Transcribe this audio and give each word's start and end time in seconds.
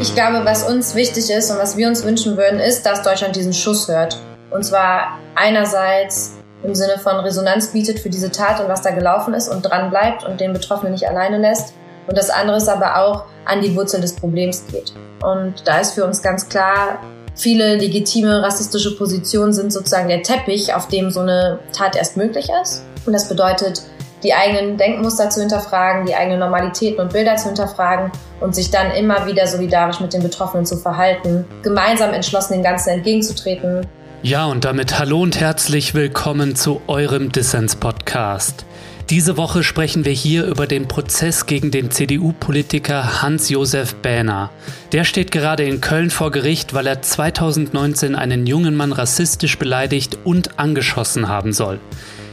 Ich 0.00 0.14
glaube, 0.14 0.44
was 0.44 0.62
uns 0.62 0.94
wichtig 0.94 1.28
ist 1.28 1.50
und 1.50 1.58
was 1.58 1.76
wir 1.76 1.88
uns 1.88 2.04
wünschen 2.04 2.36
würden, 2.36 2.60
ist, 2.60 2.86
dass 2.86 3.02
Deutschland 3.02 3.34
diesen 3.34 3.52
Schuss 3.52 3.88
hört. 3.88 4.16
Und 4.50 4.64
zwar 4.64 5.18
einerseits 5.34 6.34
im 6.62 6.74
Sinne 6.76 6.98
von 6.98 7.16
Resonanz 7.16 7.72
bietet 7.72 7.98
für 7.98 8.08
diese 8.08 8.30
Tat 8.30 8.60
und 8.60 8.68
was 8.68 8.82
da 8.82 8.90
gelaufen 8.90 9.34
ist 9.34 9.48
und 9.48 9.62
dran 9.62 9.90
bleibt 9.90 10.24
und 10.24 10.40
den 10.40 10.52
Betroffenen 10.52 10.92
nicht 10.92 11.08
alleine 11.08 11.38
lässt. 11.38 11.74
Und 12.06 12.16
das 12.16 12.30
andere 12.30 12.58
ist 12.58 12.68
aber 12.68 12.96
auch 12.96 13.24
an 13.44 13.60
die 13.60 13.74
Wurzel 13.74 14.00
des 14.00 14.14
Problems 14.14 14.64
geht. 14.70 14.92
Und 15.22 15.66
da 15.66 15.80
ist 15.80 15.94
für 15.94 16.04
uns 16.04 16.22
ganz 16.22 16.48
klar, 16.48 17.00
viele 17.34 17.74
legitime 17.74 18.40
rassistische 18.40 18.96
Positionen 18.96 19.52
sind 19.52 19.72
sozusagen 19.72 20.08
der 20.08 20.22
Teppich, 20.22 20.74
auf 20.74 20.86
dem 20.86 21.10
so 21.10 21.20
eine 21.20 21.58
Tat 21.72 21.96
erst 21.96 22.16
möglich 22.16 22.48
ist. 22.62 22.84
Und 23.04 23.14
das 23.14 23.28
bedeutet, 23.28 23.82
die 24.22 24.34
eigenen 24.34 24.76
Denkmuster 24.76 25.30
zu 25.30 25.40
hinterfragen, 25.40 26.06
die 26.06 26.14
eigenen 26.14 26.40
Normalitäten 26.40 27.00
und 27.00 27.12
Bilder 27.12 27.36
zu 27.36 27.46
hinterfragen 27.46 28.10
und 28.40 28.54
sich 28.54 28.70
dann 28.70 28.90
immer 28.92 29.26
wieder 29.26 29.46
solidarisch 29.46 30.00
mit 30.00 30.12
den 30.12 30.22
Betroffenen 30.22 30.66
zu 30.66 30.76
verhalten, 30.76 31.44
gemeinsam 31.62 32.12
entschlossen 32.12 32.54
dem 32.54 32.62
Ganzen 32.62 32.90
entgegenzutreten. 32.90 33.86
Ja, 34.22 34.46
und 34.46 34.64
damit 34.64 34.98
hallo 34.98 35.22
und 35.22 35.38
herzlich 35.38 35.94
willkommen 35.94 36.56
zu 36.56 36.82
eurem 36.88 37.30
Dissens-Podcast. 37.30 38.64
Diese 39.10 39.38
Woche 39.38 39.62
sprechen 39.62 40.04
wir 40.04 40.12
hier 40.12 40.44
über 40.44 40.66
den 40.66 40.86
Prozess 40.86 41.46
gegen 41.46 41.70
den 41.70 41.90
CDU-Politiker 41.90 43.22
Hans-Josef 43.22 43.94
Bähner. 43.94 44.50
Der 44.92 45.04
steht 45.04 45.30
gerade 45.30 45.62
in 45.62 45.80
Köln 45.80 46.10
vor 46.10 46.30
Gericht, 46.30 46.74
weil 46.74 46.86
er 46.86 47.00
2019 47.00 48.14
einen 48.14 48.46
jungen 48.46 48.76
Mann 48.76 48.92
rassistisch 48.92 49.56
beleidigt 49.56 50.18
und 50.24 50.58
angeschossen 50.58 51.28
haben 51.28 51.54
soll. 51.54 51.80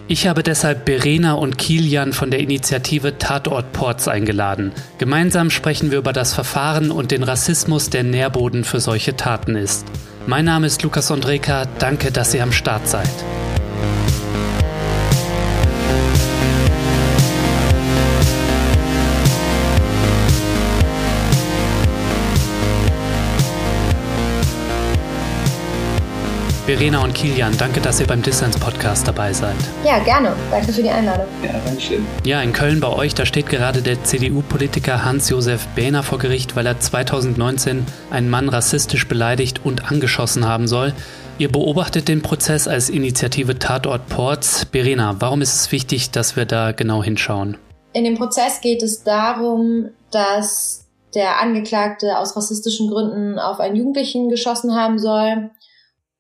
Ich 0.08 0.28
habe 0.28 0.44
deshalb 0.44 0.86
Berena 0.86 1.34
und 1.34 1.58
Kilian 1.58 2.14
von 2.14 2.30
der 2.30 2.40
Initiative 2.40 3.18
Tatort 3.18 3.72
Ports 3.74 4.08
eingeladen. 4.08 4.72
Gemeinsam 5.00 5.50
sprechen 5.50 5.90
wir 5.90 5.98
über 5.98 6.14
das 6.14 6.32
Verfahren 6.32 6.92
und 6.92 7.10
den 7.10 7.24
Rassismus, 7.24 7.90
der 7.90 8.04
Nährboden 8.04 8.66
für 8.66 8.80
solche 8.80 9.16
Taten 9.16 9.56
ist. 9.56 9.88
Mein 10.28 10.46
Name 10.46 10.68
ist 10.68 10.84
Lukas 10.84 11.10
Ondreka, 11.10 11.66
danke, 11.80 12.12
dass 12.12 12.36
ihr 12.36 12.44
am 12.44 12.52
Start 12.52 12.88
seid. 12.88 13.10
Verena 26.66 27.04
und 27.04 27.14
Kilian, 27.14 27.56
danke, 27.60 27.80
dass 27.80 28.00
ihr 28.00 28.08
beim 28.08 28.24
Dissens 28.24 28.58
Podcast 28.58 29.08
dabei 29.08 29.32
seid. 29.32 29.54
Ja, 29.84 30.00
gerne. 30.00 30.36
Danke 30.50 30.74
für 30.74 30.82
die 30.82 30.90
Einladung. 30.90 31.28
Ja, 31.44 31.52
danke 31.64 31.80
schön. 31.80 32.04
Ja, 32.24 32.42
in 32.42 32.54
Köln 32.54 32.80
bei 32.80 32.88
euch, 32.88 33.14
da 33.14 33.24
steht 33.24 33.50
gerade 33.50 33.84
der 33.84 34.04
CDU-Politiker 34.04 35.06
Hans-Josef 35.06 35.68
Behner 35.76 36.02
vor 36.02 36.18
Gericht, 36.18 36.56
weil 36.56 36.66
er 36.66 36.80
2019 36.80 37.86
einen 38.10 38.32
Mann 38.32 38.50
rassistisch 38.50 39.08
beleidigt 39.08 39.64
und 39.64 39.92
angeschossen 39.92 40.48
haben 40.48 40.68
soll. 40.68 40.94
Ihr 41.38 41.52
beobachtet 41.52 42.08
den 42.08 42.24
Prozess 42.24 42.68
als 42.68 42.90
Initiative 42.90 43.60
Tatort 43.60 44.10
Ports. 44.10 44.66
Berena, 44.66 45.18
warum 45.20 45.44
ist 45.44 45.54
es 45.54 45.72
wichtig, 45.72 46.10
dass 46.10 46.36
wir 46.36 46.46
da 46.46 46.72
genau 46.72 47.04
hinschauen? 47.04 47.58
In 47.94 48.06
dem 48.06 48.16
Prozess 48.16 48.62
geht 48.62 48.82
es 48.82 49.04
darum, 49.04 49.90
dass 50.10 50.88
der 51.14 51.40
Angeklagte 51.40 52.18
aus 52.18 52.36
rassistischen 52.36 52.90
Gründen 52.90 53.38
auf 53.38 53.60
einen 53.60 53.76
Jugendlichen 53.76 54.30
geschossen 54.30 54.74
haben 54.74 54.98
soll 54.98 55.52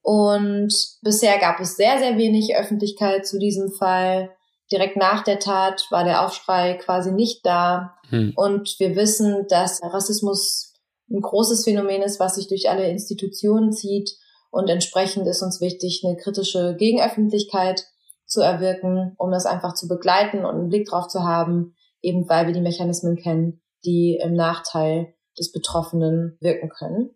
und 0.05 0.71
bisher 1.01 1.39
gab 1.39 1.59
es 1.59 1.77
sehr, 1.77 1.97
sehr 1.97 2.15
wenig 2.15 2.55
Öffentlichkeit 2.55 3.25
zu 3.25 3.39
diesem 3.39 3.71
Fall. 3.71 4.29
Direkt 4.71 4.97
nach 4.97 5.23
der 5.23 5.39
Tat 5.39 5.87
war 5.89 6.03
der 6.03 6.23
Aufschrei 6.23 6.75
quasi 6.75 7.11
nicht 7.11 7.43
da. 7.43 7.95
Hm. 8.09 8.33
Und 8.35 8.75
wir 8.77 8.95
wissen, 8.95 9.47
dass 9.49 9.81
Rassismus 9.81 10.75
ein 11.09 11.21
großes 11.21 11.63
Phänomen 11.63 12.03
ist, 12.03 12.19
was 12.19 12.35
sich 12.35 12.47
durch 12.47 12.69
alle 12.69 12.87
Institutionen 12.87 13.71
zieht. 13.71 14.11
Und 14.51 14.69
entsprechend 14.69 15.25
ist 15.25 15.41
uns 15.41 15.59
wichtig, 15.59 16.03
eine 16.05 16.17
kritische 16.17 16.75
Gegenöffentlichkeit 16.77 17.83
zu 18.27 18.41
erwirken, 18.41 19.15
um 19.17 19.31
das 19.31 19.47
einfach 19.47 19.73
zu 19.73 19.88
begleiten 19.88 20.45
und 20.45 20.53
einen 20.53 20.69
Blick 20.69 20.88
drauf 20.88 21.07
zu 21.07 21.23
haben, 21.23 21.73
eben 22.03 22.29
weil 22.29 22.45
wir 22.45 22.53
die 22.53 22.61
Mechanismen 22.61 23.15
kennen, 23.15 23.59
die 23.83 24.19
im 24.23 24.35
Nachteil 24.35 25.15
des 25.35 25.51
Betroffenen 25.51 26.38
wirken 26.41 26.69
können. 26.69 27.09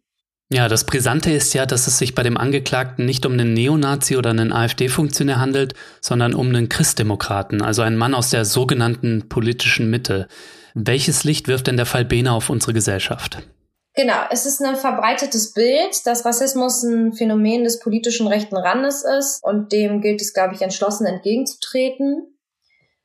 Ja, 0.51 0.67
das 0.67 0.83
Brisante 0.83 1.31
ist 1.31 1.53
ja, 1.53 1.67
dass 1.67 1.85
es 1.85 1.99
sich 1.99 2.15
bei 2.15 2.23
dem 2.23 2.35
Angeklagten 2.35 3.05
nicht 3.05 3.23
um 3.27 3.33
einen 3.33 3.53
Neonazi 3.53 4.17
oder 4.17 4.31
einen 4.31 4.51
AfD-Funktionär 4.51 5.39
handelt, 5.39 5.75
sondern 6.01 6.33
um 6.33 6.47
einen 6.47 6.69
Christdemokraten, 6.69 7.61
also 7.61 7.83
einen 7.83 7.97
Mann 7.97 8.15
aus 8.15 8.31
der 8.31 8.45
sogenannten 8.45 9.29
politischen 9.29 9.91
Mitte. 9.91 10.27
Welches 10.73 11.23
Licht 11.23 11.47
wirft 11.47 11.67
denn 11.67 11.77
der 11.77 11.85
Fall 11.85 12.03
Behner 12.03 12.33
auf 12.33 12.49
unsere 12.49 12.73
Gesellschaft? 12.73 13.43
Genau, 13.93 14.21
es 14.31 14.47
ist 14.47 14.59
ein 14.61 14.75
verbreitetes 14.75 15.53
Bild, 15.53 16.05
dass 16.05 16.25
Rassismus 16.25 16.81
ein 16.81 17.13
Phänomen 17.13 17.63
des 17.63 17.79
politischen 17.79 18.25
rechten 18.25 18.57
Randes 18.57 19.03
ist 19.03 19.43
und 19.43 19.71
dem 19.71 20.01
gilt 20.01 20.21
es, 20.21 20.33
glaube 20.33 20.55
ich, 20.55 20.61
entschlossen 20.63 21.05
entgegenzutreten. 21.05 22.39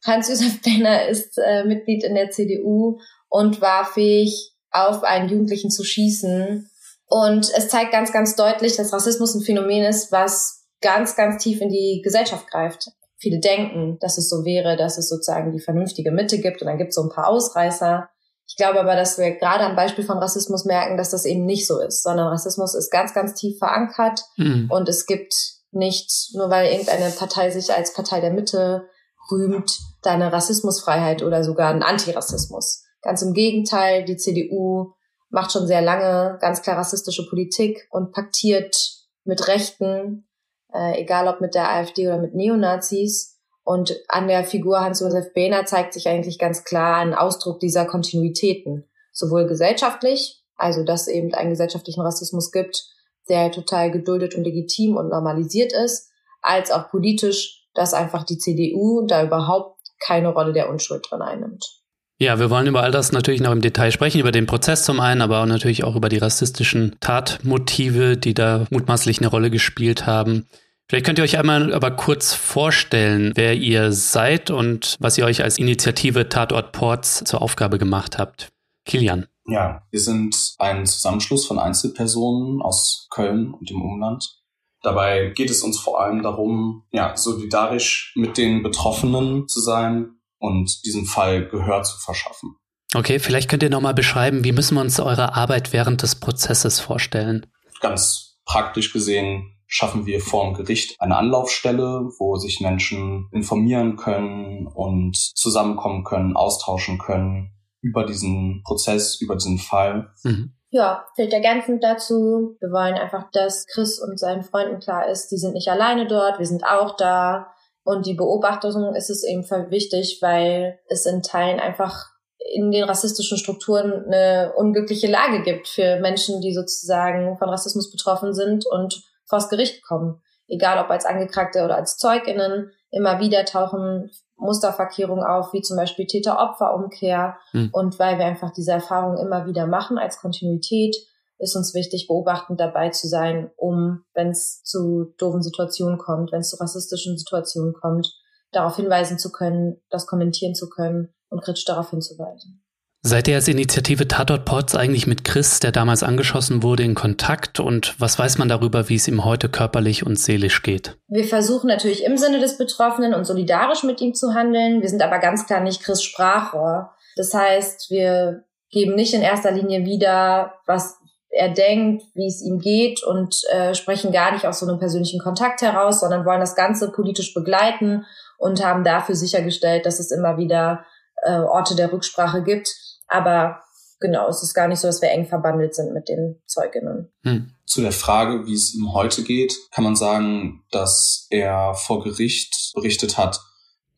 Hans-Josef 0.07 0.63
Behner 0.63 1.09
ist 1.09 1.37
äh, 1.37 1.65
Mitglied 1.65 2.05
in 2.05 2.15
der 2.15 2.31
CDU 2.31 3.01
und 3.29 3.61
war 3.61 3.85
fähig, 3.85 4.53
auf 4.71 5.05
einen 5.05 5.29
Jugendlichen 5.29 5.71
zu 5.71 5.85
schießen, 5.85 6.69
und 7.07 7.51
es 7.55 7.69
zeigt 7.69 7.93
ganz, 7.93 8.13
ganz 8.13 8.37
deutlich, 8.37 8.77
dass 8.77 8.93
Rassismus 8.93 9.35
ein 9.35 9.43
Phänomen 9.43 9.85
ist, 9.85 10.11
was 10.11 10.65
ganz, 10.81 11.17
ganz 11.17 11.43
tief 11.43 11.61
in 11.61 11.71
die 11.71 12.01
Gesellschaft 12.03 12.51
greift. 12.51 12.91
Viele 13.17 13.41
denken, 13.41 13.99
dass 14.01 14.19
es 14.19 14.29
so 14.29 14.45
wäre, 14.45 14.77
dass 14.77 14.99
es 14.99 15.09
sozusagen 15.09 15.53
die 15.53 15.61
vernünftige 15.61 16.11
Mitte 16.11 16.39
gibt 16.39 16.61
und 16.61 16.69
dann 16.69 16.79
gibt 16.79 16.91
es 16.91 16.97
so 16.97 17.03
ein 17.03 17.09
paar 17.09 17.29
Ausreißer. 17.29 18.09
Ich 18.47 18.57
glaube 18.57 18.81
aber, 18.81 18.97
dass 18.97 19.17
wir 19.17 19.31
gerade 19.37 19.65
am 19.65 19.77
Beispiel 19.77 20.05
von 20.05 20.19
Rassismus 20.19 20.67
merken, 20.67 20.99
dass 20.99 21.11
das 21.11 21.25
eben 21.25 21.47
nicht 21.47 21.67
so 21.67 21.81
ist, 21.81 22.03
sondern 22.03 22.29
Rassismus 22.29 22.75
ist 22.75 22.91
ganz, 22.91 23.15
ganz 23.15 23.35
tief 23.35 23.59
verankert 23.59 24.21
mhm. 24.37 24.69
und 24.71 24.89
es 24.89 25.07
gibt 25.07 25.35
nicht, 25.71 26.31
nur 26.35 26.51
weil 26.51 26.71
irgendeine 26.71 27.11
Partei 27.11 27.51
sich 27.51 27.73
als 27.73 27.95
Partei 27.95 28.21
der 28.21 28.33
Mitte 28.33 28.89
rühmt, 29.31 29.79
da 30.03 30.13
eine 30.13 30.33
Rassismusfreiheit 30.33 31.23
oder 31.23 31.43
sogar 31.43 31.71
einen 31.71 31.83
Antirassismus. 31.83 32.85
Ganz 33.03 33.23
im 33.23 33.33
Gegenteil, 33.33 34.05
die 34.05 34.17
CDU 34.17 34.93
macht 35.35 35.51
schon 35.51 35.67
sehr 35.67 35.83
lange 35.83 36.39
ganz 36.41 36.63
klar 36.63 36.79
rassistische 36.79 37.27
Politik 37.29 37.89
und 37.91 38.13
paktiert 38.13 38.77
mit 39.25 39.49
Rechten, 39.49 40.29
äh, 40.73 41.01
egal 41.03 41.27
ob 41.27 41.41
mit 41.41 41.57
der 41.57 41.69
AfD 41.71 42.07
oder 42.07 42.19
mit 42.19 42.35
Neonazis. 42.35 43.41
Und 43.65 43.99
an 44.09 44.29
der 44.29 44.45
Figur 44.45 44.81
Hans-Josef 44.81 45.33
Behner 45.33 45.67
zeigt 45.67 45.93
sich 45.93 46.09
eigentlich 46.09 46.39
ganz 46.39 46.63
klar 46.63 46.99
ein 46.99 47.15
Ausdruck 47.15 47.59
dieser 47.59 47.85
Kontinuitäten. 47.85 48.89
Sowohl 49.11 49.49
gesellschaftlich, 49.49 50.45
also 50.55 50.85
dass 50.85 51.09
eben 51.09 51.35
einen 51.35 51.51
gesellschaftlichen 51.51 52.03
Rassismus 52.03 52.53
gibt, 52.53 52.85
der 53.29 53.51
total 53.51 53.91
geduldet 53.91 54.37
und 54.37 54.45
legitim 54.45 54.97
und 54.97 55.09
normalisiert 55.09 55.73
ist, 55.73 56.11
als 56.43 56.71
auch 56.71 56.91
politisch, 56.91 57.67
dass 57.75 57.93
einfach 57.93 58.23
die 58.23 58.39
CDU 58.39 59.05
da 59.07 59.25
überhaupt 59.25 59.81
keine 59.99 60.29
Rolle 60.29 60.53
der 60.53 60.69
Unschuld 60.69 61.11
drin 61.11 61.23
einnimmt. 61.23 61.84
Ja, 62.19 62.39
wir 62.39 62.49
wollen 62.49 62.69
über 62.69 62.83
all 62.83 62.93
das 62.93 63.11
natürlich 63.11 63.41
noch 63.41 63.51
im 63.51 63.61
Detail 63.61 63.91
sprechen, 63.91 64.21
über 64.21 64.31
den 64.31 64.47
Prozess 64.47 64.85
zum 64.85 65.01
einen, 65.01 65.21
aber 65.21 65.43
auch 65.43 65.47
natürlich 65.47 65.83
auch 65.83 65.97
über 65.97 66.09
die 66.09 66.19
rassistischen 66.19 66.97
Tatmotive, 67.01 68.17
die 68.17 68.35
da 68.35 68.67
mutmaßlich 68.71 69.19
eine 69.19 69.29
Rolle 69.29 69.51
gespielt 69.51 70.07
haben. 70.07 70.47
Vielleicht 70.89 71.07
könnt 71.07 71.19
ihr 71.19 71.25
euch 71.25 71.39
einmal 71.39 71.73
aber 71.73 71.91
kurz 71.91 72.35
vorstellen, 72.35 73.33
wer 73.35 73.55
ihr 73.55 73.91
seid 73.91 74.51
und 74.51 74.97
was 75.01 75.19
ihr 75.19 75.25
euch 75.25 75.43
als 75.43 75.59
Initiative 75.59 76.29
Tatort 76.29 76.73
Ports 76.73 77.25
zur 77.25 77.43
Aufgabe 77.43 77.79
gemacht 77.79 78.19
habt. 78.19 78.53
Kilian. 78.85 79.27
Ja, 79.47 79.83
wir 79.91 80.01
sind 80.01 80.55
ein 80.59 80.87
Zusammenschluss 80.87 81.47
von 81.47 81.59
Einzelpersonen 81.59 82.63
aus 82.63 83.09
Köln 83.11 83.53
und 83.53 83.69
dem 83.71 83.83
Umland. 83.83 84.41
Dabei 84.83 85.33
geht 85.35 85.51
es 85.51 85.63
uns 85.63 85.81
vor 85.81 86.01
allem 86.01 86.23
darum, 86.23 86.85
ja, 86.93 87.17
solidarisch 87.17 88.13
mit 88.17 88.37
den 88.37 88.63
Betroffenen 88.63 89.49
zu 89.49 89.61
sein, 89.61 90.14
und 90.45 90.85
diesem 90.85 91.07
Fall 91.07 91.49
Gehör 91.49 91.83
zu 91.83 91.99
verschaffen. 91.99 92.57
Okay, 92.95 93.19
vielleicht 93.19 93.51
könnt 93.51 93.63
ihr 93.63 93.71
nochmal 93.71 93.95
beschreiben, 93.95 94.45
wie 94.45 94.53
müssen 94.53 94.75
wir 94.75 94.83
uns 94.83 95.01
eure 95.01 95.35
Arbeit 95.35 95.73
während 95.73 96.03
des 96.03 96.15
Prozesses 96.17 96.81
vorstellen? 96.81 97.47
Ganz 97.81 98.39
praktisch 98.45 98.93
gesehen 98.93 99.51
schaffen 99.67 100.07
wir 100.07 100.21
vor 100.21 100.45
dem 100.45 100.55
Gericht 100.55 101.01
eine 101.01 101.17
Anlaufstelle, 101.17 102.09
wo 102.19 102.37
sich 102.37 102.61
Menschen 102.61 103.29
informieren 103.33 103.97
können 103.97 104.69
und 104.69 105.17
zusammenkommen 105.17 106.05
können, 106.05 106.37
austauschen 106.37 106.99
können 106.99 107.51
über 107.81 108.05
diesen 108.05 108.63
Prozess, 108.65 109.21
über 109.21 109.35
diesen 109.35 109.59
Fall. 109.59 110.13
Mhm. 110.23 110.55
Ja, 110.71 111.05
fällt 111.17 111.33
ergänzend 111.33 111.83
dazu. 111.83 112.57
Wir 112.61 112.71
wollen 112.71 112.95
einfach, 112.95 113.31
dass 113.33 113.67
Chris 113.67 114.01
und 114.01 114.19
seinen 114.19 114.43
Freunden 114.43 114.81
klar 114.81 115.09
ist, 115.09 115.29
die 115.29 115.37
sind 115.37 115.55
nicht 115.55 115.69
alleine 115.69 116.07
dort, 116.07 116.39
wir 116.39 116.47
sind 116.47 116.65
auch 116.65 116.97
da. 116.97 117.54
Und 117.85 118.07
die 118.07 118.15
Beobachtung 118.15 118.95
ist 118.95 119.11
es 119.11 119.23
eben 119.25 119.43
wichtig, 119.71 120.19
weil 120.23 120.81
es 120.89 121.07
in 121.07 121.23
Teilen 121.23 121.61
einfach 121.61 122.07
in 122.53 122.71
den 122.71 122.85
rassistischen 122.85 123.39
Strukturen 123.39 124.05
eine 124.07 124.53
unglückliche 124.57 125.07
Lage 125.07 125.43
gibt 125.43 125.69
für 125.69 126.01
Menschen, 126.01 126.41
die 126.41 126.53
sozusagen 126.53 127.37
von 127.39 127.49
Rassismus 127.49 127.91
betroffen 127.91 128.35
sind 128.35 128.67
und 128.67 129.03
vors 129.27 129.49
Gericht 129.49 129.83
kommen. 129.83 130.21
Egal 130.47 130.83
ob 130.83 130.91
als 130.91 131.07
Angeklagte 131.07 131.65
oder 131.65 131.77
als 131.77 131.97
ZeugInnen, 131.97 132.71
immer 132.91 133.19
wieder 133.21 133.45
tauchen 133.45 134.11
Musterverkehrungen 134.37 135.25
auf, 135.25 135.53
wie 135.53 135.63
zum 135.63 135.77
Beispiel 135.77 136.07
Täter-Opfer-Umkehr. 136.07 137.37
Mhm. 137.53 137.71
Und 137.73 137.99
weil 137.99 138.19
wir 138.19 138.27
einfach 138.27 138.53
diese 138.53 138.73
Erfahrung 138.73 139.17
immer 139.19 139.47
wieder 139.47 139.67
machen 139.67 139.99
als 139.99 140.19
Kontinuität, 140.19 140.97
ist 141.39 141.57
uns 141.57 141.75
wichtig, 141.75 142.07
beobachtend 142.09 142.61
dabei 142.61 142.91
zu 142.91 143.09
sein, 143.09 143.51
um, 143.57 144.05
wenn 144.15 144.31
es 144.31 144.63
zu 144.63 145.15
doofen 145.19 145.43
Situationen 145.43 145.99
kommt, 145.99 146.33
wenn 146.33 146.41
es 146.41 146.51
zu 146.51 146.57
rassistischen 146.57 147.19
Situationen 147.19 147.75
kommt, 147.75 148.13
darauf 148.53 148.77
hinweisen 148.77 149.19
zu 149.19 149.33
können, 149.33 149.81
das 149.91 150.07
kommentieren 150.07 150.55
zu 150.55 150.69
können 150.69 151.13
und 151.29 151.43
kritisch 151.43 151.65
darauf 151.65 151.91
hinzuweisen. 151.91 152.65
Seid 153.07 153.29
ihr 153.29 153.35
als 153.35 153.49
Initiative 153.49 154.09
Tatort 154.09 154.47
Ports 154.47 154.75
eigentlich 154.75 155.07
mit 155.07 155.25
Chris, 155.25 155.61
der 155.61 155.73
damals 155.73 156.03
angeschossen 156.03 156.63
wurde, 156.63 156.85
in 156.85 156.95
Kontakt? 156.95 157.61
Und 157.61 157.95
was 158.01 158.19
weiß 158.19 158.39
man 158.39 158.49
darüber, 158.49 158.89
wie 158.89 158.95
es 158.95 159.07
ihm 159.07 159.27
heute 159.27 159.51
körperlich 159.51 160.07
und 160.07 160.19
seelisch 160.19 160.63
geht? 160.63 160.97
Wir 161.09 161.25
versuchen 161.25 161.67
natürlich 161.67 162.03
im 162.05 162.17
Sinne 162.17 162.41
des 162.41 162.57
Betroffenen 162.57 163.13
und 163.13 163.27
solidarisch 163.27 163.83
mit 163.83 164.01
ihm 164.01 164.15
zu 164.15 164.33
handeln. 164.33 164.81
Wir 164.81 164.89
sind 164.89 165.03
aber 165.03 165.19
ganz 165.19 165.47
klar 165.47 165.61
nicht 165.61 165.83
Chris 165.83 166.03
Sprachrohr. 166.03 166.95
Das 167.17 167.35
heißt, 167.35 167.91
wir 167.91 168.45
geben 168.71 168.95
nicht 168.95 169.13
in 169.13 169.21
erster 169.21 169.51
Linie 169.51 169.85
wieder, 169.85 170.55
was 170.67 170.99
er 171.35 171.49
denkt, 171.49 172.05
wie 172.15 172.27
es 172.27 172.43
ihm 172.43 172.61
geht 172.61 173.03
und 173.03 173.43
äh, 173.51 173.75
sprechen 173.75 174.13
gar 174.13 174.33
nicht 174.33 174.47
aus 174.47 174.61
so 174.61 174.67
einem 174.67 174.79
persönlichen 174.79 175.21
Kontakt 175.21 175.63
heraus, 175.63 176.01
sondern 176.01 176.25
wollen 176.25 176.41
das 176.41 176.55
Ganze 176.55 176.93
politisch 176.93 177.35
begleiten 177.35 178.07
und 178.39 178.65
haben 178.65 178.85
dafür 178.85 179.17
sichergestellt, 179.17 179.85
dass 179.85 179.99
es 179.99 180.11
immer 180.11 180.37
wieder 180.37 180.85
äh, 181.23 181.41
Orte 181.41 181.75
der 181.75 181.93
Rücksprache 181.93 182.43
gibt. 182.43 182.75
Aber 183.09 183.63
genau, 184.01 184.29
es 184.29 184.43
ist 184.43 184.55
gar 184.55 184.69
nicht 184.69 184.79
so, 184.79 184.87
dass 184.87 185.03
wir 185.03 185.11
eng 185.11 185.27
verbandelt 185.27 185.75
sind 185.75 185.93
mit 185.93 186.09
den 186.09 186.41
Zeuginnen. 186.47 187.13
Hm. 187.25 187.51
Zu 187.67 187.81
der 187.81 187.93
Frage, 187.93 188.47
wie 188.47 188.55
es 188.55 188.75
ihm 188.75 188.93
heute 188.93 189.25
geht, 189.25 189.57
kann 189.73 189.85
man 189.85 189.97
sagen, 189.97 190.65
dass 190.71 191.27
er 191.31 191.75
vor 191.75 192.05
Gericht 192.05 192.73
berichtet 192.75 193.19
hat, 193.19 193.41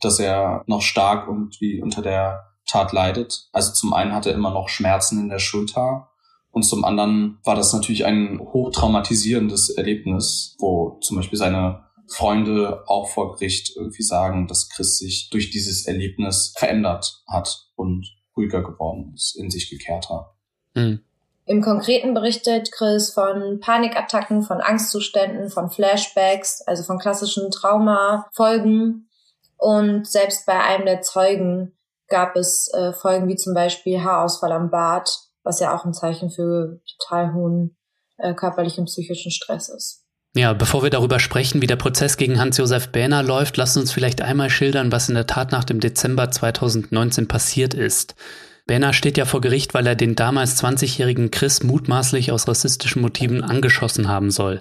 dass 0.01 0.19
er 0.19 0.63
noch 0.67 0.83
stark 0.83 1.27
irgendwie 1.29 1.83
unter 1.83 2.01
der 2.01 2.45
Tat 2.67 2.93
leidet. 2.93 3.49
Also 3.53 3.73
zum 3.73 3.93
einen 3.93 4.15
hat 4.15 4.27
er 4.27 4.35
immer 4.35 4.51
noch 4.51 4.69
Schmerzen 4.69 5.21
in 5.21 5.29
der 5.29 5.39
Schulter 5.39 6.09
und 6.57 6.63
zum 6.63 6.87
anderen 6.87 7.39
war 7.45 7.55
das 7.55 7.75
natürlich 7.75 8.07
ein 8.07 8.41
hochtraumatisierendes 8.41 9.69
Erlebnis, 9.69 10.57
wo 10.59 10.99
zum 11.03 11.19
Beispiel 11.19 11.39
seine 11.39 11.85
Freunde 12.09 12.83
auch 12.87 13.11
vor 13.11 13.35
Gericht 13.35 13.77
irgendwie 13.77 14.03
sagen, 14.03 14.47
dass 14.47 14.71
Chris 14.71 14.97
sich 14.97 15.29
durch 15.29 15.51
dieses 15.51 15.87
Erlebnis 15.87 16.55
verändert 16.57 17.23
hat 17.29 17.67
und 17.75 18.07
ruhiger 18.35 18.63
geworden 18.63 19.13
ist, 19.15 19.37
in 19.39 19.51
sich 19.51 19.69
gekehrt 19.69 20.09
hat. 20.09 20.33
Mhm. 20.73 21.01
Im 21.45 21.61
Konkreten 21.61 22.15
berichtet 22.15 22.73
Chris 22.73 23.13
von 23.13 23.61
Panikattacken, 23.61 24.43
von 24.43 24.63
Angstzuständen, 24.63 25.51
von 25.51 25.69
Flashbacks, 25.69 26.63
also 26.63 26.85
von 26.85 26.99
klassischen 26.99 27.51
Traumafolgen. 27.51 29.11
Und 29.59 30.07
selbst 30.07 30.47
bei 30.47 30.59
einem 30.59 30.87
der 30.87 31.03
Zeugen 31.03 31.77
gab 32.09 32.35
es 32.35 32.73
äh, 32.73 32.95
Folgen 32.95 33.29
wie 33.29 33.37
zum 33.37 33.53
Beispiel 33.53 34.03
Haarausfall 34.03 34.53
am 34.53 34.71
Bart, 34.71 35.26
was 35.47 35.61
ja 35.61 35.75
auch 35.75 35.85
ein 35.85 35.95
Zeichen 35.95 36.31
für 36.31 36.81
total 36.99 37.33
hohen 37.33 37.77
äh, 38.19 38.35
körperlichen 38.35 38.81
und 38.81 38.87
psychischen 38.87 39.31
Stress 39.31 39.69
ist. 39.69 40.03
Ja, 40.35 40.53
bevor 40.53 40.83
wir 40.83 40.91
darüber 40.91 41.19
sprechen, 41.19 41.63
wie 41.63 41.67
der 41.67 41.77
Prozess 41.77 42.19
gegen 42.19 42.39
Hans-Josef 42.39 42.89
Bähner 42.89 43.23
läuft, 43.23 43.57
lasst 43.57 43.79
uns 43.79 43.91
vielleicht 43.91 44.21
einmal 44.21 44.51
schildern, 44.51 44.93
was 44.93 45.09
in 45.09 45.15
der 45.15 45.27
Tat 45.27 45.51
nach 45.53 45.65
dem 45.65 45.81
Dezember 45.81 46.31
2019 46.31 47.27
passiert 47.27 47.73
ist. 47.73 48.17
Bähner 48.67 48.93
steht 48.93 49.17
ja 49.17 49.25
vor 49.25 49.41
Gericht, 49.41 49.73
weil 49.73 49.87
er 49.87 49.95
den 49.95 50.17
damals 50.17 50.63
20-jährigen 50.63 51.31
Chris 51.31 51.63
mutmaßlich 51.63 52.33
aus 52.33 52.49
rassistischen 52.49 53.01
Motiven 53.01 53.45
angeschossen 53.45 54.09
haben 54.09 54.33
soll. 54.33 54.61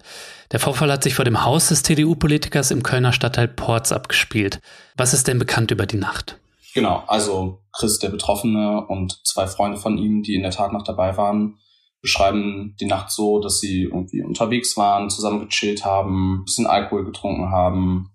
Der 0.52 0.60
Vorfall 0.60 0.92
hat 0.92 1.04
sich 1.04 1.16
vor 1.16 1.26
dem 1.26 1.44
Haus 1.44 1.70
des 1.70 1.82
CDU-Politikers 1.82 2.70
im 2.70 2.84
Kölner 2.84 3.12
Stadtteil 3.12 3.48
Porz 3.48 3.92
abgespielt. 3.92 4.60
Was 4.96 5.16
ist 5.16 5.28
denn 5.28 5.40
bekannt 5.40 5.72
über 5.72 5.88
die 5.88 5.98
Nacht? 5.98 6.38
Genau, 6.76 7.04
also 7.08 7.62
Chris, 7.72 8.00
der 8.00 8.10
Betroffene 8.10 8.86
und 8.86 9.26
zwei 9.26 9.48
Freunde 9.48 9.78
von 9.78 9.98
ihm, 9.98 10.24
die 10.24 10.36
in 10.36 10.42
der 10.42 10.52
Tat 10.52 10.74
noch 10.74 10.84
dabei 10.84 11.16
waren, 11.16 11.58
beschreiben 12.02 12.76
die 12.82 12.86
Nacht 12.86 13.12
so, 13.12 13.40
dass 13.40 13.62
sie 13.62 13.84
irgendwie 13.84 14.22
unterwegs 14.22 14.76
waren, 14.76 15.10
zusammen 15.10 15.40
gechillt 15.40 15.86
haben, 15.86 16.44
bisschen 16.44 16.68
Alkohol 16.68 17.06
getrunken 17.06 17.50
haben. 17.50 18.12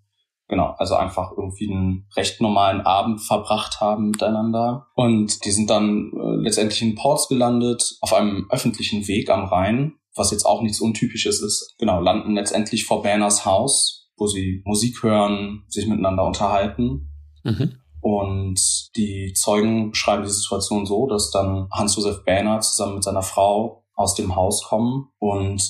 Genau, 0.47 0.75
also 0.77 0.95
einfach 0.95 1.33
irgendwie 1.33 1.73
einen 1.73 2.07
recht 2.15 2.43
normalen 2.43 2.83
Abend 2.83 3.23
verbracht 3.23 3.81
haben 3.81 4.11
miteinander. 4.11 4.89
Und 4.95 5.43
die 5.47 5.53
sind 5.53 5.71
dann 5.71 6.13
äh, 6.13 6.43
letztendlich 6.43 6.83
in 6.83 6.97
Ports 6.97 7.29
gelandet, 7.29 7.97
auf 8.03 8.13
einem 8.13 8.47
öffentlichen 8.51 9.09
Weg 9.09 9.31
am 9.31 9.47
Rhein, 9.47 9.95
was 10.15 10.33
jetzt 10.33 10.45
auch 10.45 10.61
nichts 10.61 10.83
Untypisches 10.83 11.41
ist. 11.41 11.77
Genau, 11.79 11.99
landen 12.01 12.35
letztendlich 12.35 12.85
vor 12.85 13.03
Banners 13.03 13.47
Haus, 13.47 14.11
wo 14.19 14.27
sie 14.27 14.61
Musik 14.67 15.03
hören, 15.03 15.65
sich 15.69 15.87
miteinander 15.87 16.27
unterhalten. 16.27 17.11
Mhm. 17.43 17.80
Und 18.01 18.59
die 18.97 19.33
Zeugen 19.35 19.91
beschreiben 19.91 20.23
die 20.23 20.31
Situation 20.31 20.87
so, 20.87 21.07
dass 21.07 21.31
dann 21.31 21.69
Hans-Josef 21.73 22.25
Bähner 22.25 22.61
zusammen 22.61 22.95
mit 22.95 23.05
seiner 23.05 23.23
Frau 23.23 23.85
aus 23.95 24.15
dem 24.15 24.35
Haus 24.35 24.65
kommen 24.65 25.11
und 25.19 25.63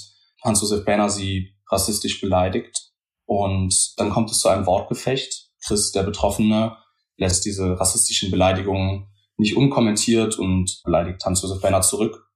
Hans-Josef 0.44 0.84
Berner 0.84 1.10
sie 1.10 1.56
rassistisch 1.70 2.20
beleidigt. 2.20 2.90
Und 3.26 3.74
dann 3.96 4.10
kommt 4.10 4.30
es 4.30 4.40
zu 4.40 4.48
einem 4.48 4.66
Wortgefecht. 4.66 5.50
Chris, 5.64 5.92
der 5.92 6.02
Betroffene, 6.02 6.76
lässt 7.16 7.44
diese 7.44 7.78
rassistischen 7.78 8.30
Beleidigungen 8.30 9.08
nicht 9.36 9.56
unkommentiert 9.56 10.38
und 10.38 10.80
beleidigt 10.84 11.24
Hans-Josef 11.24 11.60
Berner 11.60 11.82
zurück. 11.82 12.26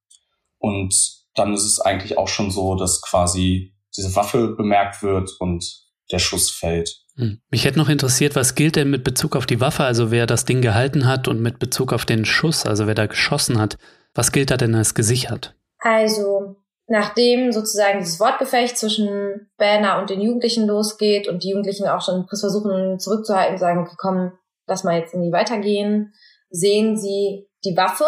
Und 0.59 0.95
dann 1.35 1.53
ist 1.53 1.65
es 1.65 1.81
eigentlich 1.81 2.19
auch 2.19 2.29
schon 2.29 2.51
so, 2.51 2.75
dass 2.75 3.03
quasi 3.03 3.75
diese 3.97 4.15
Waffe 4.17 4.49
bemerkt 4.49 5.03
wird 5.03 5.31
und 5.41 5.65
der 6.11 6.19
Schuss 6.19 6.51
fällt. 6.51 7.04
Hm. 7.17 7.41
Mich 7.51 7.65
hätte 7.65 7.79
noch 7.79 7.89
interessiert, 7.89 8.35
was 8.35 8.55
gilt 8.55 8.77
denn 8.77 8.91
mit 8.91 9.05
Bezug 9.05 9.37
auf 9.37 9.47
die 9.47 9.61
Waffe, 9.61 9.85
also 9.85 10.11
wer 10.11 10.27
das 10.27 10.45
Ding 10.45 10.63
gehalten 10.63 11.07
hat 11.07 11.29
und 11.29 11.41
mit 11.41 11.59
Bezug 11.59 11.93
auf 11.93 12.05
den 12.05 12.25
Schuss, 12.25 12.67
also 12.67 12.87
wer 12.87 12.95
da 12.95 13.07
geschossen 13.07 13.61
hat. 13.61 13.79
Was 14.15 14.33
gilt 14.33 14.51
da 14.51 14.57
denn 14.57 14.75
als 14.75 14.95
gesichert? 14.95 15.55
Also, 15.79 16.57
nachdem 16.87 17.53
sozusagen 17.53 18.01
dieses 18.01 18.19
Wortgefecht 18.21 18.77
zwischen 18.77 19.51
Banner 19.59 20.01
und 20.01 20.11
den 20.11 20.21
Jugendlichen 20.21 20.67
losgeht 20.67 21.29
und 21.29 21.45
die 21.45 21.51
Jugendlichen 21.51 21.87
auch 21.87 22.03
schon 22.03 22.27
versuchen 22.27 22.99
zurückzuhalten 22.99 23.55
und 23.55 23.61
sagen, 23.61 23.81
okay, 23.81 23.97
komm, 23.97 24.33
lass 24.67 24.85
mal 24.85 24.99
jetzt 24.99 25.15
irgendwie 25.15 25.33
weitergehen, 25.33 26.15
sehen 26.51 26.97
sie 26.97 27.49
die 27.65 27.77
Waffe 27.77 28.07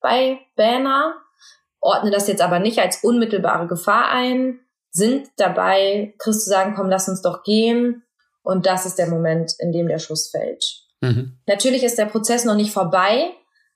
bei 0.00 0.38
Banner, 0.56 1.14
ordnen 1.80 2.12
das 2.12 2.28
jetzt 2.28 2.42
aber 2.42 2.58
nicht 2.58 2.78
als 2.80 3.02
unmittelbare 3.02 3.66
Gefahr 3.66 4.10
ein, 4.10 4.60
sind 4.90 5.28
dabei, 5.36 6.14
Chris 6.18 6.44
zu 6.44 6.50
sagen, 6.50 6.74
komm, 6.76 6.90
lass 6.90 7.08
uns 7.08 7.22
doch 7.22 7.42
gehen. 7.44 8.02
Und 8.42 8.66
das 8.66 8.86
ist 8.86 8.98
der 8.98 9.08
Moment, 9.08 9.52
in 9.58 9.72
dem 9.72 9.88
der 9.88 9.98
Schuss 9.98 10.30
fällt. 10.30 10.64
Mhm. 11.00 11.38
Natürlich 11.46 11.84
ist 11.84 11.98
der 11.98 12.06
Prozess 12.06 12.44
noch 12.44 12.56
nicht 12.56 12.72
vorbei, 12.72 13.30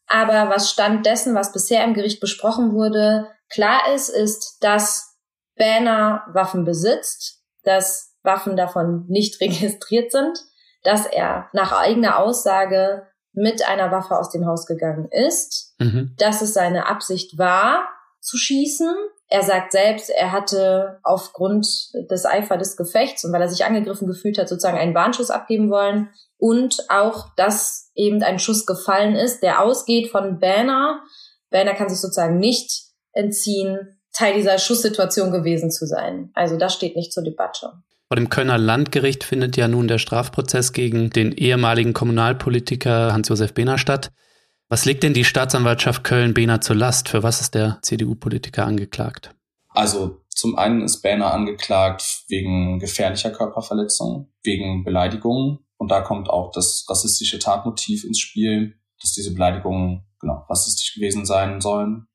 aber 0.06 0.50
was 0.50 0.70
Stand 0.70 1.06
dessen, 1.06 1.34
was 1.34 1.52
bisher 1.52 1.84
im 1.84 1.94
Gericht 1.94 2.20
besprochen 2.20 2.72
wurde, 2.72 3.28
Klar 3.48 3.94
ist, 3.94 4.08
ist, 4.08 4.58
dass 4.60 5.16
Banner 5.56 6.24
Waffen 6.32 6.64
besitzt, 6.64 7.42
dass 7.62 8.14
Waffen 8.22 8.56
davon 8.56 9.06
nicht 9.08 9.40
registriert 9.40 10.12
sind, 10.12 10.38
dass 10.82 11.06
er 11.06 11.48
nach 11.52 11.72
eigener 11.72 12.18
Aussage 12.18 13.06
mit 13.32 13.66
einer 13.66 13.90
Waffe 13.90 14.16
aus 14.16 14.30
dem 14.30 14.46
Haus 14.46 14.66
gegangen 14.66 15.08
ist, 15.10 15.74
mhm. 15.78 16.14
dass 16.18 16.42
es 16.42 16.54
seine 16.54 16.86
Absicht 16.86 17.38
war, 17.38 17.88
zu 18.20 18.36
schießen. 18.36 18.94
Er 19.28 19.42
sagt 19.42 19.72
selbst, 19.72 20.08
er 20.10 20.30
hatte 20.30 21.00
aufgrund 21.02 21.66
des 22.10 22.24
Eifer 22.24 22.56
des 22.56 22.76
Gefechts 22.76 23.24
und 23.24 23.32
weil 23.32 23.42
er 23.42 23.48
sich 23.48 23.64
angegriffen 23.64 24.06
gefühlt 24.06 24.38
hat, 24.38 24.48
sozusagen 24.48 24.78
einen 24.78 24.94
Warnschuss 24.94 25.30
abgeben 25.30 25.68
wollen 25.68 26.10
und 26.38 26.84
auch, 26.88 27.34
dass 27.36 27.90
eben 27.94 28.22
ein 28.22 28.38
Schuss 28.38 28.66
gefallen 28.66 29.16
ist, 29.16 29.42
der 29.42 29.62
ausgeht 29.62 30.10
von 30.10 30.38
Banner. 30.38 31.02
Banner 31.50 31.74
kann 31.74 31.88
sich 31.88 32.00
sozusagen 32.00 32.38
nicht 32.38 32.84
entziehen, 33.12 33.98
Teil 34.12 34.34
dieser 34.34 34.58
Schusssituation 34.58 35.30
gewesen 35.30 35.70
zu 35.70 35.86
sein. 35.86 36.30
Also 36.34 36.56
das 36.56 36.72
steht 36.74 36.96
nicht 36.96 37.12
zur 37.12 37.22
Debatte. 37.22 37.72
Vor 38.08 38.16
dem 38.16 38.30
Kölner 38.30 38.56
Landgericht 38.56 39.24
findet 39.24 39.56
ja 39.56 39.66
nun 39.66 39.88
der 39.88 39.98
Strafprozess 39.98 40.72
gegen 40.72 41.10
den 41.10 41.32
ehemaligen 41.32 41.92
Kommunalpolitiker 41.92 43.12
Hans-Josef 43.12 43.52
Behner 43.52 43.78
statt. 43.78 44.10
Was 44.68 44.84
legt 44.84 45.04
denn 45.04 45.14
die 45.14 45.24
Staatsanwaltschaft 45.24 46.02
Köln-Behner 46.02 46.60
zur 46.60 46.74
Last? 46.74 47.08
Für 47.08 47.22
was 47.22 47.40
ist 47.40 47.54
der 47.54 47.78
CDU-Politiker 47.82 48.66
angeklagt? 48.66 49.34
Also 49.68 50.22
zum 50.28 50.56
einen 50.58 50.82
ist 50.82 51.02
Behner 51.02 51.32
angeklagt 51.32 52.24
wegen 52.28 52.80
gefährlicher 52.80 53.30
Körperverletzung, 53.30 54.32
wegen 54.42 54.82
Beleidigung. 54.82 55.60
Und 55.76 55.90
da 55.90 56.00
kommt 56.00 56.28
auch 56.28 56.50
das 56.50 56.84
rassistische 56.88 57.38
Tatmotiv 57.38 58.04
ins 58.04 58.18
Spiel, 58.18 58.74
dass 59.00 59.12
diese 59.12 59.32
Beleidigungen 59.34 60.04
genau 60.18 60.44
rassistisch 60.48 60.94
gewesen 60.94 61.26
sein 61.26 61.60
sollen 61.60 62.08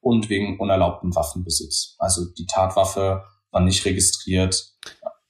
und 0.00 0.28
wegen 0.28 0.58
unerlaubtem 0.58 1.14
Waffenbesitz. 1.14 1.94
Also 1.98 2.22
die 2.36 2.46
Tatwaffe 2.46 3.22
war 3.52 3.60
nicht 3.60 3.84
registriert. 3.84 4.71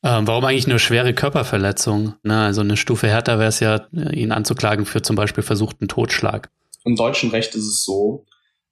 Ähm, 0.05 0.27
warum 0.27 0.45
eigentlich 0.45 0.67
nur 0.67 0.79
schwere 0.79 1.15
Körperverletzung? 1.15 2.15
Ne, 2.23 2.45
also 2.45 2.61
eine 2.61 2.77
Stufe 2.77 3.09
härter 3.09 3.39
wäre 3.39 3.49
es 3.49 3.61
ja, 3.61 3.87
ihn 3.93 4.33
anzuklagen 4.33 4.85
für 4.85 5.03
zum 5.03 5.17
Beispiel 5.17 5.45
versuchten 5.45 5.89
Totschlag. 5.89 6.51
Im 6.85 6.97
deutschen 6.97 7.31
Recht 7.31 7.55
ist 7.55 7.67
es 7.67 7.85
so, 7.85 8.25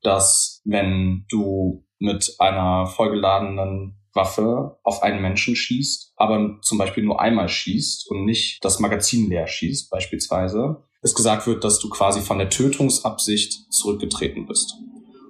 dass 0.03 0.61
wenn 0.65 1.25
du 1.29 1.85
mit 1.99 2.35
einer 2.39 2.87
vollgeladenen 2.87 3.97
Waffe 4.13 4.79
auf 4.83 5.03
einen 5.03 5.23
Menschen 5.23 5.55
schießt, 5.55 6.15
aber 6.17 6.59
zum 6.63 6.79
Beispiel 6.79 7.05
nur 7.05 7.21
einmal 7.21 7.49
schießt 7.49 8.11
und 8.11 8.25
nicht 8.25 8.65
das 8.65 8.81
Magazin 8.81 9.29
leer 9.29 9.47
schießt, 9.47 9.91
beispielsweise, 9.91 10.83
es 11.03 11.15
gesagt 11.15 11.47
wird, 11.47 11.63
dass 11.65 11.79
du 11.79 11.89
quasi 11.89 12.21
von 12.21 12.39
der 12.39 12.51
Tötungsabsicht 12.51 13.73
zurückgetreten 13.73 14.47
bist. 14.47 14.75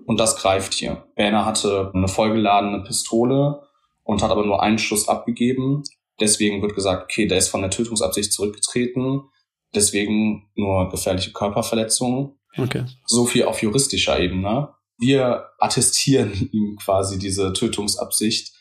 Und 0.06 0.18
das 0.18 0.36
greift 0.36 0.74
hier. 0.74 1.04
Berner 1.14 1.44
hatte 1.44 1.92
eine 1.94 2.08
vollgeladene 2.08 2.82
Pistole 2.82 3.62
und 4.10 4.24
hat 4.24 4.32
aber 4.32 4.44
nur 4.44 4.60
einen 4.60 4.78
Schuss 4.78 5.08
abgegeben. 5.08 5.84
Deswegen 6.18 6.60
wird 6.62 6.74
gesagt, 6.74 7.04
okay, 7.04 7.28
der 7.28 7.38
ist 7.38 7.48
von 7.48 7.60
der 7.60 7.70
Tötungsabsicht 7.70 8.32
zurückgetreten. 8.32 9.22
Deswegen 9.72 10.50
nur 10.56 10.88
gefährliche 10.88 11.32
Körperverletzungen. 11.32 12.36
Okay. 12.58 12.86
So 13.06 13.24
viel 13.24 13.44
auf 13.44 13.62
juristischer 13.62 14.18
Ebene. 14.18 14.74
Wir 14.98 15.44
attestieren 15.60 16.32
ihm 16.52 16.76
quasi 16.82 17.20
diese 17.20 17.52
Tötungsabsicht, 17.52 18.52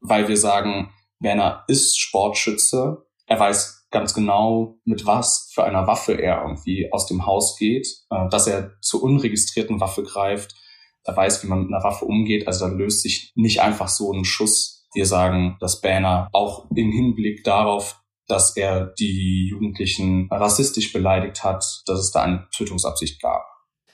weil 0.00 0.28
wir 0.28 0.38
sagen, 0.38 0.90
Werner 1.20 1.64
ist 1.68 2.00
Sportschütze. 2.00 3.04
Er 3.26 3.38
weiß 3.38 3.88
ganz 3.90 4.14
genau, 4.14 4.78
mit 4.86 5.04
was 5.04 5.50
für 5.52 5.64
einer 5.64 5.86
Waffe 5.86 6.14
er 6.14 6.40
irgendwie 6.40 6.90
aus 6.90 7.06
dem 7.06 7.26
Haus 7.26 7.58
geht, 7.58 7.86
äh, 8.08 8.30
dass 8.30 8.46
er 8.46 8.72
zur 8.80 9.02
unregistrierten 9.02 9.78
Waffe 9.78 10.04
greift. 10.04 10.54
Er 11.04 11.14
weiß, 11.14 11.42
wie 11.42 11.48
man 11.48 11.64
mit 11.64 11.68
einer 11.74 11.84
Waffe 11.84 12.06
umgeht. 12.06 12.46
Also 12.46 12.66
da 12.66 12.72
löst 12.72 13.02
sich 13.02 13.32
nicht 13.34 13.60
einfach 13.60 13.88
so 13.88 14.10
ein 14.10 14.24
Schuss. 14.24 14.75
Wir 14.96 15.04
sagen, 15.04 15.58
dass 15.60 15.82
Banner 15.82 16.30
auch 16.32 16.64
im 16.74 16.90
Hinblick 16.90 17.44
darauf, 17.44 18.00
dass 18.28 18.56
er 18.56 18.94
die 18.98 19.48
Jugendlichen 19.50 20.26
rassistisch 20.30 20.90
beleidigt 20.94 21.44
hat, 21.44 21.62
dass 21.84 22.00
es 22.00 22.12
da 22.12 22.22
eine 22.22 22.48
Tötungsabsicht 22.56 23.20
gab. 23.20 23.44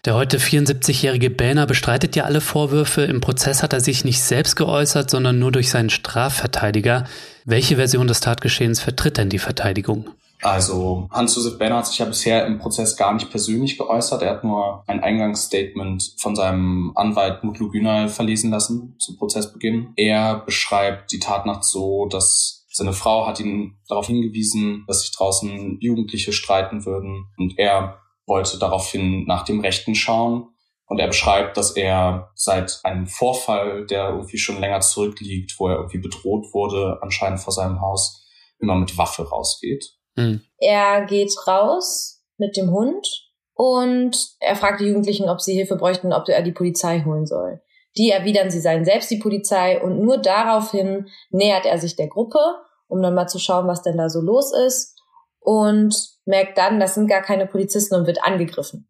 Der 0.05 0.15
heute 0.15 0.39
74-jährige 0.39 1.31
Bähner 1.31 1.67
bestreitet 1.67 2.15
ja 2.15 2.23
alle 2.23 2.41
Vorwürfe. 2.41 3.03
Im 3.03 3.21
Prozess 3.21 3.65
hat 3.65 3.73
er 3.73 3.81
sich 3.81 4.05
nicht 4.05 4.21
selbst 4.21 4.55
geäußert, 4.55 5.11
sondern 5.11 5.41
nur 5.41 5.51
durch 5.51 5.71
seinen 5.71 5.91
Strafverteidiger. 5.91 7.05
Welche 7.45 7.77
Version 7.77 8.07
des 8.07 8.21
Tatgeschehens 8.21 8.81
vertritt 8.81 9.19
denn 9.19 9.29
die 9.29 9.41
Verteidigung? 9.41 10.09
Also 10.43 11.09
Hans-Josef 11.13 11.57
Bähner 11.57 11.77
hat 11.77 11.87
sich 11.87 11.99
ja 11.99 12.05
bisher 12.05 12.47
im 12.47 12.59
Prozess 12.59 12.97
gar 12.97 13.15
nicht 13.15 13.31
persönlich 13.31 13.79
geäußert. 13.79 14.23
Er 14.23 14.31
hat 14.31 14.45
nur 14.45 14.83
ein 14.89 15.01
Eingangsstatement 15.01 16.17
von 16.19 16.35
seinem 16.35 16.93
Anwalt 16.97 17.45
Mutlu 17.45 17.71
Günay 17.71 18.09
verlesen 18.09 18.51
lassen 18.51 18.97
zum 18.99 19.17
Prozessbeginn. 19.19 19.93
Er 19.95 20.41
beschreibt 20.41 21.13
die 21.13 21.21
Tatnacht 21.21 21.65
so, 21.65 22.07
dass 22.07 22.67
seine 22.73 22.93
Frau 22.93 23.27
hat 23.27 23.39
ihn 23.39 23.79
darauf 23.87 24.07
hingewiesen, 24.07 24.85
dass 24.89 25.03
sich 25.03 25.13
draußen 25.13 25.79
Jugendliche 25.81 26.33
streiten 26.33 26.85
würden 26.85 27.27
und 27.37 27.57
er 27.57 28.01
wollte 28.27 28.59
daraufhin 28.59 29.25
nach 29.27 29.45
dem 29.45 29.61
Rechten 29.61 29.95
schauen. 29.95 30.49
Und 30.87 30.99
er 30.99 31.07
beschreibt, 31.07 31.57
dass 31.57 31.71
er 31.71 32.33
seit 32.35 32.81
einem 32.83 33.07
Vorfall, 33.07 33.87
der 33.87 34.11
irgendwie 34.11 34.39
schon 34.39 34.61
länger 34.61 34.81
zurückliegt, 34.81 35.55
wo 35.59 35.69
er 35.69 35.77
irgendwie 35.77 35.99
bedroht 35.99 36.53
wurde, 36.53 36.99
anscheinend 37.01 37.41
vor 37.41 37.53
seinem 37.53 37.81
Haus, 37.81 38.27
immer 38.59 38.75
mit 38.75 38.99
Waffe 38.99 39.27
rausgeht. 39.27 40.02
Mhm. 40.17 40.43
Er 40.59 41.05
geht 41.07 41.33
raus 41.47 42.23
mit 42.39 42.57
dem 42.57 42.71
Hund 42.71 43.07
und 43.55 44.17
er 44.41 44.57
fragt 44.57 44.81
die 44.81 44.87
Jugendlichen, 44.87 45.29
ob 45.29 45.41
sie 45.41 45.55
Hilfe 45.55 45.77
bräuchten, 45.77 46.13
ob 46.13 46.29
er 46.29 46.43
die 46.43 46.53
Polizei 46.53 47.03
holen 47.05 47.27
soll. 47.27 47.61
Die 47.97 48.11
erwidern, 48.11 48.51
sie 48.51 48.61
seien 48.61 48.85
selbst 48.85 49.11
die 49.11 49.19
Polizei 49.19 49.81
und 49.81 50.01
nur 50.01 50.19
daraufhin 50.19 51.09
nähert 51.31 51.67
er 51.67 51.79
sich 51.79 51.95
der 51.95 52.09
Gruppe, 52.09 52.41
um 52.89 53.03
dann 53.03 53.15
mal 53.15 53.27
zu 53.27 53.39
schauen, 53.39 53.67
was 53.67 53.83
denn 53.83 53.99
da 53.99 54.09
so 54.09 54.21
los 54.21 54.53
ist 54.67 54.99
und 55.41 55.95
merkt 56.25 56.57
dann, 56.57 56.81
das 56.81 56.95
sind 56.95 57.09
gar 57.09 57.23
keine 57.23 57.47
Polizisten 57.47 57.95
und 57.95 58.07
wird 58.07 58.25
angegriffen. 58.25 58.89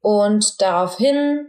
Und 0.00 0.60
daraufhin 0.62 1.46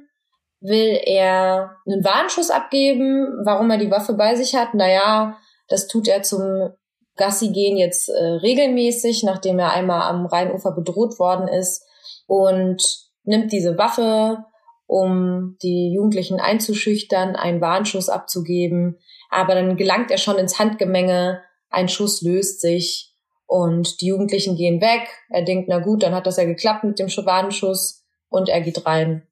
will 0.59 0.99
er 1.05 1.77
einen 1.85 2.03
Warnschuss 2.03 2.51
abgeben, 2.51 3.41
warum 3.45 3.69
er 3.71 3.77
die 3.77 3.91
Waffe 3.91 4.13
bei 4.13 4.35
sich 4.35 4.55
hat. 4.55 4.73
Naja, 4.73 5.37
das 5.67 5.87
tut 5.87 6.07
er 6.07 6.23
zum 6.23 6.73
Gassi 7.21 7.51
gehen 7.51 7.77
jetzt 7.77 8.09
äh, 8.09 8.19
regelmäßig, 8.19 9.21
nachdem 9.21 9.59
er 9.59 9.73
einmal 9.73 10.01
am 10.09 10.25
Rheinufer 10.25 10.71
bedroht 10.71 11.19
worden 11.19 11.47
ist 11.47 11.85
und 12.25 12.81
nimmt 13.23 13.51
diese 13.51 13.77
Waffe, 13.77 14.39
um 14.87 15.55
die 15.61 15.93
Jugendlichen 15.93 16.39
einzuschüchtern, 16.39 17.35
einen 17.35 17.61
Warnschuss 17.61 18.09
abzugeben. 18.09 18.97
Aber 19.29 19.53
dann 19.53 19.77
gelangt 19.77 20.09
er 20.09 20.17
schon 20.17 20.39
ins 20.39 20.57
Handgemenge, 20.57 21.43
ein 21.69 21.89
Schuss 21.89 22.23
löst 22.23 22.59
sich 22.59 23.13
und 23.45 24.01
die 24.01 24.07
Jugendlichen 24.07 24.55
gehen 24.55 24.81
weg. 24.81 25.07
Er 25.29 25.43
denkt, 25.43 25.69
na 25.69 25.77
gut, 25.77 26.01
dann 26.01 26.15
hat 26.15 26.25
das 26.25 26.37
ja 26.37 26.45
geklappt 26.45 26.83
mit 26.85 26.97
dem 26.97 27.07
Schwadenschuss. 27.09 28.03
Und 28.29 28.49
er 28.49 28.61
geht 28.61 28.87
rein 28.87 29.27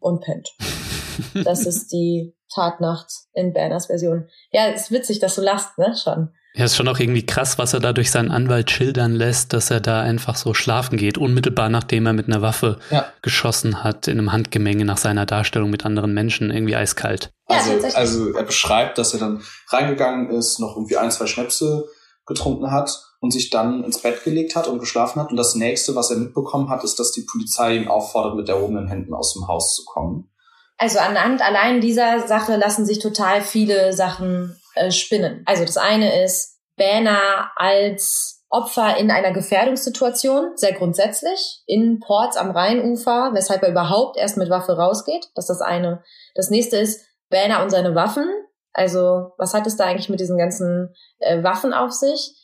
und 0.00 0.22
pennt. 0.22 0.50
Das 1.44 1.66
ist 1.66 1.92
die 1.92 2.34
Tatnacht 2.52 3.12
in 3.34 3.52
Banners 3.52 3.86
Version. 3.86 4.28
Ja, 4.52 4.68
ist 4.68 4.90
witzig, 4.90 5.18
dass 5.18 5.34
du 5.34 5.42
lachst, 5.42 5.76
ne? 5.76 5.94
Schon. 5.94 6.30
Ja, 6.54 6.64
ist 6.64 6.76
schon 6.76 6.88
auch 6.88 6.98
irgendwie 6.98 7.24
krass, 7.24 7.58
was 7.58 7.74
er 7.74 7.80
da 7.80 7.92
durch 7.92 8.10
seinen 8.10 8.32
Anwalt 8.32 8.72
schildern 8.72 9.12
lässt, 9.12 9.52
dass 9.52 9.70
er 9.70 9.80
da 9.80 10.00
einfach 10.00 10.34
so 10.34 10.52
schlafen 10.52 10.96
geht, 10.96 11.16
unmittelbar 11.16 11.68
nachdem 11.68 12.06
er 12.06 12.12
mit 12.12 12.26
einer 12.26 12.42
Waffe 12.42 12.80
ja. 12.90 13.06
geschossen 13.22 13.84
hat, 13.84 14.08
in 14.08 14.18
einem 14.18 14.32
Handgemenge 14.32 14.84
nach 14.84 14.98
seiner 14.98 15.26
Darstellung 15.26 15.70
mit 15.70 15.86
anderen 15.86 16.12
Menschen, 16.12 16.50
irgendwie 16.50 16.74
eiskalt. 16.74 17.30
Also, 17.46 17.72
also 17.94 18.32
er 18.34 18.42
beschreibt, 18.42 18.98
dass 18.98 19.14
er 19.14 19.20
dann 19.20 19.42
reingegangen 19.68 20.30
ist, 20.30 20.58
noch 20.58 20.76
irgendwie 20.76 20.96
ein, 20.96 21.12
zwei 21.12 21.26
Schnäpse 21.26 21.88
getrunken 22.26 22.70
hat 22.70 23.00
und 23.20 23.32
sich 23.32 23.50
dann 23.50 23.84
ins 23.84 24.02
Bett 24.02 24.24
gelegt 24.24 24.56
hat 24.56 24.66
und 24.66 24.78
geschlafen 24.80 25.20
hat. 25.20 25.30
Und 25.30 25.36
das 25.36 25.54
nächste, 25.54 25.94
was 25.94 26.10
er 26.10 26.16
mitbekommen 26.16 26.68
hat, 26.68 26.82
ist, 26.84 26.98
dass 26.98 27.12
die 27.12 27.26
Polizei 27.30 27.76
ihn 27.76 27.88
auffordert, 27.88 28.36
mit 28.36 28.48
erhobenen 28.48 28.88
Händen 28.88 29.14
aus 29.14 29.34
dem 29.34 29.46
Haus 29.46 29.74
zu 29.74 29.84
kommen. 29.84 30.30
Also 30.78 30.98
anhand 30.98 31.42
allein 31.42 31.80
dieser 31.80 32.26
Sache 32.26 32.56
lassen 32.56 32.86
sich 32.86 32.98
total 32.98 33.42
viele 33.42 33.92
Sachen 33.92 34.56
äh, 34.74 34.90
spinnen. 34.90 35.42
Also 35.46 35.64
das 35.64 35.76
eine 35.76 36.24
ist 36.24 36.58
Banner 36.76 37.50
als 37.56 38.44
Opfer 38.48 38.96
in 38.96 39.10
einer 39.10 39.32
Gefährdungssituation, 39.32 40.52
sehr 40.56 40.72
grundsätzlich, 40.72 41.62
in 41.66 42.00
Ports 42.00 42.36
am 42.36 42.50
Rheinufer, 42.50 43.30
weshalb 43.32 43.62
er 43.62 43.70
überhaupt 43.70 44.16
erst 44.16 44.36
mit 44.36 44.50
Waffe 44.50 44.76
rausgeht. 44.76 45.28
Das 45.34 45.48
ist 45.48 45.60
das 45.60 45.60
eine. 45.60 46.02
Das 46.34 46.50
nächste 46.50 46.76
ist 46.76 47.04
Banner 47.28 47.62
und 47.62 47.70
seine 47.70 47.94
Waffen. 47.94 48.28
Also 48.72 49.32
was 49.38 49.54
hat 49.54 49.66
es 49.66 49.76
da 49.76 49.84
eigentlich 49.84 50.08
mit 50.08 50.20
diesen 50.20 50.38
ganzen 50.38 50.94
äh, 51.18 51.42
Waffen 51.42 51.72
auf 51.72 51.92
sich? 51.92 52.34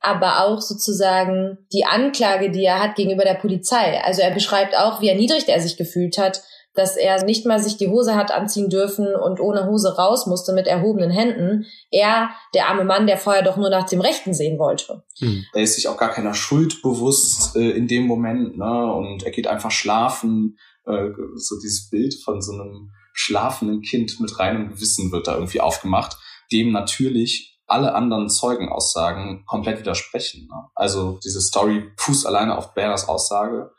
aber 0.00 0.46
auch 0.46 0.60
sozusagen 0.60 1.58
die 1.72 1.84
Anklage, 1.84 2.50
die 2.50 2.64
er 2.64 2.82
hat 2.82 2.96
gegenüber 2.96 3.22
der 3.22 3.34
Polizei. 3.34 4.02
Also 4.02 4.22
er 4.22 4.30
beschreibt 4.30 4.74
auch, 4.76 5.00
wie 5.00 5.10
erniedrigt 5.10 5.48
er 5.48 5.60
sich 5.60 5.76
gefühlt 5.76 6.16
hat, 6.16 6.42
dass 6.74 6.96
er 6.96 7.24
nicht 7.24 7.46
mal 7.46 7.60
sich 7.60 7.76
die 7.76 7.88
Hose 7.88 8.14
hat 8.14 8.30
anziehen 8.30 8.68
dürfen 8.68 9.14
und 9.14 9.40
ohne 9.40 9.66
Hose 9.66 9.96
raus 9.96 10.26
musste 10.26 10.52
mit 10.52 10.66
erhobenen 10.66 11.10
Händen. 11.10 11.66
Er, 11.90 12.30
der 12.54 12.68
arme 12.68 12.84
Mann, 12.84 13.06
der 13.06 13.18
vorher 13.18 13.42
doch 13.42 13.56
nur 13.56 13.70
nach 13.70 13.88
dem 13.88 14.00
Rechten 14.00 14.34
sehen 14.34 14.58
wollte. 14.58 15.02
Hm. 15.18 15.44
Er 15.52 15.62
ist 15.62 15.74
sich 15.74 15.88
auch 15.88 15.96
gar 15.96 16.10
keiner 16.10 16.34
Schuld 16.34 16.82
bewusst 16.82 17.56
äh, 17.56 17.70
in 17.70 17.88
dem 17.88 18.04
Moment, 18.04 18.56
ne? 18.56 18.92
Und 18.92 19.24
er 19.24 19.32
geht 19.32 19.46
einfach 19.46 19.70
schlafen. 19.70 20.58
Äh, 20.86 21.08
so 21.34 21.56
dieses 21.60 21.90
Bild 21.90 22.14
von 22.24 22.40
so 22.40 22.52
einem 22.52 22.90
schlafenden 23.12 23.82
Kind 23.82 24.20
mit 24.20 24.38
reinem 24.38 24.70
Gewissen 24.70 25.10
wird 25.12 25.26
da 25.26 25.34
irgendwie 25.34 25.60
aufgemacht, 25.60 26.16
dem 26.52 26.70
natürlich 26.72 27.60
alle 27.66 27.94
anderen 27.94 28.28
Zeugenaussagen 28.28 29.44
komplett 29.46 29.80
widersprechen. 29.80 30.48
Ne? 30.48 30.68
Also 30.74 31.18
diese 31.24 31.40
Story 31.40 31.90
fußt 31.96 32.26
alleine 32.26 32.56
auf 32.56 32.74
Berners 32.74 33.08
Aussage 33.08 33.70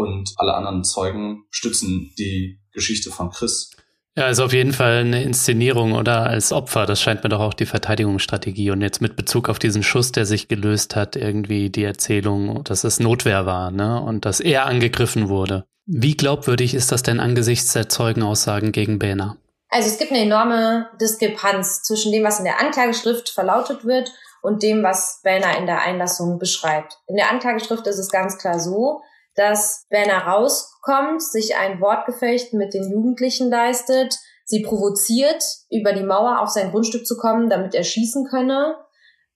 und 0.00 0.32
alle 0.36 0.54
anderen 0.54 0.82
Zeugen 0.82 1.44
stützen 1.50 2.12
die 2.18 2.58
Geschichte 2.72 3.10
von 3.10 3.30
Chris. 3.30 3.70
Ja, 4.16 4.28
ist 4.28 4.40
auf 4.40 4.52
jeden 4.52 4.72
Fall 4.72 4.98
eine 4.98 5.22
Inszenierung 5.22 5.92
oder 5.92 6.24
als 6.24 6.52
Opfer. 6.52 6.84
Das 6.84 7.00
scheint 7.00 7.22
mir 7.22 7.28
doch 7.28 7.40
auch 7.40 7.54
die 7.54 7.66
Verteidigungsstrategie. 7.66 8.70
Und 8.70 8.80
jetzt 8.80 9.00
mit 9.00 9.14
Bezug 9.14 9.48
auf 9.48 9.58
diesen 9.58 9.82
Schuss, 9.82 10.10
der 10.10 10.26
sich 10.26 10.48
gelöst 10.48 10.96
hat, 10.96 11.14
irgendwie 11.14 11.70
die 11.70 11.84
Erzählung, 11.84 12.64
dass 12.64 12.82
es 12.82 12.98
Notwehr 12.98 13.46
war, 13.46 13.70
ne? 13.70 14.02
Und 14.02 14.24
dass 14.24 14.40
er 14.40 14.66
angegriffen 14.66 15.28
wurde. 15.28 15.64
Wie 15.86 16.16
glaubwürdig 16.16 16.74
ist 16.74 16.90
das 16.90 17.02
denn 17.02 17.20
angesichts 17.20 17.72
der 17.72 17.88
Zeugenaussagen 17.88 18.72
gegen 18.72 18.98
Bähner? 18.98 19.36
Also 19.68 19.88
es 19.88 19.98
gibt 19.98 20.10
eine 20.10 20.22
enorme 20.22 20.88
Diskrepanz 21.00 21.82
zwischen 21.82 22.10
dem, 22.10 22.24
was 22.24 22.38
in 22.38 22.44
der 22.44 22.60
Anklageschrift 22.60 23.28
verlautet 23.28 23.84
wird 23.84 24.10
und 24.42 24.62
dem, 24.64 24.82
was 24.82 25.20
Werner 25.22 25.56
in 25.58 25.66
der 25.66 25.82
Einlassung 25.82 26.38
beschreibt. 26.38 26.98
In 27.06 27.16
der 27.16 27.30
Anklageschrift 27.30 27.86
ist 27.86 27.98
es 27.98 28.10
ganz 28.10 28.38
klar 28.38 28.58
so, 28.58 29.02
dass 29.40 29.86
Werner 29.88 30.26
rauskommt, 30.26 31.22
sich 31.22 31.56
ein 31.56 31.80
Wortgefecht 31.80 32.52
mit 32.52 32.74
den 32.74 32.90
Jugendlichen 32.92 33.48
leistet, 33.48 34.14
sie 34.44 34.62
provoziert, 34.62 35.42
über 35.70 35.94
die 35.94 36.02
Mauer 36.02 36.40
auf 36.40 36.50
sein 36.50 36.70
Grundstück 36.70 37.06
zu 37.06 37.16
kommen, 37.16 37.48
damit 37.48 37.74
er 37.74 37.82
schießen 37.82 38.26
könne, 38.26 38.76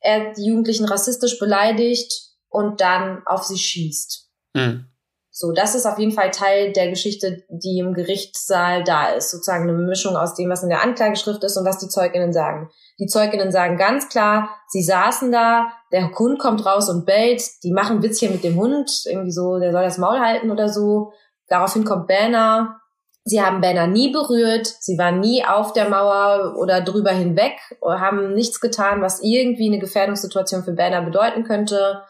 er 0.01 0.35
die 0.35 0.45
Jugendlichen 0.45 0.85
rassistisch 0.85 1.39
beleidigt 1.39 2.13
und 2.51 2.83
dann 2.83 3.23
auf 3.25 3.45
sie 3.45 3.57
schießt. 3.57 4.29
Mhm. 4.53 4.91
So, 5.37 5.51
das 5.51 5.75
ist 5.75 5.85
auf 5.85 5.99
jeden 5.99 6.13
Fall 6.13 6.31
Teil 6.31 6.73
der 6.73 6.89
Geschichte, 6.89 7.43
die 7.49 7.81
im 7.81 7.93
Gerichtssaal 7.93 8.85
da 8.85 9.09
ist. 9.09 9.33
Sozusagen 9.33 9.69
eine 9.69 9.73
Mischung 9.73 10.17
aus 10.17 10.37
dem, 10.37 10.49
was 10.49 10.63
in 10.63 10.69
der 10.69 10.81
Anklageschrift 10.81 11.43
ist 11.43 11.57
und 11.57 11.67
was 11.67 11.79
die 11.79 11.89
Zeuginnen 11.89 12.33
sagen. 12.33 12.71
Die 13.01 13.09
Zeuginnen 13.09 13.51
sagen 13.51 13.77
ganz 13.77 14.09
klar, 14.09 14.49
sie 14.69 14.85
saßen 14.85 15.33
da, 15.33 15.73
der 15.91 16.13
Hund 16.17 16.39
kommt 16.39 16.65
raus 16.65 16.89
und 16.89 17.05
bellt, 17.05 17.43
die 17.65 17.73
machen 17.73 18.01
Witzchen 18.01 18.31
mit 18.31 18.45
dem 18.45 18.55
Hund, 18.55 18.89
irgendwie 19.07 19.33
so, 19.33 19.59
der 19.59 19.73
soll 19.73 19.83
das 19.83 19.99
Maul 19.99 20.21
halten 20.21 20.53
oder 20.53 20.69
so. 20.69 21.13
Daraufhin 21.49 21.85
kommt 21.85 22.07
Banner. 22.07 22.81
Sie 23.25 23.43
haben 23.43 23.61
Banner 23.61 23.89
nie 23.89 24.13
berührt, 24.13 24.69
sie 24.79 24.97
waren 24.99 25.19
nie 25.19 25.45
auf 25.45 25.73
der 25.73 25.89
Mauer 25.89 26.55
oder 26.59 26.81
drüber 26.81 27.11
hinweg, 27.11 27.55
haben 27.83 28.35
nichts 28.35 28.61
getan, 28.61 29.03
was 29.03 29.21
irgendwie 29.21 29.67
eine 29.67 29.81
Gefährdungssituation 29.81 30.63
für 30.63 30.75
Banner 30.75 31.03
bedeuten 31.03 31.43
könnte. 31.43 32.05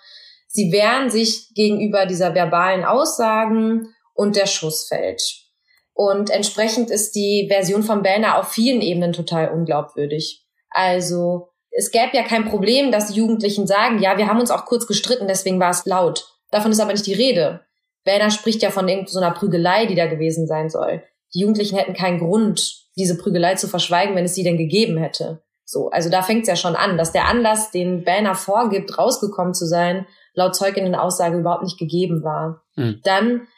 Sie 0.54 0.70
wehren 0.70 1.10
sich 1.10 1.52
gegenüber 1.54 2.06
dieser 2.06 2.32
verbalen 2.32 2.84
Aussagen 2.84 3.92
und 4.14 4.36
der 4.36 4.46
Schuss 4.46 4.86
fällt. 4.86 5.20
Und 5.94 6.30
entsprechend 6.30 6.90
ist 6.90 7.16
die 7.16 7.48
Version 7.50 7.82
von 7.82 8.04
Bellner 8.04 8.38
auf 8.38 8.52
vielen 8.52 8.80
Ebenen 8.80 9.12
total 9.12 9.48
unglaubwürdig. 9.48 10.46
Also 10.70 11.48
es 11.72 11.90
gäbe 11.90 12.16
ja 12.16 12.22
kein 12.22 12.44
Problem, 12.44 12.92
dass 12.92 13.08
die 13.08 13.18
Jugendlichen 13.18 13.66
sagen, 13.66 13.98
ja, 13.98 14.16
wir 14.16 14.28
haben 14.28 14.38
uns 14.38 14.52
auch 14.52 14.64
kurz 14.64 14.86
gestritten, 14.86 15.26
deswegen 15.26 15.58
war 15.58 15.70
es 15.70 15.86
laut. 15.86 16.24
Davon 16.52 16.70
ist 16.70 16.78
aber 16.78 16.92
nicht 16.92 17.06
die 17.06 17.14
Rede. 17.14 17.62
Bellner 18.04 18.30
spricht 18.30 18.62
ja 18.62 18.70
von 18.70 18.86
irgendeiner 18.86 19.32
Prügelei, 19.32 19.86
die 19.86 19.96
da 19.96 20.06
gewesen 20.06 20.46
sein 20.46 20.70
soll. 20.70 21.02
Die 21.34 21.40
Jugendlichen 21.40 21.76
hätten 21.76 21.94
keinen 21.94 22.20
Grund, 22.20 22.84
diese 22.96 23.18
Prügelei 23.18 23.56
zu 23.56 23.66
verschweigen, 23.66 24.14
wenn 24.14 24.24
es 24.24 24.36
sie 24.36 24.44
denn 24.44 24.56
gegeben 24.56 24.98
hätte. 24.98 25.42
So, 25.64 25.90
also 25.90 26.10
da 26.10 26.22
fängt 26.22 26.42
es 26.42 26.48
ja 26.48 26.54
schon 26.54 26.76
an, 26.76 26.96
dass 26.96 27.10
der 27.10 27.26
Anlass, 27.26 27.72
den 27.72 28.04
Banner 28.04 28.36
vorgibt, 28.36 28.96
rausgekommen 28.96 29.54
zu 29.54 29.66
sein, 29.66 30.06
laut 30.34 30.54
Zeuginnen-Aussage 30.54 31.38
überhaupt 31.38 31.62
nicht 31.62 31.78
gegeben 31.78 32.22
war. 32.22 32.62
Mhm. 32.76 33.00
Dann 33.04 33.48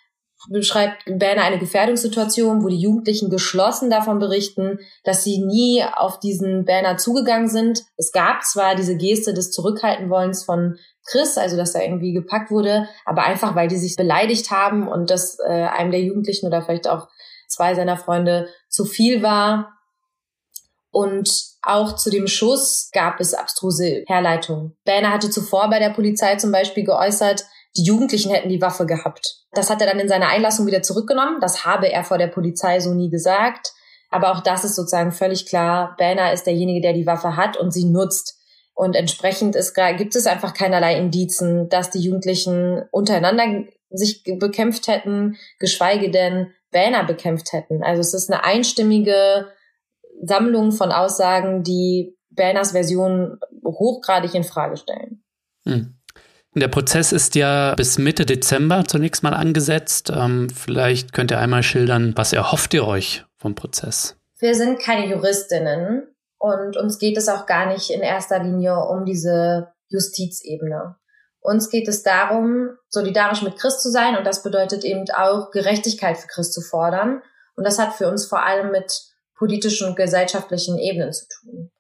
beschreibt 0.51 1.05
Banner 1.07 1.43
eine 1.43 1.59
Gefährdungssituation, 1.59 2.63
wo 2.63 2.69
die 2.69 2.79
Jugendlichen 2.79 3.31
geschlossen 3.31 3.91
davon 3.91 4.19
berichten, 4.19 4.79
dass 5.03 5.25
sie 5.25 5.39
nie 5.39 5.83
auf 5.83 6.21
diesen 6.21 6.65
Banner 6.65 6.99
zugegangen 6.99 7.49
sind. 7.49 7.83
Es 7.97 8.13
gab 8.13 8.45
zwar 8.45 8.75
diese 8.75 8.97
Geste 8.97 9.35
des 9.35 9.51
Zurückhaltenwollens 9.51 10.45
von 10.45 10.79
Chris, 11.07 11.39
also 11.39 11.57
dass 11.57 11.75
er 11.75 11.85
irgendwie 11.85 12.13
gepackt 12.13 12.51
wurde, 12.51 12.89
aber 13.05 13.25
einfach, 13.25 13.55
weil 13.55 13.69
die 13.69 13.77
sich 13.77 13.97
beleidigt 13.97 14.51
haben 14.51 14.89
und 14.89 15.11
das 15.11 15.39
äh, 15.39 15.51
einem 15.51 15.91
der 15.91 16.03
Jugendlichen 16.03 16.47
oder 16.47 16.63
vielleicht 16.63 16.89
auch 16.89 17.09
zwei 17.49 17.75
seiner 17.75 17.97
Freunde 17.97 18.49
zu 18.69 18.85
viel 18.85 19.23
war. 19.23 19.73
Und 20.91 21.31
auch 21.67 21.97
zu 21.97 22.11
dem 22.11 22.27
Schuss 22.27 22.91
gab 22.93 23.21
es 23.21 23.35
abstruse 23.35 24.05
Herleitungen. 24.07 24.77
Banner 24.85 25.13
hatte 25.13 25.31
zuvor 25.31 25.69
bei 25.69 25.79
der 25.79 25.91
Polizei 25.91 26.37
zum 26.37 26.53
Beispiel 26.53 26.85
geäußert, 26.85 27.45
die 27.77 27.85
Jugendlichen 27.85 28.31
hätten 28.33 28.49
die 28.49 28.63
Waffe 28.63 28.87
gehabt. 28.87 29.45
Das 29.53 29.69
hat 29.69 29.81
er 29.81 29.87
dann 29.87 30.01
in 30.01 30.09
seiner 30.09 30.29
Einlassung 30.29 30.67
wieder 30.67 30.83
zurückgenommen. 30.83 31.41
Das 31.41 31.65
habe 31.65 31.91
er 31.91 32.05
vor 32.05 32.19
der 32.19 32.29
Polizei 32.29 32.81
so 32.81 32.95
nie 32.95 33.11
gesagt. 33.11 33.73
Aber 34.11 34.33
auch 34.33 34.41
das 34.41 34.65
ist 34.65 34.77
sozusagen 34.77 35.13
völlig 35.13 35.47
klar. 35.47 35.95
Banner 35.99 36.33
ist 36.33 36.47
derjenige, 36.47 36.81
der 36.81 36.95
die 36.95 37.07
Waffe 37.07 37.37
hat 37.37 37.57
und 37.57 37.73
sie 37.73 37.85
nutzt. 37.85 38.39
Und 38.75 38.95
entsprechend 38.95 39.57
ist, 39.57 39.75
gibt 39.97 40.17
es 40.17 40.27
einfach 40.27 40.55
keinerlei 40.55 40.99
Indizen, 40.99 41.69
dass 41.69 41.91
die 41.91 42.01
Jugendlichen 42.01 42.83
untereinander 42.91 43.65
sich 43.91 44.23
bekämpft 44.39 44.89
hätten, 44.89 45.37
geschweige 45.59 46.11
denn 46.11 46.53
Banner 46.73 47.05
bekämpft 47.05 47.53
hätten. 47.53 47.83
Also 47.83 48.01
es 48.01 48.15
ist 48.15 48.31
eine 48.31 48.45
einstimmige 48.45 49.49
Sammlung 50.23 50.73
von 50.73 50.93
Aussagen, 50.93 51.63
die 51.63 52.17
Banners 52.31 52.73
Version 52.73 53.39
hochgradig 53.65 54.35
in 54.35 54.45
Frage 54.45 54.77
stellen. 54.77 55.23
Hm. 55.65 55.95
Der 56.55 56.69
Prozess 56.69 57.13
ist 57.13 57.35
ja 57.35 57.75
bis 57.75 57.99
Mitte 57.99 58.25
Dezember 58.25 58.85
zunächst 58.87 59.23
mal 59.23 59.35
angesetzt. 59.35 60.11
Ähm, 60.15 60.49
vielleicht 60.49 61.13
könnt 61.13 61.31
ihr 61.31 61.39
einmal 61.39 61.63
schildern, 61.63 62.15
was 62.17 62.33
erhofft 62.33 62.73
ihr 62.73 62.87
euch 62.87 63.27
vom 63.37 63.55
Prozess? 63.55 64.17
Wir 64.39 64.55
sind 64.55 64.81
keine 64.81 65.07
Juristinnen 65.07 66.07
und 66.39 66.77
uns 66.79 66.99
geht 66.99 67.19
es 67.19 67.29
auch 67.29 67.45
gar 67.45 67.67
nicht 67.67 67.91
in 67.91 68.01
erster 68.01 68.43
Linie 68.43 68.75
um 68.87 69.05
diese 69.05 69.69
Justizebene. 69.89 70.97
Uns 71.41 71.69
geht 71.69 71.89
es 71.89 72.03
darum, 72.03 72.71
solidarisch 72.89 73.43
mit 73.43 73.59
Christ 73.59 73.83
zu 73.83 73.91
sein 73.91 74.17
und 74.17 74.27
das 74.27 74.43
bedeutet 74.43 74.83
eben 74.83 75.05
auch 75.15 75.51
Gerechtigkeit 75.51 76.17
für 76.17 76.27
Christ 76.27 76.55
zu 76.55 76.63
fordern. 76.63 77.23
Und 77.57 77.65
das 77.65 77.79
hat 77.79 77.95
für 77.95 78.09
uns 78.09 78.27
vor 78.27 78.45
allem 78.45 78.73
mit 78.73 79.03
politischen 79.37 79.89
und 79.89 79.97
gesellschaftlichen 79.97 80.79
Ebenen 80.79 81.13
zu 81.13 81.27
tun. 81.29 81.71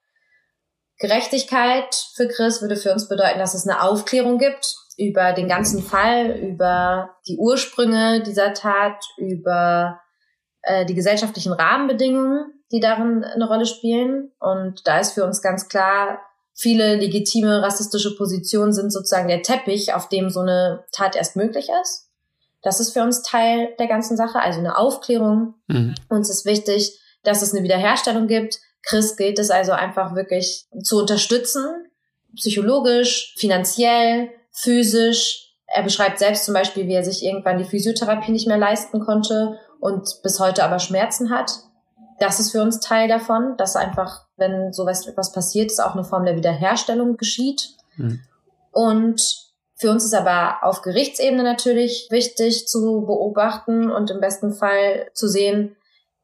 Gerechtigkeit 0.98 1.94
für 2.14 2.28
Chris 2.28 2.62
würde 2.62 2.76
für 2.76 2.92
uns 2.92 3.08
bedeuten, 3.08 3.38
dass 3.38 3.54
es 3.54 3.66
eine 3.66 3.82
Aufklärung 3.82 4.38
gibt 4.38 4.76
über 4.96 5.32
den 5.32 5.48
ganzen 5.48 5.82
Fall, 5.82 6.30
über 6.30 7.10
die 7.28 7.36
Ursprünge 7.36 8.22
dieser 8.22 8.54
Tat, 8.54 9.04
über 9.18 10.00
äh, 10.62 10.86
die 10.86 10.94
gesellschaftlichen 10.94 11.52
Rahmenbedingungen, 11.52 12.52
die 12.72 12.80
darin 12.80 13.25
eine 13.25 13.46
Rolle 13.46 13.66
spielen. 13.66 14.32
Und 14.38 14.86
da 14.86 14.99
ist 14.99 15.12
für 15.12 15.25
uns 15.25 15.42
ganz 15.42 15.69
klar, 15.69 16.21
viele 16.54 16.97
legitime 16.97 17.62
rassistische 17.62 18.16
Positionen 18.16 18.73
sind 18.73 18.90
sozusagen 18.90 19.28
der 19.28 19.42
Teppich, 19.42 19.92
auf 19.92 20.08
dem 20.08 20.30
so 20.30 20.40
eine 20.40 20.84
Tat 20.92 21.14
erst 21.14 21.36
möglich 21.36 21.69
ist. 21.82 22.10
Das 22.62 22.80
ist 22.80 22.92
für 22.92 23.02
uns 23.02 23.23
Teil 23.23 23.75
der 23.78 23.86
ganzen 23.86 24.16
Sache, 24.16 24.40
also 24.40 24.58
eine 24.58 24.78
Aufklärung. 24.78 25.54
Mhm. 25.69 25.95
Uns 26.08 26.30
ist 26.30 26.47
wichtig, 26.47 26.99
dass 27.26 27.43
es 27.43 27.52
eine 27.52 27.62
Wiederherstellung 27.62 28.26
gibt. 28.26 28.60
Chris 28.82 29.17
gilt 29.17 29.39
es 29.39 29.50
also 29.50 29.73
einfach 29.73 30.15
wirklich 30.15 30.67
zu 30.82 30.99
unterstützen, 30.99 31.65
psychologisch, 32.36 33.34
finanziell, 33.36 34.30
physisch. 34.52 35.54
Er 35.67 35.82
beschreibt 35.82 36.19
selbst 36.19 36.45
zum 36.45 36.54
Beispiel, 36.54 36.86
wie 36.86 36.95
er 36.95 37.04
sich 37.04 37.25
irgendwann 37.25 37.58
die 37.58 37.65
Physiotherapie 37.65 38.30
nicht 38.30 38.47
mehr 38.47 38.58
leisten 38.58 39.00
konnte 39.00 39.58
und 39.80 40.23
bis 40.23 40.39
heute 40.39 40.62
aber 40.62 40.78
Schmerzen 40.78 41.30
hat. 41.30 41.50
Das 42.19 42.41
ist 42.41 42.52
für 42.52 42.62
uns 42.62 42.80
Teil 42.80 43.08
davon, 43.08 43.56
dass 43.58 43.76
einfach, 43.76 44.23
wenn 44.36 44.73
sowas 44.73 45.06
etwas 45.06 45.32
passiert, 45.32 45.71
ist 45.71 45.80
auch 45.80 45.95
eine 45.95 46.04
Form 46.04 46.25
der 46.25 46.36
Wiederherstellung 46.36 47.17
geschieht. 47.17 47.71
Mhm. 47.97 48.21
Und 48.71 49.21
für 49.75 49.91
uns 49.91 50.04
ist 50.04 50.15
aber 50.15 50.62
auf 50.62 50.80
Gerichtsebene 50.80 51.43
natürlich 51.43 52.08
wichtig 52.10 52.67
zu 52.67 53.04
beobachten 53.06 53.91
und 53.91 54.10
im 54.10 54.21
besten 54.21 54.54
Fall 54.54 55.10
zu 55.12 55.28
sehen, 55.28 55.76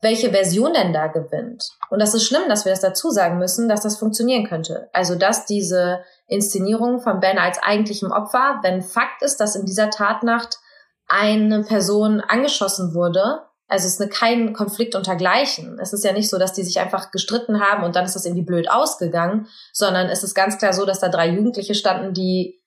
welche 0.02 0.30
Version 0.30 0.74
denn 0.74 0.92
da 0.92 1.06
gewinnt. 1.06 1.70
Und 1.88 2.02
das 2.02 2.12
ist 2.12 2.26
schlimm, 2.26 2.48
dass 2.48 2.64
wir 2.64 2.72
das 2.72 2.80
dazu 2.80 3.10
sagen 3.10 3.38
müssen, 3.38 3.68
dass 3.68 3.82
das 3.82 3.96
funktionieren 3.96 4.46
könnte. 4.48 4.90
Also, 4.92 5.14
dass 5.14 5.46
diese 5.46 6.02
Inszenierung 6.26 7.00
von 7.00 7.20
Ben 7.20 7.38
als 7.38 7.62
eigentlichem 7.62 8.10
Opfer, 8.10 8.58
wenn 8.62 8.82
Fakt 8.82 9.22
ist, 9.22 9.38
dass 9.38 9.54
in 9.54 9.64
dieser 9.64 9.90
Tatnacht 9.90 10.58
eine 11.06 11.62
Person 11.62 12.20
angeschossen 12.20 12.94
wurde, 12.94 13.42
also 13.68 13.86
es 13.86 13.94
ist 13.94 14.00
eine, 14.02 14.10
kein 14.10 14.52
Konflikt 14.52 14.94
untergleichen. 14.94 15.78
Es 15.80 15.94
ist 15.94 16.04
ja 16.04 16.12
nicht 16.12 16.28
so, 16.28 16.38
dass 16.38 16.52
die 16.52 16.62
sich 16.62 16.78
einfach 16.78 17.10
gestritten 17.10 17.60
haben 17.60 17.84
und 17.84 17.96
dann 17.96 18.04
ist 18.04 18.14
das 18.14 18.26
irgendwie 18.26 18.44
blöd 18.44 18.70
ausgegangen, 18.70 19.46
sondern 19.72 20.08
es 20.08 20.22
ist 20.22 20.34
ganz 20.34 20.58
klar 20.58 20.74
so, 20.74 20.84
dass 20.84 21.00
da 21.00 21.08
drei 21.08 21.28
Jugendliche 21.28 21.74
standen, 21.74 22.12
die 22.12 22.60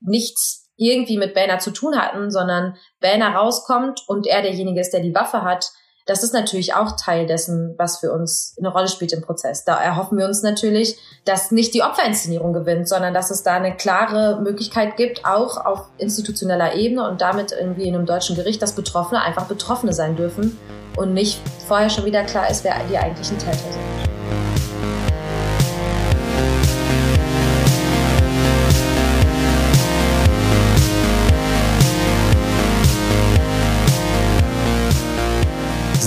nichts 0.00 0.70
irgendwie 0.76 1.16
mit 1.16 1.32
Banner 1.32 1.58
zu 1.58 1.70
tun 1.70 1.98
hatten, 1.98 2.30
sondern 2.30 2.76
Banner 3.00 3.34
rauskommt 3.34 4.02
und 4.08 4.26
er 4.26 4.42
derjenige 4.42 4.80
ist, 4.80 4.92
der 4.92 5.00
die 5.00 5.14
Waffe 5.14 5.42
hat, 5.42 5.70
das 6.06 6.22
ist 6.22 6.34
natürlich 6.34 6.74
auch 6.74 6.96
Teil 6.96 7.26
dessen, 7.26 7.74
was 7.78 7.98
für 7.98 8.12
uns 8.12 8.54
eine 8.58 8.68
Rolle 8.68 8.88
spielt 8.88 9.12
im 9.12 9.22
Prozess. 9.22 9.64
Da 9.64 9.80
erhoffen 9.80 10.18
wir 10.18 10.26
uns 10.26 10.42
natürlich, 10.42 10.98
dass 11.24 11.50
nicht 11.50 11.74
die 11.74 11.82
Opferinszenierung 11.82 12.52
gewinnt, 12.52 12.88
sondern 12.88 13.14
dass 13.14 13.30
es 13.30 13.42
da 13.42 13.54
eine 13.54 13.76
klare 13.76 14.40
Möglichkeit 14.42 14.96
gibt, 14.96 15.24
auch 15.24 15.64
auf 15.64 15.86
institutioneller 15.98 16.74
Ebene 16.74 17.08
und 17.08 17.20
damit 17.20 17.52
irgendwie 17.52 17.86
in 17.86 17.94
einem 17.94 18.06
deutschen 18.06 18.36
Gericht, 18.36 18.60
dass 18.62 18.72
Betroffene 18.72 19.22
einfach 19.22 19.46
Betroffene 19.46 19.92
sein 19.92 20.16
dürfen 20.16 20.58
und 20.96 21.14
nicht 21.14 21.40
vorher 21.66 21.90
schon 21.90 22.04
wieder 22.04 22.24
klar 22.24 22.50
ist, 22.50 22.64
wer 22.64 22.74
die 22.90 22.98
eigentlichen 22.98 23.38
Täter 23.38 23.52
sind. 23.52 24.41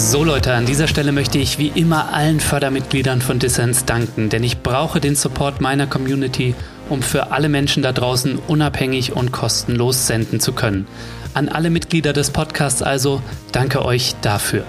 So 0.05 0.23
Leute, 0.23 0.53
an 0.53 0.67
dieser 0.67 0.87
Stelle 0.87 1.11
möchte 1.11 1.39
ich 1.39 1.57
wie 1.57 1.69
immer 1.69 2.13
allen 2.13 2.39
Fördermitgliedern 2.39 3.23
von 3.23 3.39
Dissens 3.39 3.85
danken, 3.85 4.29
denn 4.29 4.43
ich 4.43 4.61
brauche 4.61 5.01
den 5.01 5.15
Support 5.15 5.61
meiner 5.61 5.87
Community, 5.87 6.53
um 6.89 7.01
für 7.01 7.31
alle 7.31 7.49
Menschen 7.49 7.81
da 7.81 7.91
draußen 7.91 8.37
unabhängig 8.47 9.13
und 9.13 9.31
kostenlos 9.31 10.05
senden 10.05 10.39
zu 10.39 10.53
können. 10.53 10.87
An 11.33 11.49
alle 11.49 11.71
Mitglieder 11.71 12.13
des 12.13 12.29
Podcasts 12.29 12.83
also, 12.83 13.19
danke 13.51 13.83
euch 13.83 14.13
dafür. 14.21 14.63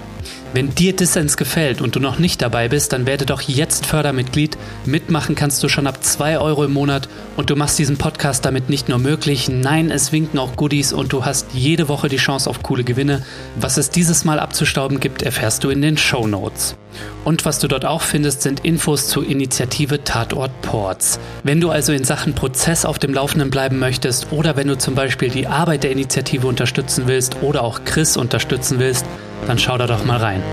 Wenn 0.53 0.73
dir 0.73 0.95
Dissens 0.95 1.37
gefällt 1.37 1.81
und 1.81 1.95
du 1.95 1.99
noch 1.99 2.19
nicht 2.19 2.41
dabei 2.41 2.69
bist, 2.69 2.93
dann 2.93 3.05
werde 3.05 3.25
doch 3.25 3.41
jetzt 3.41 3.85
Fördermitglied. 3.85 4.57
Mitmachen 4.85 5.35
kannst 5.35 5.61
du 5.63 5.69
schon 5.69 5.87
ab 5.87 6.03
2 6.03 6.39
Euro 6.39 6.63
im 6.63 6.73
Monat 6.73 7.09
und 7.35 7.49
du 7.49 7.55
machst 7.55 7.77
diesen 7.77 7.97
Podcast 7.97 8.45
damit 8.45 8.69
nicht 8.69 8.89
nur 8.89 8.99
möglich, 8.99 9.49
nein, 9.49 9.91
es 9.91 10.11
winken 10.11 10.39
auch 10.39 10.55
Goodies 10.55 10.93
und 10.93 11.11
du 11.13 11.25
hast 11.25 11.47
jede 11.53 11.89
Woche 11.89 12.09
die 12.09 12.17
Chance 12.17 12.49
auf 12.49 12.63
coole 12.63 12.83
Gewinne. 12.83 13.23
Was 13.59 13.77
es 13.77 13.89
dieses 13.89 14.25
Mal 14.25 14.39
abzustauben 14.39 14.99
gibt, 14.99 15.21
erfährst 15.21 15.63
du 15.63 15.69
in 15.69 15.81
den 15.81 15.97
Show 15.97 16.27
Notes. 16.27 16.75
Und 17.23 17.45
was 17.45 17.59
du 17.59 17.67
dort 17.67 17.85
auch 17.85 18.01
findest, 18.01 18.41
sind 18.41 18.61
Infos 18.65 19.07
zur 19.07 19.27
Initiative 19.27 20.03
Tatort 20.03 20.61
Ports. 20.61 21.19
Wenn 21.43 21.61
du 21.61 21.69
also 21.69 21.91
in 21.91 22.03
Sachen 22.03 22.33
Prozess 22.33 22.85
auf 22.85 22.99
dem 22.99 23.13
Laufenden 23.13 23.49
bleiben 23.49 23.79
möchtest 23.79 24.31
oder 24.31 24.55
wenn 24.55 24.67
du 24.67 24.77
zum 24.77 24.95
Beispiel 24.95 25.29
die 25.29 25.47
Arbeit 25.47 25.83
der 25.83 25.91
Initiative 25.91 26.47
unterstützen 26.47 27.03
willst 27.05 27.41
oder 27.41 27.63
auch 27.63 27.81
Chris 27.83 28.17
unterstützen 28.17 28.79
willst, 28.79 29.05
dann 29.47 29.57
schau 29.57 29.77
da 29.77 29.87
doch 29.87 30.03
mal 30.03 30.17
rein. 30.17 30.43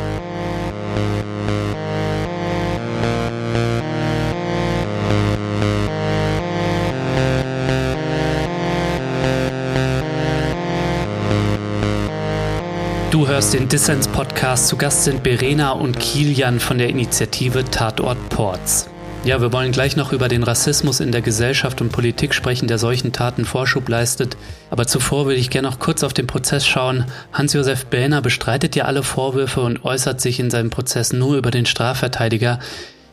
Du 13.10 13.28
hörst 13.28 13.54
den 13.54 13.68
Dissens-Podcast. 13.68 14.66
Zu 14.66 14.76
Gast 14.76 15.04
sind 15.04 15.22
Verena 15.22 15.70
und 15.70 15.98
Kilian 16.00 16.58
von 16.58 16.78
der 16.78 16.88
Initiative 16.88 17.64
Tatort 17.64 18.28
Ports. 18.28 18.90
Ja, 19.24 19.40
wir 19.40 19.54
wollen 19.54 19.72
gleich 19.72 19.96
noch 19.96 20.12
über 20.12 20.28
den 20.28 20.42
Rassismus 20.42 21.00
in 21.00 21.10
der 21.10 21.22
Gesellschaft 21.22 21.80
und 21.80 21.90
Politik 21.90 22.34
sprechen, 22.34 22.68
der 22.68 22.76
solchen 22.76 23.10
Taten 23.10 23.46
Vorschub 23.46 23.88
leistet. 23.88 24.36
Aber 24.68 24.86
zuvor 24.86 25.24
würde 25.24 25.40
ich 25.40 25.48
gerne 25.48 25.66
noch 25.66 25.78
kurz 25.78 26.02
auf 26.02 26.12
den 26.12 26.26
Prozess 26.26 26.66
schauen. 26.66 27.06
Hans-Josef 27.32 27.86
Bähner 27.86 28.20
bestreitet 28.20 28.76
ja 28.76 28.84
alle 28.84 29.02
Vorwürfe 29.02 29.62
und 29.62 29.82
äußert 29.82 30.20
sich 30.20 30.40
in 30.40 30.50
seinem 30.50 30.68
Prozess 30.68 31.14
nur 31.14 31.38
über 31.38 31.50
den 31.50 31.64
Strafverteidiger. 31.64 32.58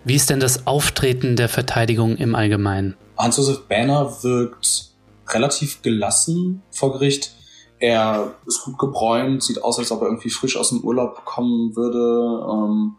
Wie 0.03 0.15
ist 0.15 0.29
denn 0.29 0.41
das 0.41 0.67
Auftreten 0.67 1.37
der 1.37 1.47
Verteidigung 1.47 2.17
im 2.17 2.35
Allgemeinen? 2.35 2.97
Hans-Josef 3.17 3.61
Bähner 3.69 4.21
wirkt 4.21 4.89
relativ 5.29 5.81
gelassen 5.81 6.61
vor 6.71 6.91
Gericht. 6.91 7.31
Er 7.79 8.33
ist 8.45 8.65
gut 8.65 8.77
gebräunt, 8.77 9.43
sieht 9.43 9.63
aus, 9.63 9.79
als 9.79 9.93
ob 9.93 10.01
er 10.01 10.07
irgendwie 10.07 10.29
frisch 10.29 10.57
aus 10.57 10.69
dem 10.69 10.81
Urlaub 10.81 11.23
kommen 11.23 11.73
würde. 11.77 12.51
Ähm 12.51 12.97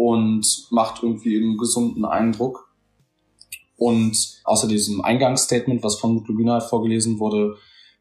und 0.00 0.66
macht 0.70 1.02
irgendwie 1.02 1.36
einen 1.36 1.58
gesunden 1.58 2.06
Eindruck. 2.06 2.72
Und 3.76 4.16
außer 4.44 4.66
diesem 4.66 5.04
Eingangsstatement, 5.04 5.82
was 5.82 5.98
von 5.98 6.14
Mutlugina 6.14 6.60
vorgelesen 6.60 7.18
wurde, 7.18 7.56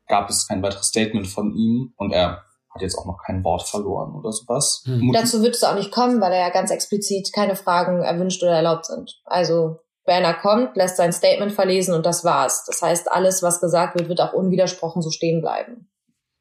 gab 0.07 0.29
es 0.29 0.47
kein 0.47 0.63
weiteres 0.63 0.87
Statement 0.87 1.27
von 1.27 1.53
ihm 1.53 1.93
und 1.97 2.13
er 2.13 2.43
hat 2.69 2.81
jetzt 2.81 2.97
auch 2.97 3.05
noch 3.05 3.17
kein 3.25 3.43
Wort 3.43 3.63
verloren 3.63 4.15
oder 4.15 4.31
sowas. 4.31 4.83
Hm. 4.85 5.11
Dazu 5.13 5.41
wird 5.41 5.55
es 5.55 5.63
auch 5.63 5.75
nicht 5.75 5.91
kommen, 5.91 6.21
weil 6.21 6.31
er 6.31 6.39
ja 6.39 6.49
ganz 6.49 6.71
explizit 6.71 7.33
keine 7.33 7.57
Fragen 7.57 8.01
erwünscht 8.01 8.41
oder 8.43 8.53
erlaubt 8.53 8.85
sind. 8.85 9.21
Also 9.25 9.79
Werner 10.05 10.35
kommt, 10.35 10.77
lässt 10.77 10.97
sein 10.97 11.11
Statement 11.11 11.51
verlesen 11.51 11.93
und 11.93 12.05
das 12.05 12.23
war's. 12.23 12.63
Das 12.65 12.81
heißt, 12.81 13.11
alles, 13.11 13.43
was 13.43 13.59
gesagt 13.59 13.97
wird, 13.97 14.07
wird 14.07 14.21
auch 14.21 14.33
unwidersprochen 14.33 15.01
so 15.01 15.09
stehen 15.09 15.41
bleiben. 15.41 15.89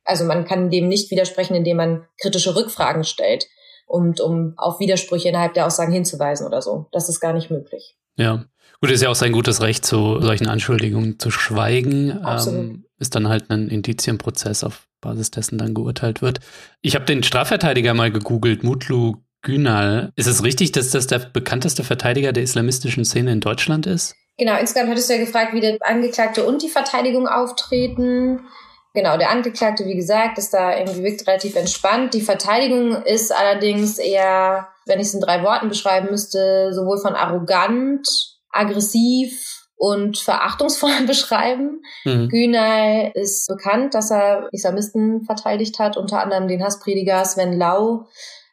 Also 0.05 0.25
man 0.25 0.44
kann 0.44 0.71
dem 0.71 0.87
nicht 0.87 1.11
widersprechen, 1.11 1.55
indem 1.55 1.79
man 1.79 2.07
kritische 2.21 2.55
Rückfragen 2.55 3.03
stellt 3.05 3.47
und 3.88 4.20
um 4.20 4.53
auf 4.57 4.79
Widersprüche 4.79 5.31
innerhalb 5.31 5.55
der 5.55 5.66
Aussagen 5.66 5.92
hinzuweisen 5.92 6.46
oder 6.46 6.62
so. 6.62 6.87
Das 6.92 7.09
ist 7.09 7.20
gar 7.20 7.33
nicht 7.33 7.51
möglich. 7.51 7.96
Ja. 8.16 8.44
Gut, 8.81 8.92
ist 8.92 9.03
ja 9.03 9.09
auch 9.09 9.16
sein 9.16 9.33
gutes 9.33 9.61
Recht, 9.61 9.85
zu 9.85 10.20
solchen 10.20 10.46
Anschuldigungen 10.46 11.18
zu 11.18 11.33
schweigen. 11.33 12.12
Absolut. 12.22 12.61
Ähm, 12.61 12.85
ist 13.01 13.14
dann 13.14 13.29
halt 13.29 13.51
ein 13.51 13.68
Indizienprozess, 13.68 14.62
auf 14.62 14.87
Basis 15.01 15.31
dessen 15.31 15.59
dann 15.59 15.74
geurteilt 15.74 16.22
wird. 16.22 16.40
Ich 16.81 16.94
habe 16.94 17.05
den 17.05 17.22
Strafverteidiger 17.22 17.94
mal 17.94 18.12
gegoogelt, 18.12 18.62
Mutlu 18.62 19.16
Günal. 19.42 20.12
Ist 20.16 20.27
es 20.27 20.44
richtig, 20.44 20.72
dass 20.72 20.90
das 20.90 21.07
der 21.07 21.18
bekannteste 21.18 21.85
Verteidiger 21.85 22.33
der 22.33 22.42
islamistischen 22.42 23.05
Szene 23.05 23.33
in 23.33 23.40
Deutschland 23.40 23.87
ist? 23.87 24.14
Genau, 24.37 24.57
insgesamt 24.59 24.90
hattest 24.90 25.09
du 25.09 25.14
ja 25.14 25.20
gefragt, 25.20 25.55
wie 25.55 25.61
der 25.61 25.79
Angeklagte 25.81 26.44
und 26.44 26.62
die 26.62 26.68
Verteidigung 26.68 27.27
auftreten. 27.27 28.40
Genau, 28.99 29.17
der 29.17 29.31
Angeklagte, 29.31 29.87
wie 29.87 29.95
gesagt, 29.95 30.39
ist 30.39 30.53
da 30.53 30.77
irgendwie 30.77 31.05
wirkt 31.05 31.25
relativ 31.29 31.55
entspannt. 31.55 32.15
Die 32.15 32.21
Verteidigung 32.21 33.01
ist 33.05 33.31
allerdings 33.31 33.99
eher, 33.99 34.67
wenn 34.87 34.99
ich 34.99 35.07
es 35.07 35.15
in 35.15 35.21
drei 35.21 35.45
Worten 35.45 35.69
beschreiben 35.69 36.09
müsste, 36.11 36.73
sowohl 36.75 36.99
von 36.99 37.15
arrogant, 37.15 38.09
aggressiv 38.51 39.69
und 39.77 40.19
verachtungsvoll 40.19 40.91
beschreiben. 41.07 41.81
Mhm. 42.05 42.29
Günay 42.29 43.13
ist 43.15 43.47
bekannt, 43.47 43.95
dass 43.95 44.11
er 44.11 44.49
Islamisten 44.51 45.23
verteidigt 45.23 45.79
hat, 45.79 45.97
unter 45.97 46.21
anderem 46.21 46.49
den 46.49 46.65
Hassprediger 46.65 47.25
Sven 47.25 47.57
Lau, 47.57 48.09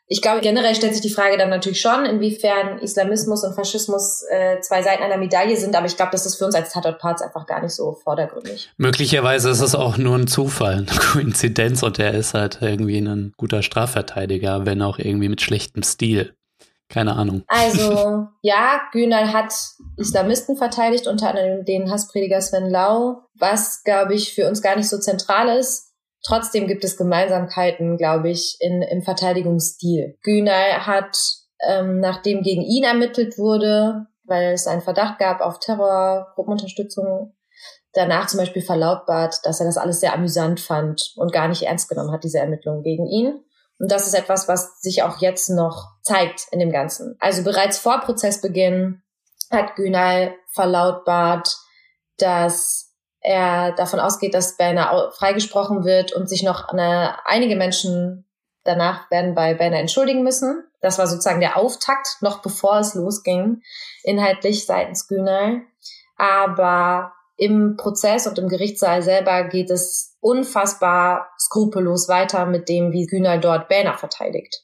ich 0.08 0.22
glaube, 0.22 0.41
generell 0.41 0.76
stellt 0.76 0.94
sich 0.94 1.02
die 1.02 1.10
Frage 1.10 1.38
dann 1.38 1.50
natürlich 1.50 1.82
schon, 1.82 2.06
inwiefern 2.06 2.78
Islamismus 2.78 3.44
und 3.44 3.56
Faschismus 3.56 4.24
äh, 4.30 4.60
zwei 4.62 4.84
Seiten 4.84 5.02
einer 5.02 5.18
Medaille 5.18 5.58
sind, 5.58 5.76
aber 5.76 5.88
ich 5.88 5.96
glaube, 5.96 6.12
das 6.12 6.28
ist 6.28 6.36
für 6.36 6.46
uns 6.46 6.54
als 6.54 6.72
Tatort-Parts 6.72 7.24
einfach 7.24 7.48
gar 7.48 7.62
nicht 7.62 7.74
so 7.74 7.94
vordergründig. 8.04 8.72
Möglicherweise 8.78 9.50
ist 9.50 9.62
es 9.62 9.74
auch 9.74 9.98
nur 9.98 10.15
ein 10.15 10.28
Zufall, 10.28 10.86
eine 10.89 11.00
Koinzidenz 11.00 11.82
und 11.82 11.98
er 11.98 12.13
ist 12.13 12.36
halt 12.36 12.60
irgendwie 12.62 13.00
ein 13.00 13.34
guter 13.38 13.63
Strafverteidiger, 13.63 14.65
wenn 14.65 14.84
auch 14.84 15.00
irgendwie 15.00 15.30
mit 15.30 15.41
schlechtem 15.41 15.82
Stil. 15.82 16.36
Keine 16.88 17.15
Ahnung. 17.15 17.41
Also, 17.48 18.28
ja, 18.44 18.82
Günal 18.91 19.34
hat 19.34 19.56
Islamisten 19.98 20.56
verteidigt, 20.56 21.08
unter 21.08 21.30
anderem 21.30 21.65
den 21.65 21.89
Hassprediger 21.89 22.41
Sven 22.41 22.70
Lau, 22.70 23.24
was, 23.34 23.84
glaube 23.84 24.13
ich, 24.13 24.36
für 24.36 24.48
uns 24.48 24.62
gar 24.62 24.76
nicht 24.76 24.88
so 24.88 25.00
zentral 25.00 25.58
ist 25.58 25.95
Trotzdem 26.26 26.66
gibt 26.66 26.84
es 26.84 26.98
Gemeinsamkeiten, 26.98 27.98
glaube 27.98 28.30
ich, 28.32 28.58
in, 28.60 28.82
im 28.82 29.04
Verteidigungsstil. 29.04 30.18
Günay 30.24 30.72
hat, 30.80 31.16
ähm, 31.68 32.00
nachdem 32.00 32.42
gegen 32.42 32.64
ihn 32.64 32.84
ermittelt 32.84 33.38
wurde, 33.38 34.08
weil 34.24 34.54
es 34.54 34.66
einen 34.66 34.82
Verdacht 34.82 35.20
gab 35.20 35.42
auf 35.42 35.60
Terror, 35.60 36.32
Gruppenunterstützung, 36.34 37.36
danach 37.94 38.26
zum 38.26 38.40
Beispiel 38.40 38.64
verlautbart, 38.64 39.36
dass 39.44 39.60
er 39.60 39.68
das 39.68 39.78
alles 39.78 40.00
sehr 40.00 40.14
amüsant 40.14 40.60
fand 40.60 41.14
und 41.16 41.32
gar 41.32 41.48
nicht 41.48 41.62
ernst 41.62 41.90
genommen 41.90 42.12
hat, 42.12 42.24
diese 42.24 42.40
Ermittlungen 42.40 42.82
gegen 42.82 43.06
ihn. 43.06 43.44
Und 43.78 43.92
das 43.92 44.08
ist 44.08 44.16
etwas, 44.16 44.48
was 44.48 44.82
sich 44.82 45.04
auch 45.04 45.22
jetzt 45.22 45.50
noch 45.50 45.92
zeigt 46.02 46.48
in 46.52 46.60
dem 46.60 46.72
Ganzen. 46.72 47.18
Also 47.20 47.44
bereits 47.44 47.78
vor 47.78 48.02
Prozessbeginn 48.02 49.04
hat 49.52 49.76
Günay 49.76 50.34
verlautbart, 50.54 51.56
dass 52.18 52.85
er 53.26 53.72
davon 53.74 54.00
ausgeht, 54.00 54.34
dass 54.34 54.58
Banner 54.58 55.12
freigesprochen 55.18 55.84
wird 55.84 56.14
und 56.14 56.30
sich 56.30 56.44
noch 56.44 56.70
eine, 56.70 57.18
einige 57.26 57.56
Menschen 57.56 58.26
danach 58.64 59.10
werden 59.10 59.36
bei 59.36 59.54
Banner 59.56 59.80
entschuldigen 59.80 60.24
müssen. 60.24 60.64
Das 60.82 61.00
war 61.00 61.08
sozusagen 61.08 61.40
der 61.40 61.58
Auftakt, 61.58 62.18
noch 62.22 62.42
bevor 62.42 62.80
es 62.80 62.94
losging, 62.94 63.62
inhaltlich 64.04 64.66
seitens 64.66 65.08
Günal. 65.08 65.62
Aber 66.18 67.14
im 67.38 67.78
Prozess 67.78 68.28
und 68.28 68.38
im 68.38 68.48
Gerichtssaal 68.48 69.02
selber 69.02 69.46
geht 69.46 69.70
es 69.70 70.16
unfassbar 70.22 71.30
skrupellos 71.40 72.08
weiter 72.08 72.46
mit 72.46 72.70
dem, 72.70 72.92
wie 72.92 73.08
Günal 73.08 73.40
dort 73.40 73.68
Banner 73.70 73.98
verteidigt. 73.98 74.64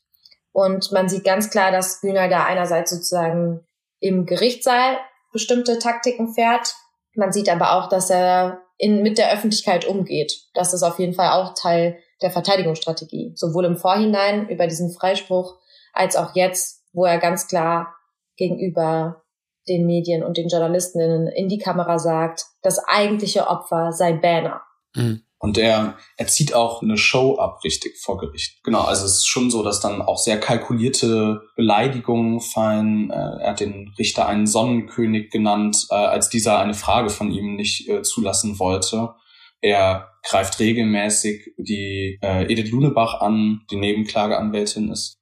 Und 0.52 0.92
man 0.92 1.10
sieht 1.10 1.24
ganz 1.24 1.50
klar, 1.50 1.72
dass 1.72 2.02
Günal 2.02 2.30
da 2.30 2.46
einerseits 2.46 2.92
sozusagen 2.92 3.66
im 4.00 4.26
Gerichtssaal 4.26 4.98
bestimmte 5.32 5.80
Taktiken 5.80 6.34
fährt, 6.34 6.76
man 7.16 7.32
sieht 7.32 7.50
aber 7.50 7.74
auch, 7.74 7.90
dass 7.90 8.10
er 8.10 8.62
in, 8.78 9.02
mit 9.04 9.18
der 9.18 9.32
Öffentlichkeit 9.32 9.86
umgeht. 9.86 10.34
Das 10.54 10.74
ist 10.74 10.84
auf 10.84 11.00
jeden 11.00 11.14
Fall 11.14 11.32
auch 11.32 11.54
Teil 11.54 12.00
der 12.22 12.32
Verteidigungsstrategie. 12.32 13.34
Sowohl 13.36 13.66
im 13.66 13.78
Vorhinein 13.78 14.48
über 14.50 14.68
diesen 14.68 14.92
Freispruch 14.92 15.58
als 15.94 16.16
auch 16.16 16.36
jetzt, 16.36 16.84
wo 16.94 17.06
er 17.06 17.20
ganz 17.20 17.48
klar 17.48 17.96
gegenüber 18.38 19.24
den 19.68 19.86
Medien 19.86 20.24
und 20.24 20.38
den 20.38 20.50
Journalistinnen 20.50 21.28
in 21.28 21.48
die 21.48 21.60
Kamera 21.60 22.00
sagt, 22.00 22.46
das 22.62 22.80
eigentliche 22.80 23.48
Opfer 23.48 23.92
sei 23.92 24.14
Banner. 24.14 24.62
Mhm. 24.96 25.24
Und 25.42 25.58
er, 25.58 25.98
er 26.18 26.28
zieht 26.28 26.54
auch 26.54 26.84
eine 26.84 26.98
Show 26.98 27.38
ab, 27.40 27.64
richtig 27.64 27.98
vor 27.98 28.20
Gericht. 28.20 28.64
Genau, 28.64 28.82
also 28.82 29.06
es 29.06 29.14
ist 29.14 29.28
schon 29.28 29.50
so, 29.50 29.64
dass 29.64 29.80
dann 29.80 30.04
auch 30.04 30.20
sehr 30.20 30.40
kalkulierte 30.40 31.42
Beleidigungen 31.56 32.42
fallen. 32.42 33.10
Äh, 33.10 33.16
er 33.16 33.50
hat 33.50 33.60
den 33.60 33.92
Richter 33.98 34.28
einen 34.28 34.46
Sonnenkönig 34.46 35.32
genannt, 35.32 35.88
äh, 35.90 35.96
als 35.96 36.30
dieser 36.30 36.60
eine 36.60 36.76
Frage 36.76 37.10
von 37.10 37.32
ihm 37.32 37.56
nicht 37.56 37.90
äh, 37.90 38.04
zulassen 38.04 38.60
wollte. 38.60 39.16
Er 39.62 40.10
greift 40.30 40.60
regelmäßig 40.60 41.54
die 41.58 42.20
Edith 42.22 42.70
Lunebach 42.70 43.22
an, 43.22 43.62
die 43.72 43.78
Nebenklageanwältin 43.78 44.92
ist, 44.92 45.18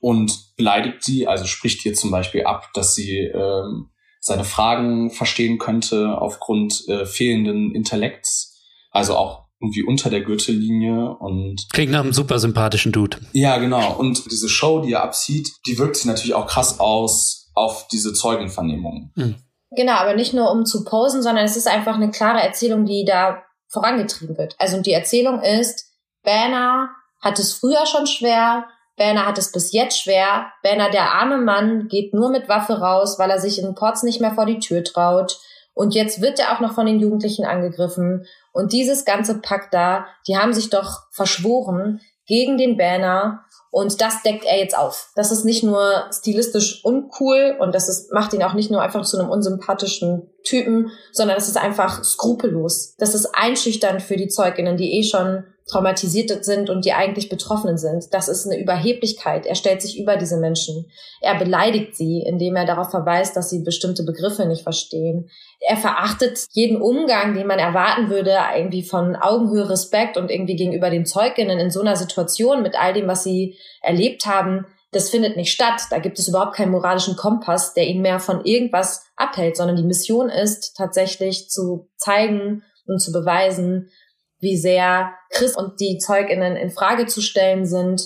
und 0.00 0.56
beleidigt 0.56 1.02
sie, 1.02 1.26
also 1.26 1.44
spricht 1.44 1.84
ihr 1.84 1.94
zum 1.94 2.12
Beispiel 2.12 2.44
ab, 2.44 2.68
dass 2.74 2.94
sie 2.94 3.18
ähm, 3.18 3.90
seine 4.20 4.44
Fragen 4.44 5.10
verstehen 5.10 5.58
könnte 5.58 6.20
aufgrund 6.20 6.84
fehlenden 7.06 7.74
Intellekts. 7.74 8.60
Also 8.90 9.16
auch 9.16 9.45
irgendwie 9.60 9.84
unter 9.84 10.10
der 10.10 10.20
Gürtellinie 10.20 11.16
und 11.18 11.66
klingt 11.72 11.92
nach 11.92 12.00
einem 12.00 12.12
super 12.12 12.38
sympathischen 12.38 12.92
Dude. 12.92 13.18
Ja, 13.32 13.56
genau. 13.58 13.96
Und 13.96 14.30
diese 14.30 14.48
Show, 14.48 14.80
die 14.80 14.92
er 14.92 15.02
abzieht, 15.02 15.48
die 15.66 15.78
wirkt 15.78 15.96
sich 15.96 16.04
natürlich 16.04 16.34
auch 16.34 16.46
krass 16.46 16.78
aus 16.78 17.50
auf 17.54 17.88
diese 17.88 18.12
Zeugenvernehmung. 18.12 19.12
Mhm. 19.14 19.36
Genau, 19.70 19.94
aber 19.94 20.14
nicht 20.14 20.34
nur 20.34 20.50
um 20.50 20.64
zu 20.64 20.84
posen, 20.84 21.22
sondern 21.22 21.44
es 21.44 21.56
ist 21.56 21.66
einfach 21.66 21.94
eine 21.94 22.10
klare 22.10 22.40
Erzählung, 22.40 22.84
die 22.84 23.04
da 23.04 23.42
vorangetrieben 23.68 24.36
wird. 24.38 24.54
Also 24.58 24.80
die 24.80 24.92
Erzählung 24.92 25.40
ist, 25.40 25.86
Banner 26.22 26.90
hat 27.20 27.38
es 27.38 27.54
früher 27.54 27.86
schon 27.86 28.06
schwer, 28.06 28.66
Banner 28.96 29.26
hat 29.26 29.38
es 29.38 29.52
bis 29.52 29.72
jetzt 29.72 30.00
schwer. 30.00 30.46
Banner, 30.62 30.90
der 30.90 31.12
arme 31.12 31.38
Mann, 31.38 31.88
geht 31.88 32.14
nur 32.14 32.30
mit 32.30 32.48
Waffe 32.48 32.78
raus, 32.78 33.18
weil 33.18 33.30
er 33.30 33.38
sich 33.38 33.58
in 33.58 33.74
Ports 33.74 34.02
nicht 34.02 34.20
mehr 34.20 34.32
vor 34.32 34.46
die 34.46 34.58
Tür 34.58 34.84
traut. 34.84 35.38
Und 35.76 35.94
jetzt 35.94 36.22
wird 36.22 36.40
er 36.40 36.52
auch 36.52 36.60
noch 36.60 36.72
von 36.72 36.86
den 36.86 37.00
Jugendlichen 37.00 37.44
angegriffen. 37.44 38.24
Und 38.52 38.72
dieses 38.72 39.04
ganze 39.04 39.42
Pack 39.42 39.70
da, 39.70 40.06
die 40.26 40.38
haben 40.38 40.54
sich 40.54 40.70
doch 40.70 41.02
verschworen 41.10 42.00
gegen 42.24 42.56
den 42.56 42.78
Banner. 42.78 43.44
Und 43.70 44.00
das 44.00 44.22
deckt 44.22 44.46
er 44.46 44.58
jetzt 44.58 44.76
auf. 44.76 45.10
Das 45.16 45.30
ist 45.30 45.44
nicht 45.44 45.62
nur 45.62 46.06
stilistisch 46.10 46.82
uncool 46.82 47.56
und 47.60 47.74
das 47.74 47.90
ist, 47.90 48.10
macht 48.10 48.32
ihn 48.32 48.42
auch 48.42 48.54
nicht 48.54 48.70
nur 48.70 48.80
einfach 48.80 49.04
zu 49.04 49.18
einem 49.18 49.28
unsympathischen 49.28 50.30
Typen, 50.46 50.90
sondern 51.12 51.36
es 51.36 51.48
ist 51.48 51.56
einfach 51.56 52.02
skrupellos. 52.04 52.94
Das 52.98 53.14
ist 53.14 53.26
einschüchternd 53.34 54.02
für 54.02 54.16
die 54.16 54.28
Zeuginnen, 54.28 54.76
die 54.76 54.98
eh 54.98 55.02
schon 55.02 55.44
traumatisiert 55.68 56.44
sind 56.44 56.70
und 56.70 56.84
die 56.84 56.92
eigentlich 56.92 57.28
Betroffenen 57.28 57.76
sind. 57.76 58.14
Das 58.14 58.28
ist 58.28 58.46
eine 58.46 58.60
Überheblichkeit. 58.60 59.46
Er 59.46 59.56
stellt 59.56 59.82
sich 59.82 59.98
über 59.98 60.16
diese 60.16 60.36
Menschen. 60.36 60.86
Er 61.20 61.34
beleidigt 61.34 61.96
sie, 61.96 62.22
indem 62.22 62.54
er 62.54 62.66
darauf 62.66 62.90
verweist, 62.90 63.36
dass 63.36 63.50
sie 63.50 63.64
bestimmte 63.64 64.04
Begriffe 64.04 64.46
nicht 64.46 64.62
verstehen. 64.62 65.28
Er 65.58 65.76
verachtet 65.76 66.46
jeden 66.52 66.80
Umgang, 66.80 67.34
den 67.34 67.48
man 67.48 67.58
erwarten 67.58 68.10
würde, 68.10 68.36
irgendwie 68.56 68.84
von 68.84 69.16
Augenhöhe, 69.16 69.68
Respekt 69.68 70.16
und 70.16 70.30
irgendwie 70.30 70.54
gegenüber 70.54 70.88
den 70.88 71.04
Zeuginnen 71.04 71.58
in 71.58 71.72
so 71.72 71.80
einer 71.80 71.96
Situation 71.96 72.62
mit 72.62 72.78
all 72.78 72.92
dem, 72.92 73.08
was 73.08 73.24
sie 73.24 73.56
erlebt 73.82 74.24
haben, 74.24 74.66
das 74.92 75.10
findet 75.10 75.36
nicht 75.36 75.52
statt. 75.52 75.82
Da 75.90 75.98
gibt 75.98 76.18
es 76.18 76.28
überhaupt 76.28 76.56
keinen 76.56 76.70
moralischen 76.70 77.16
Kompass, 77.16 77.74
der 77.74 77.86
ihn 77.86 78.02
mehr 78.02 78.20
von 78.20 78.44
irgendwas 78.44 79.04
abhält, 79.16 79.56
sondern 79.56 79.76
die 79.76 79.84
Mission 79.84 80.28
ist 80.28 80.76
tatsächlich 80.76 81.50
zu 81.50 81.88
zeigen 81.96 82.62
und 82.86 83.00
zu 83.00 83.12
beweisen, 83.12 83.90
wie 84.38 84.56
sehr 84.56 85.12
Chris 85.30 85.56
und 85.56 85.80
die 85.80 85.98
Zeuginnen 85.98 86.56
in 86.56 86.70
Frage 86.70 87.06
zu 87.06 87.20
stellen 87.20 87.66
sind 87.66 88.02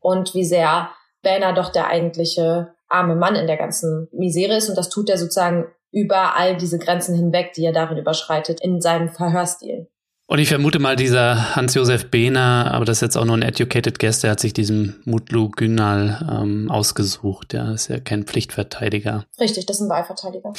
und 0.00 0.34
wie 0.34 0.44
sehr 0.44 0.90
Banner 1.22 1.52
doch 1.52 1.70
der 1.70 1.86
eigentliche 1.86 2.74
arme 2.88 3.14
Mann 3.14 3.36
in 3.36 3.46
der 3.46 3.56
ganzen 3.56 4.08
Misere 4.12 4.56
ist. 4.56 4.68
Und 4.68 4.76
das 4.76 4.88
tut 4.88 5.08
er 5.08 5.18
sozusagen 5.18 5.66
über 5.92 6.36
all 6.36 6.56
diese 6.56 6.78
Grenzen 6.78 7.14
hinweg, 7.14 7.52
die 7.52 7.64
er 7.64 7.72
darin 7.72 7.98
überschreitet, 7.98 8.60
in 8.60 8.80
seinem 8.80 9.08
Verhörstil. 9.08 9.88
Und 10.32 10.38
ich 10.38 10.48
vermute 10.48 10.78
mal, 10.78 10.96
dieser 10.96 11.56
Hans-Josef 11.56 12.06
Behner, 12.06 12.70
aber 12.72 12.86
das 12.86 12.96
ist 12.96 13.00
jetzt 13.02 13.16
auch 13.18 13.26
nur 13.26 13.36
ein 13.36 13.42
educated 13.42 13.98
guest, 13.98 14.22
der 14.22 14.30
hat 14.30 14.40
sich 14.40 14.54
diesen 14.54 14.98
Mutlu 15.04 15.50
Günal 15.50 16.26
ähm, 16.26 16.70
ausgesucht. 16.70 17.52
Der 17.52 17.72
ist 17.72 17.88
ja 17.88 18.00
kein 18.00 18.24
Pflichtverteidiger. 18.24 19.26
Richtig, 19.38 19.66
das 19.66 19.76
ist 19.76 19.82
ein 19.82 19.90
Wahlverteidiger. 19.90 20.54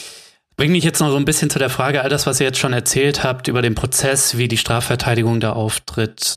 Bringt 0.57 0.73
mich 0.73 0.83
jetzt 0.83 0.99
noch 0.99 1.09
so 1.09 1.15
ein 1.15 1.25
bisschen 1.25 1.49
zu 1.49 1.57
der 1.57 1.71
Frage, 1.71 2.03
all 2.03 2.09
das, 2.09 2.27
was 2.27 2.39
ihr 2.39 2.45
jetzt 2.45 2.59
schon 2.59 2.71
erzählt 2.71 3.23
habt 3.23 3.47
über 3.47 3.63
den 3.63 3.73
Prozess, 3.73 4.37
wie 4.37 4.47
die 4.47 4.57
Strafverteidigung 4.57 5.39
da 5.39 5.53
auftritt. 5.53 6.35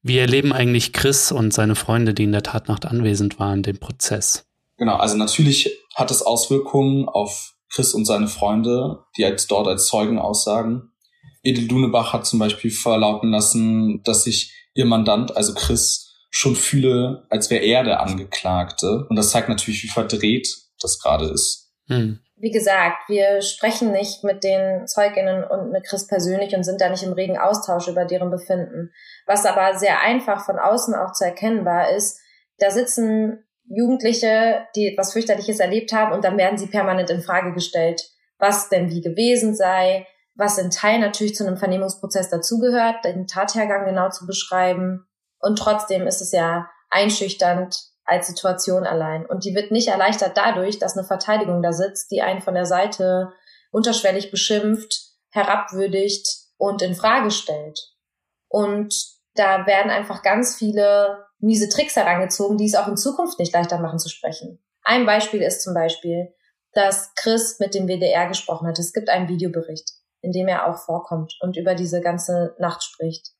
Wie 0.00 0.16
erleben 0.16 0.54
eigentlich 0.54 0.94
Chris 0.94 1.30
und 1.30 1.52
seine 1.52 1.74
Freunde, 1.74 2.14
die 2.14 2.24
in 2.24 2.32
der 2.32 2.42
Tatnacht 2.42 2.86
anwesend 2.86 3.38
waren, 3.38 3.62
den 3.62 3.78
Prozess? 3.78 4.46
Genau, 4.78 4.96
also 4.96 5.14
natürlich 5.18 5.78
hat 5.94 6.10
es 6.10 6.22
Auswirkungen 6.22 7.06
auf 7.06 7.52
Chris 7.68 7.92
und 7.92 8.06
seine 8.06 8.28
Freunde, 8.28 9.00
die 9.18 9.20
jetzt 9.20 9.50
dort 9.50 9.68
als 9.68 9.88
Zeugen 9.88 10.18
aussagen. 10.18 10.90
Edel 11.42 11.68
Dunebach 11.68 12.12
hat 12.12 12.26
zum 12.26 12.38
Beispiel 12.38 12.70
verlauten 12.70 13.30
lassen, 13.30 14.02
dass 14.02 14.24
sich 14.24 14.52
ihr 14.74 14.84
Mandant, 14.84 15.36
also 15.36 15.54
Chris, 15.54 16.04
schon 16.30 16.56
fühle, 16.56 17.26
als 17.30 17.50
wäre 17.50 17.64
er 17.64 17.84
der 17.84 18.00
Angeklagte. 18.00 19.06
Und 19.08 19.16
das 19.16 19.30
zeigt 19.30 19.48
natürlich, 19.48 19.82
wie 19.82 19.88
verdreht 19.88 20.48
das 20.80 21.00
gerade 21.00 21.26
ist. 21.26 21.72
Hm 21.86 22.20
wie 22.40 22.50
gesagt, 22.50 23.08
wir 23.08 23.42
sprechen 23.42 23.92
nicht 23.92 24.22
mit 24.22 24.44
den 24.44 24.86
Zeuginnen 24.86 25.44
und 25.44 25.72
mit 25.72 25.84
Chris 25.84 26.06
persönlich 26.06 26.54
und 26.54 26.62
sind 26.62 26.80
da 26.80 26.88
nicht 26.88 27.02
im 27.02 27.12
regen 27.12 27.38
Austausch 27.38 27.88
über 27.88 28.04
deren 28.04 28.30
Befinden. 28.30 28.92
Was 29.26 29.44
aber 29.44 29.76
sehr 29.76 30.00
einfach 30.00 30.44
von 30.44 30.58
außen 30.58 30.94
auch 30.94 31.12
zu 31.12 31.24
erkennen 31.24 31.64
war, 31.64 31.90
ist, 31.90 32.20
da 32.58 32.70
sitzen 32.70 33.44
Jugendliche, 33.64 34.66
die 34.76 34.92
etwas 34.92 35.12
fürchterliches 35.12 35.60
erlebt 35.60 35.92
haben 35.92 36.12
und 36.12 36.24
dann 36.24 36.38
werden 36.38 36.58
sie 36.58 36.68
permanent 36.68 37.10
in 37.10 37.22
Frage 37.22 37.52
gestellt, 37.52 38.02
was 38.38 38.68
denn 38.68 38.90
wie 38.90 39.00
gewesen 39.00 39.54
sei, 39.54 40.06
was 40.38 40.56
in 40.56 40.70
Teil 40.70 41.00
natürlich 41.00 41.34
zu 41.34 41.46
einem 41.46 41.58
Vernehmungsprozess 41.58 42.30
dazugehört, 42.30 43.04
den 43.04 43.26
Tathergang 43.26 43.84
genau 43.84 44.08
zu 44.08 44.26
beschreiben. 44.26 45.06
Und 45.40 45.58
trotzdem 45.58 46.06
ist 46.06 46.22
es 46.22 46.32
ja 46.32 46.70
einschüchternd, 46.90 47.76
als 48.04 48.26
Situation 48.26 48.86
allein. 48.86 49.26
Und 49.26 49.44
die 49.44 49.54
wird 49.54 49.70
nicht 49.70 49.88
erleichtert 49.88 50.36
dadurch, 50.36 50.78
dass 50.78 50.96
eine 50.96 51.06
Verteidigung 51.06 51.62
da 51.62 51.72
sitzt, 51.72 52.10
die 52.10 52.22
einen 52.22 52.40
von 52.40 52.54
der 52.54 52.64
Seite 52.64 53.32
unterschwellig 53.70 54.30
beschimpft, 54.30 55.10
herabwürdigt 55.30 56.26
und 56.56 56.80
in 56.80 56.94
Frage 56.94 57.30
stellt. 57.30 57.78
Und 58.48 58.94
da 59.34 59.66
werden 59.66 59.90
einfach 59.90 60.22
ganz 60.22 60.56
viele 60.56 61.26
miese 61.38 61.68
Tricks 61.68 61.96
herangezogen, 61.96 62.56
die 62.56 62.66
es 62.66 62.74
auch 62.74 62.88
in 62.88 62.96
Zukunft 62.96 63.38
nicht 63.38 63.52
leichter 63.52 63.78
machen 63.78 63.98
zu 63.98 64.08
sprechen. 64.08 64.58
Ein 64.82 65.04
Beispiel 65.04 65.42
ist 65.42 65.62
zum 65.62 65.74
Beispiel, 65.74 66.32
dass 66.72 67.12
Chris 67.14 67.58
mit 67.60 67.74
dem 67.74 67.88
WDR 67.88 68.26
gesprochen 68.26 68.66
hat. 68.66 68.78
Es 68.78 68.92
gibt 68.92 69.10
einen 69.10 69.28
Videobericht, 69.28 69.90
in 70.20 70.32
dem 70.32 70.48
er 70.48 70.66
auch 70.66 70.78
vorkommt 70.78 71.34
und 71.40 71.56
über 71.56 71.74
diese 71.74 72.00
ganze 72.00 72.54
Nacht 72.58 72.82
spricht. 72.82 73.32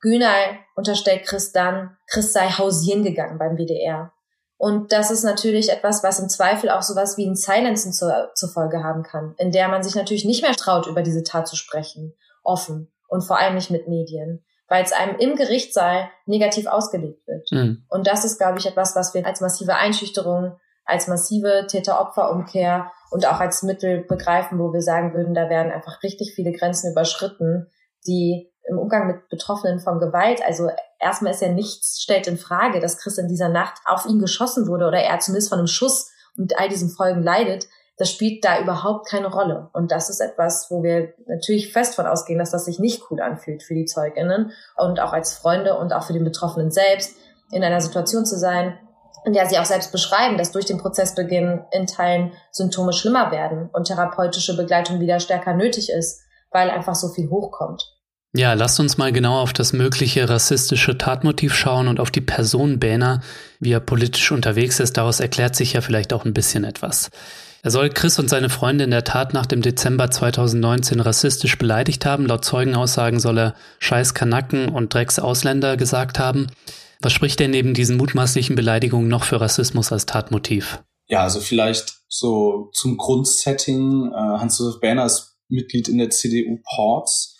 Günay 0.00 0.58
unterstellt 0.76 1.24
Chris 1.24 1.52
dann, 1.52 1.96
Chris 2.06 2.32
sei 2.32 2.48
hausieren 2.48 3.02
gegangen 3.02 3.38
beim 3.38 3.56
WDR. 3.56 4.12
Und 4.56 4.92
das 4.92 5.10
ist 5.10 5.22
natürlich 5.22 5.70
etwas, 5.70 6.02
was 6.02 6.18
im 6.18 6.28
Zweifel 6.28 6.68
auch 6.70 6.82
sowas 6.82 7.16
wie 7.16 7.26
ein 7.26 7.36
Silencen 7.36 7.92
zur, 7.92 8.30
zur 8.34 8.48
Folge 8.48 8.82
haben 8.82 9.04
kann, 9.04 9.34
in 9.38 9.52
der 9.52 9.68
man 9.68 9.82
sich 9.84 9.94
natürlich 9.94 10.24
nicht 10.24 10.42
mehr 10.42 10.52
traut, 10.52 10.86
über 10.86 11.02
diese 11.02 11.22
Tat 11.22 11.46
zu 11.46 11.54
sprechen, 11.54 12.14
offen 12.42 12.92
und 13.08 13.22
vor 13.22 13.38
allem 13.38 13.54
nicht 13.54 13.70
mit 13.70 13.86
Medien, 13.86 14.44
weil 14.68 14.82
es 14.82 14.92
einem 14.92 15.16
im 15.18 15.36
Gerichtssaal 15.36 16.10
negativ 16.26 16.66
ausgelegt 16.66 17.26
wird. 17.28 17.50
Mhm. 17.52 17.84
Und 17.88 18.06
das 18.08 18.24
ist, 18.24 18.38
glaube 18.38 18.58
ich, 18.58 18.66
etwas, 18.66 18.96
was 18.96 19.14
wir 19.14 19.24
als 19.24 19.40
massive 19.40 19.76
Einschüchterung, 19.76 20.58
als 20.88 21.06
massive 21.06 21.66
Täter-Opfer-Umkehr 21.68 22.90
und 23.10 23.26
auch 23.26 23.40
als 23.40 23.62
Mittel 23.62 24.04
begreifen, 24.04 24.58
wo 24.58 24.72
wir 24.72 24.80
sagen 24.80 25.14
würden, 25.14 25.34
da 25.34 25.50
werden 25.50 25.70
einfach 25.70 26.02
richtig 26.02 26.32
viele 26.34 26.50
Grenzen 26.50 26.92
überschritten, 26.92 27.66
die 28.06 28.50
im 28.64 28.78
Umgang 28.78 29.06
mit 29.06 29.28
Betroffenen 29.28 29.80
von 29.80 29.98
Gewalt. 29.98 30.40
Also 30.46 30.70
erstmal 30.98 31.32
ist 31.32 31.42
ja 31.42 31.48
nichts, 31.48 32.00
stellt 32.00 32.26
in 32.26 32.38
Frage, 32.38 32.80
dass 32.80 32.98
Chris 32.98 33.18
in 33.18 33.28
dieser 33.28 33.50
Nacht 33.50 33.80
auf 33.84 34.06
ihn 34.06 34.18
geschossen 34.18 34.66
wurde 34.66 34.86
oder 34.86 34.98
er 34.98 35.18
zumindest 35.20 35.50
von 35.50 35.58
einem 35.58 35.68
Schuss 35.68 36.10
und 36.36 36.58
all 36.58 36.70
diesen 36.70 36.88
Folgen 36.88 37.22
leidet. 37.22 37.66
Das 37.98 38.10
spielt 38.10 38.44
da 38.44 38.60
überhaupt 38.60 39.08
keine 39.08 39.26
Rolle. 39.26 39.68
Und 39.74 39.90
das 39.90 40.08
ist 40.08 40.20
etwas, 40.20 40.68
wo 40.70 40.82
wir 40.82 41.12
natürlich 41.26 41.72
fest 41.72 41.96
von 41.96 42.06
ausgehen, 42.06 42.38
dass 42.38 42.50
das 42.50 42.64
sich 42.64 42.78
nicht 42.78 43.02
cool 43.10 43.20
anfühlt 43.20 43.62
für 43.62 43.74
die 43.74 43.86
ZeugInnen 43.86 44.52
und 44.76 45.00
auch 45.00 45.12
als 45.12 45.34
Freunde 45.34 45.76
und 45.76 45.92
auch 45.92 46.04
für 46.04 46.12
den 46.14 46.24
Betroffenen 46.24 46.70
selbst, 46.70 47.16
in 47.50 47.64
einer 47.64 47.80
Situation 47.80 48.24
zu 48.24 48.38
sein, 48.38 48.78
in 49.24 49.32
der 49.32 49.46
sie 49.46 49.58
auch 49.58 49.64
selbst 49.64 49.92
beschreiben, 49.92 50.38
dass 50.38 50.52
durch 50.52 50.66
den 50.66 50.78
Prozessbeginn 50.78 51.64
in 51.72 51.86
Teilen 51.86 52.32
Symptome 52.50 52.92
schlimmer 52.92 53.30
werden 53.30 53.70
und 53.72 53.86
therapeutische 53.86 54.56
Begleitung 54.56 55.00
wieder 55.00 55.20
stärker 55.20 55.54
nötig 55.54 55.90
ist, 55.90 56.22
weil 56.50 56.70
einfach 56.70 56.94
so 56.94 57.08
viel 57.08 57.28
hochkommt. 57.30 57.98
Ja, 58.34 58.52
lasst 58.52 58.78
uns 58.78 58.98
mal 58.98 59.10
genau 59.10 59.40
auf 59.40 59.54
das 59.54 59.72
mögliche 59.72 60.28
rassistische 60.28 60.98
Tatmotiv 60.98 61.54
schauen 61.54 61.88
und 61.88 61.98
auf 61.98 62.10
die 62.10 62.20
Person 62.20 62.78
Bähner, 62.78 63.22
wie 63.58 63.72
er 63.72 63.80
politisch 63.80 64.30
unterwegs 64.32 64.80
ist. 64.80 64.98
Daraus 64.98 65.20
erklärt 65.20 65.56
sich 65.56 65.72
ja 65.72 65.80
vielleicht 65.80 66.12
auch 66.12 66.24
ein 66.26 66.34
bisschen 66.34 66.64
etwas. 66.64 67.10
Er 67.62 67.70
soll 67.70 67.88
Chris 67.88 68.18
und 68.18 68.30
seine 68.30 68.50
Freunde 68.50 68.84
in 68.84 68.90
der 68.90 69.04
Tat 69.04 69.34
nach 69.34 69.46
dem 69.46 69.62
Dezember 69.62 70.10
2019 70.10 71.00
rassistisch 71.00 71.58
beleidigt 71.58 72.06
haben. 72.06 72.26
Laut 72.26 72.44
Zeugenaussagen 72.44 73.18
soll 73.18 73.38
er 73.38 73.54
Scheiß 73.78 74.14
Kanacken 74.14 74.68
und 74.68 74.92
Drecks 74.94 75.18
Ausländer 75.18 75.76
gesagt 75.76 76.18
haben. 76.18 76.46
Was 77.00 77.12
spricht 77.12 77.40
denn 77.40 77.50
neben 77.50 77.74
diesen 77.74 77.96
mutmaßlichen 77.96 78.56
Beleidigungen 78.56 79.08
noch 79.08 79.24
für 79.24 79.40
Rassismus 79.40 79.92
als 79.92 80.06
Tatmotiv? 80.06 80.82
Ja, 81.06 81.22
also 81.22 81.40
vielleicht 81.40 81.98
so 82.08 82.70
zum 82.72 82.96
Grundsetting. 82.96 84.10
Äh, 84.12 84.14
Hans-Josef 84.14 84.80
Bähner 84.80 85.06
ist 85.06 85.36
Mitglied 85.48 85.88
in 85.88 85.98
der 85.98 86.10
CDU 86.10 86.58
Ports 86.74 87.38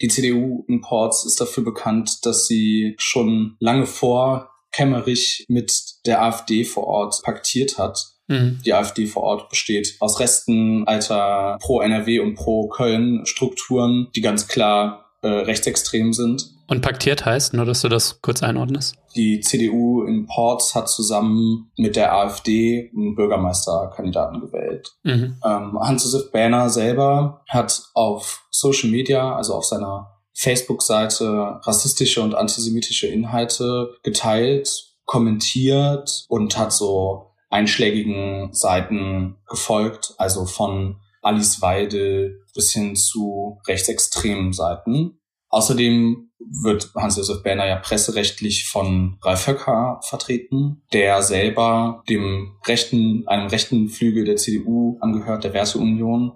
die 0.00 0.08
CDU 0.08 0.64
in 0.68 0.80
Ports 0.80 1.24
ist 1.24 1.40
dafür 1.40 1.64
bekannt, 1.64 2.26
dass 2.26 2.46
sie 2.46 2.94
schon 2.98 3.56
lange 3.60 3.86
vor 3.86 4.50
Kemmerich 4.72 5.44
mit 5.48 5.72
der 6.04 6.22
AfD 6.22 6.64
vor 6.64 6.84
Ort 6.84 7.20
paktiert 7.22 7.78
hat. 7.78 8.04
Mhm. 8.26 8.60
Die 8.64 8.74
AfD 8.74 9.06
vor 9.06 9.22
Ort 9.22 9.50
besteht 9.50 9.96
aus 10.00 10.18
Resten 10.18 10.86
alter 10.86 11.58
Pro-NRW 11.60 12.20
und 12.20 12.34
Pro-Köln-Strukturen, 12.34 14.08
die 14.16 14.20
ganz 14.20 14.48
klar 14.48 15.12
äh, 15.22 15.28
rechtsextrem 15.28 16.12
sind. 16.12 16.50
Und 16.66 16.80
paktiert 16.80 17.26
heißt, 17.26 17.54
nur 17.54 17.66
dass 17.66 17.82
du 17.82 17.88
das 17.88 18.20
kurz 18.22 18.42
einordnest? 18.42 18.96
Die 19.14 19.40
CDU 19.40 20.02
in 20.04 20.26
Ports 20.26 20.74
hat 20.74 20.88
zusammen 20.88 21.70
mit 21.76 21.96
der 21.96 22.14
AfD 22.14 22.90
einen 22.96 23.14
Bürgermeisterkandidaten 23.14 24.40
gewählt. 24.40 24.92
Mhm. 25.02 25.36
Ähm, 25.44 25.78
Hans-Josef 25.78 26.32
Bähner 26.32 26.70
selber 26.70 27.42
hat 27.48 27.82
auf 27.94 28.46
Social 28.50 28.90
Media, 28.90 29.36
also 29.36 29.54
auf 29.54 29.64
seiner 29.64 30.10
Facebook-Seite, 30.34 31.60
rassistische 31.62 32.22
und 32.22 32.34
antisemitische 32.34 33.06
Inhalte 33.06 33.94
geteilt, 34.02 34.94
kommentiert 35.04 36.24
und 36.28 36.58
hat 36.58 36.72
so 36.72 37.30
einschlägigen 37.50 38.52
Seiten 38.52 39.36
gefolgt, 39.46 40.14
also 40.18 40.44
von 40.44 40.96
Alice 41.22 41.62
Weidel 41.62 42.42
bis 42.54 42.72
hin 42.72 42.96
zu 42.96 43.60
rechtsextremen 43.66 44.52
Seiten. 44.52 45.20
Außerdem 45.54 46.32
wird 46.62 46.90
Hans-Josef 46.96 47.44
Berner 47.44 47.68
ja 47.68 47.76
presserechtlich 47.76 48.66
von 48.66 49.18
Ralf 49.22 49.46
Höcker 49.46 50.00
vertreten, 50.02 50.82
der 50.92 51.22
selber 51.22 52.02
dem 52.08 52.56
rechten, 52.66 53.28
einem 53.28 53.46
rechten 53.46 53.88
Flügel 53.88 54.24
der 54.24 54.34
CDU 54.34 54.98
angehört, 55.00 55.44
der 55.44 55.54
Werteunion. 55.54 56.32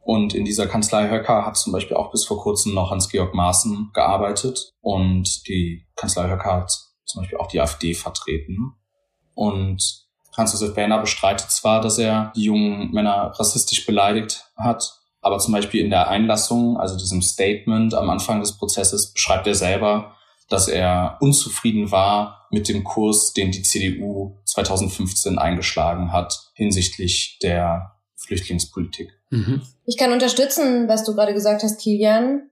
Und 0.00 0.34
in 0.34 0.44
dieser 0.44 0.66
Kanzlei 0.66 1.08
Höcker 1.08 1.46
hat 1.46 1.58
zum 1.58 1.72
Beispiel 1.72 1.96
auch 1.96 2.10
bis 2.10 2.24
vor 2.24 2.42
kurzem 2.42 2.74
noch 2.74 2.90
Hans-Georg 2.90 3.34
Maaßen 3.34 3.90
gearbeitet. 3.94 4.72
Und 4.80 5.46
die 5.46 5.86
Kanzlei 5.94 6.28
Höcker 6.28 6.56
hat 6.56 6.72
zum 7.04 7.22
Beispiel 7.22 7.38
auch 7.38 7.46
die 7.46 7.60
AfD 7.60 7.94
vertreten. 7.94 8.72
Und 9.34 10.08
Hans-Josef 10.36 10.74
Berner 10.74 10.98
bestreitet 10.98 11.52
zwar, 11.52 11.80
dass 11.80 11.98
er 11.98 12.32
die 12.34 12.46
jungen 12.46 12.90
Männer 12.90 13.32
rassistisch 13.36 13.86
beleidigt 13.86 14.50
hat, 14.56 14.99
aber 15.20 15.38
zum 15.38 15.52
Beispiel 15.52 15.84
in 15.84 15.90
der 15.90 16.08
Einlassung, 16.08 16.78
also 16.78 16.96
diesem 16.96 17.22
Statement 17.22 17.94
am 17.94 18.10
Anfang 18.10 18.40
des 18.40 18.56
Prozesses, 18.56 19.12
beschreibt 19.12 19.46
er 19.46 19.54
selber, 19.54 20.14
dass 20.48 20.68
er 20.68 21.18
unzufrieden 21.20 21.90
war 21.90 22.48
mit 22.50 22.68
dem 22.68 22.84
Kurs, 22.84 23.32
den 23.32 23.52
die 23.52 23.62
CDU 23.62 24.40
2015 24.44 25.38
eingeschlagen 25.38 26.12
hat 26.12 26.50
hinsichtlich 26.54 27.38
der 27.42 27.92
Flüchtlingspolitik. 28.16 29.12
Mhm. 29.30 29.62
Ich 29.86 29.96
kann 29.96 30.12
unterstützen, 30.12 30.88
was 30.88 31.04
du 31.04 31.14
gerade 31.14 31.32
gesagt 31.32 31.62
hast, 31.62 31.80
Kilian. 31.80 32.50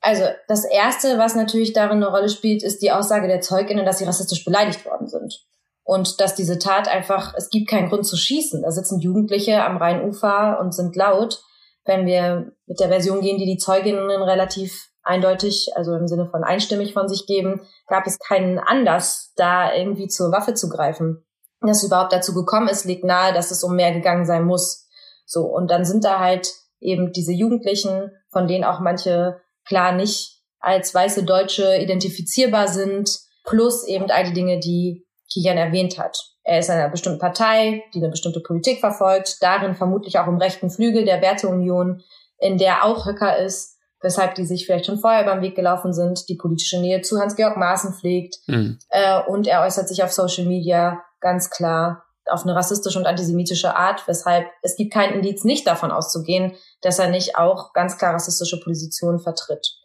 Also 0.00 0.24
das 0.48 0.64
Erste, 0.64 1.18
was 1.18 1.34
natürlich 1.34 1.72
darin 1.72 1.98
eine 1.98 2.08
Rolle 2.08 2.28
spielt, 2.28 2.62
ist 2.62 2.82
die 2.82 2.92
Aussage 2.92 3.28
der 3.28 3.40
Zeuginnen, 3.40 3.86
dass 3.86 3.98
sie 3.98 4.04
rassistisch 4.04 4.44
beleidigt 4.44 4.84
worden 4.84 5.08
sind. 5.08 5.46
Und 5.84 6.20
dass 6.20 6.34
diese 6.34 6.58
Tat 6.58 6.88
einfach, 6.88 7.32
es 7.36 7.48
gibt 7.48 7.68
keinen 7.68 7.88
Grund 7.88 8.06
zu 8.06 8.16
schießen. 8.16 8.62
Da 8.62 8.72
sitzen 8.72 9.00
Jugendliche 9.00 9.64
am 9.64 9.76
Rheinufer 9.76 10.58
und 10.60 10.74
sind 10.74 10.96
laut. 10.96 11.42
Wenn 11.86 12.06
wir 12.06 12.52
mit 12.66 12.80
der 12.80 12.88
Version 12.88 13.20
gehen, 13.20 13.38
die 13.38 13.46
die 13.46 13.58
Zeuginnen 13.58 14.10
relativ 14.22 14.90
eindeutig, 15.02 15.70
also 15.76 15.94
im 15.94 16.08
Sinne 16.08 16.28
von 16.28 16.42
einstimmig 16.44 16.92
von 16.92 17.08
sich 17.08 17.26
geben, 17.26 17.60
gab 17.86 18.06
es 18.06 18.18
keinen 18.18 18.58
Anlass, 18.58 19.32
da 19.36 19.72
irgendwie 19.72 20.08
zur 20.08 20.32
Waffe 20.32 20.54
zu 20.54 20.68
greifen. 20.68 21.24
Dass 21.60 21.78
es 21.78 21.84
überhaupt 21.84 22.12
dazu 22.12 22.34
gekommen 22.34 22.68
ist, 22.68 22.84
liegt 22.84 23.04
nahe, 23.04 23.32
dass 23.32 23.50
es 23.50 23.62
um 23.62 23.76
mehr 23.76 23.92
gegangen 23.92 24.26
sein 24.26 24.44
muss. 24.44 24.88
So, 25.24 25.44
und 25.44 25.70
dann 25.70 25.84
sind 25.84 26.04
da 26.04 26.18
halt 26.18 26.52
eben 26.80 27.12
diese 27.12 27.32
Jugendlichen, 27.32 28.10
von 28.30 28.46
denen 28.46 28.64
auch 28.64 28.80
manche 28.80 29.40
klar 29.64 29.92
nicht 29.92 30.42
als 30.58 30.94
weiße 30.94 31.24
Deutsche 31.24 31.76
identifizierbar 31.78 32.68
sind, 32.68 33.20
plus 33.44 33.86
eben 33.86 34.10
all 34.10 34.24
die 34.24 34.32
Dinge, 34.32 34.58
die 34.58 35.06
Kian 35.32 35.56
erwähnt 35.56 35.98
hat. 35.98 36.16
Er 36.46 36.60
ist 36.60 36.70
einer 36.70 36.88
bestimmten 36.88 37.18
Partei, 37.18 37.82
die 37.92 37.98
eine 37.98 38.10
bestimmte 38.10 38.40
Politik 38.40 38.78
verfolgt, 38.78 39.42
darin 39.42 39.74
vermutlich 39.74 40.18
auch 40.20 40.28
im 40.28 40.38
rechten 40.38 40.70
Flügel 40.70 41.04
der 41.04 41.20
Werteunion, 41.20 42.02
in 42.38 42.56
der 42.56 42.84
auch 42.84 43.04
Höcker 43.04 43.36
ist, 43.38 43.78
weshalb 44.00 44.36
die 44.36 44.46
sich 44.46 44.64
vielleicht 44.64 44.86
schon 44.86 45.00
vorher 45.00 45.24
beim 45.24 45.40
Weg 45.42 45.56
gelaufen 45.56 45.92
sind, 45.92 46.28
die 46.28 46.36
politische 46.36 46.80
Nähe 46.80 47.02
zu 47.02 47.18
Hans-Georg 47.18 47.56
Maaßen 47.56 47.94
pflegt. 47.94 48.36
Mhm. 48.46 48.78
Äh, 48.90 49.22
und 49.26 49.48
er 49.48 49.62
äußert 49.62 49.88
sich 49.88 50.04
auf 50.04 50.12
Social 50.12 50.44
Media 50.44 51.02
ganz 51.20 51.50
klar 51.50 52.04
auf 52.26 52.44
eine 52.44 52.54
rassistische 52.54 52.98
und 52.98 53.06
antisemitische 53.06 53.74
Art, 53.74 54.06
weshalb 54.06 54.46
es 54.62 54.76
gibt 54.76 54.92
keinen 54.92 55.14
Indiz, 55.14 55.42
nicht 55.42 55.66
davon 55.66 55.90
auszugehen, 55.90 56.54
dass 56.80 57.00
er 57.00 57.08
nicht 57.08 57.36
auch 57.36 57.72
ganz 57.72 57.98
klar 57.98 58.14
rassistische 58.14 58.60
Positionen 58.60 59.18
vertritt. 59.18 59.78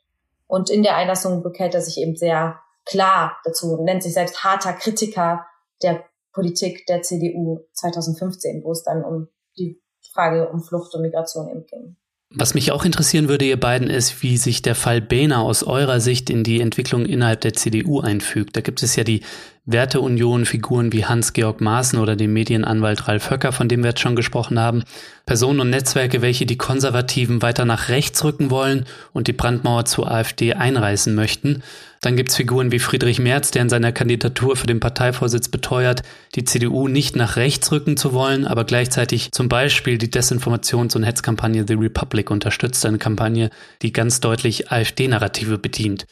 Und 0.46 0.70
in 0.70 0.84
der 0.84 0.96
Einlassung 0.96 1.42
bekennt 1.42 1.74
er 1.74 1.82
sich 1.82 1.98
eben 1.98 2.16
sehr 2.16 2.60
klar 2.86 3.38
dazu, 3.46 3.82
nennt 3.82 4.04
sich 4.04 4.14
selbst 4.14 4.44
harter 4.44 4.74
Kritiker 4.74 5.46
der 5.82 6.04
Politik 6.34 6.86
der 6.88 7.02
CDU 7.02 7.66
2015, 7.74 8.64
wo 8.64 8.72
es 8.72 8.84
dann 8.84 9.04
um 9.04 9.28
die 9.58 9.82
Frage 10.14 10.50
um 10.50 10.62
Flucht 10.62 10.94
und 10.96 11.02
Migration 11.02 11.50
eben 11.50 11.66
ging. 11.66 11.98
Was 12.34 12.54
mich 12.54 12.72
auch 12.72 12.86
interessieren 12.86 13.28
würde, 13.28 13.44
ihr 13.44 13.60
beiden, 13.60 13.90
ist, 13.90 14.24
wie 14.24 14.38
sich 14.38 14.62
der 14.62 14.76
Fall 14.76 15.02
Behner 15.02 15.42
aus 15.42 15.64
eurer 15.64 16.00
Sicht 16.00 16.30
in 16.30 16.46
die 16.46 16.62
Entwicklung 16.62 17.06
innerhalb 17.06 17.42
der 17.42 17.54
CDU 17.54 18.00
einfügt. 18.00 18.56
Da 18.56 18.62
gibt 18.62 18.82
es 18.84 18.96
ja 18.96 19.04
die 19.04 19.22
Werteunion, 19.66 20.46
Figuren 20.46 20.92
wie 20.92 21.06
Hans-Georg 21.06 21.62
Maaßen 21.62 22.00
oder 22.00 22.16
den 22.16 22.34
Medienanwalt 22.34 23.08
Ralf 23.08 23.30
Höcker, 23.30 23.52
von 23.52 23.68
dem 23.68 23.84
wir 23.84 23.92
jetzt 23.92 24.00
schon 24.00 24.16
gesprochen 24.16 24.60
haben. 24.60 24.84
Personen 25.28 25.60
und 25.60 25.70
Netzwerke, 25.70 26.24
welche 26.24 26.48
die 26.48 26.58
Konservativen 26.58 27.44
weiter 27.44 27.64
nach 27.66 27.88
rechts 27.88 28.24
rücken 28.24 28.50
wollen 28.50 28.86
und 29.14 29.28
die 29.28 29.34
Brandmauer 29.34 29.86
zur 29.86 30.10
AfD 30.10 30.54
einreißen 30.54 31.14
möchten. 31.14 31.62
Dann 32.02 32.16
gibt's 32.16 32.36
Figuren 32.36 32.72
wie 32.72 32.80
Friedrich 32.80 33.20
Merz, 33.20 33.52
der 33.52 33.62
in 33.62 33.70
seiner 33.70 33.92
Kandidatur 33.92 34.56
für 34.56 34.66
den 34.66 34.80
Parteivorsitz 34.80 35.48
beteuert, 35.50 36.02
die 36.34 36.44
CDU 36.44 36.88
nicht 36.88 37.16
nach 37.16 37.36
rechts 37.36 37.72
rücken 37.72 37.98
zu 37.98 38.14
wollen, 38.14 38.48
aber 38.48 38.64
gleichzeitig 38.64 39.32
zum 39.32 39.48
Beispiel 39.48 40.00
die 40.00 40.12
Desinformations- 40.12 40.96
und 40.96 41.04
Hetzkampagne 41.04 41.66
The 41.68 41.76
Republic 41.76 42.32
unterstützt, 42.32 42.84
eine 42.88 42.98
Kampagne, 42.98 43.52
die 43.84 43.94
ganz 43.94 44.20
deutlich 44.22 44.72
AfD-Narrative 44.72 45.60
bedient. 45.60 46.08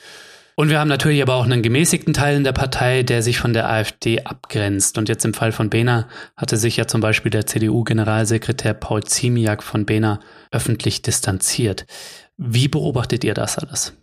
Und 0.60 0.70
wir 0.70 0.82
haben 0.82 0.90
natürlich 0.90 1.22
aber 1.22 1.36
auch 1.36 1.46
einen 1.46 1.62
gemäßigten 1.62 2.14
Teil 2.14 2.36
in 2.36 2.44
der 2.44 2.52
Partei, 2.52 3.02
der 3.04 3.24
sich 3.24 3.40
von 3.40 3.54
der 3.54 3.70
AfD 3.70 4.26
abgrenzt. 4.26 4.98
Und 4.98 5.08
jetzt 5.08 5.24
im 5.24 5.34
Fall 5.34 5.54
von 5.54 5.70
Behner 5.70 6.10
hatte 6.36 6.58
sich 6.58 6.76
ja 6.76 6.86
zum 6.86 7.00
Beispiel 7.00 7.30
der 7.30 7.46
CDU-Generalsekretär 7.46 8.74
Paul 8.74 9.02
Ziemiak 9.06 9.64
von 9.64 9.86
Behner 9.86 10.20
öffentlich 10.52 11.02
distanziert. 11.02 11.86
Wie 12.36 12.68
beobachtet 12.68 13.24
ihr 13.24 13.34
das 13.34 13.58
alles? 13.58 13.94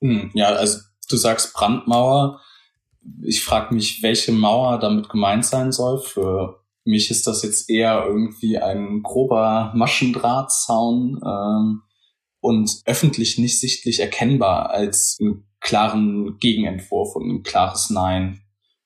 Hm, 0.00 0.30
ja, 0.32 0.54
also 0.54 0.78
du 1.10 1.18
sagst 1.18 1.52
Brandmauer. 1.52 2.40
Ich 3.20 3.44
frage 3.44 3.74
mich, 3.74 4.02
welche 4.02 4.32
Mauer 4.32 4.78
damit 4.78 5.10
gemeint 5.10 5.44
sein 5.44 5.70
soll. 5.70 5.98
Für 5.98 6.64
mich 6.84 7.10
ist 7.10 7.26
das 7.26 7.42
jetzt 7.42 7.68
eher 7.68 8.06
irgendwie 8.06 8.56
ein 8.56 9.02
grober 9.02 9.70
Maschendrahtzaun 9.76 11.20
ähm, 11.22 11.82
und 12.44 12.82
öffentlich 12.84 13.38
nicht 13.38 13.58
sichtlich 13.58 14.00
erkennbar 14.00 14.68
als 14.68 15.16
einen 15.18 15.48
klaren 15.60 16.36
Gegenentwurf 16.40 17.16
und 17.16 17.30
ein 17.30 17.42
klares 17.42 17.88
Nein. 17.88 18.42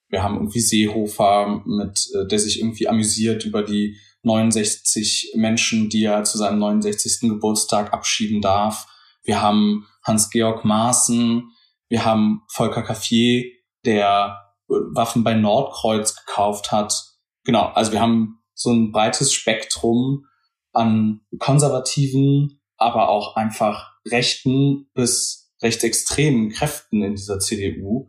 Wir 0.09 0.23
haben 0.23 0.37
irgendwie 0.37 0.61
Seehofer, 0.61 1.65
mit, 1.67 2.09
äh, 2.15 2.29
der 2.29 2.39
sich 2.39 2.61
irgendwie 2.61 2.87
amüsiert 2.87 3.45
über 3.45 3.65
die 3.65 3.97
69 4.23 5.33
Menschen, 5.35 5.89
die 5.89 6.05
er 6.05 6.23
zu 6.23 6.39
seinem 6.39 6.61
69. 6.61 7.29
Geburtstag 7.31 7.93
abschieben 7.93 8.41
darf. 8.41 8.87
Wir 9.25 9.43
haben 9.43 9.89
Hans-Georg 10.05 10.65
Maaßen, 10.65 11.51
wir 11.89 12.05
haben 12.05 12.43
Volker 12.53 12.85
Caffier, 12.85 13.43
der 13.85 14.39
Waffen 14.69 15.25
bei 15.25 15.35
Nordkreuz 15.35 16.15
gekauft 16.15 16.71
hat. 16.71 16.95
Genau, 17.43 17.65
also 17.75 17.91
wir 17.91 18.01
haben 18.01 18.39
so 18.55 18.71
ein 18.71 18.93
breites 18.93 19.33
Spektrum 19.33 20.27
an 20.73 21.23
konservativen, 21.41 22.59
aber 22.79 23.09
auch 23.11 23.37
einfach 23.37 23.93
rechten 24.11 24.89
bis 24.95 25.53
rechtsextremen 25.63 26.51
Kräften 26.51 27.03
in 27.03 27.15
dieser 27.15 27.41
CDU, 27.41 28.09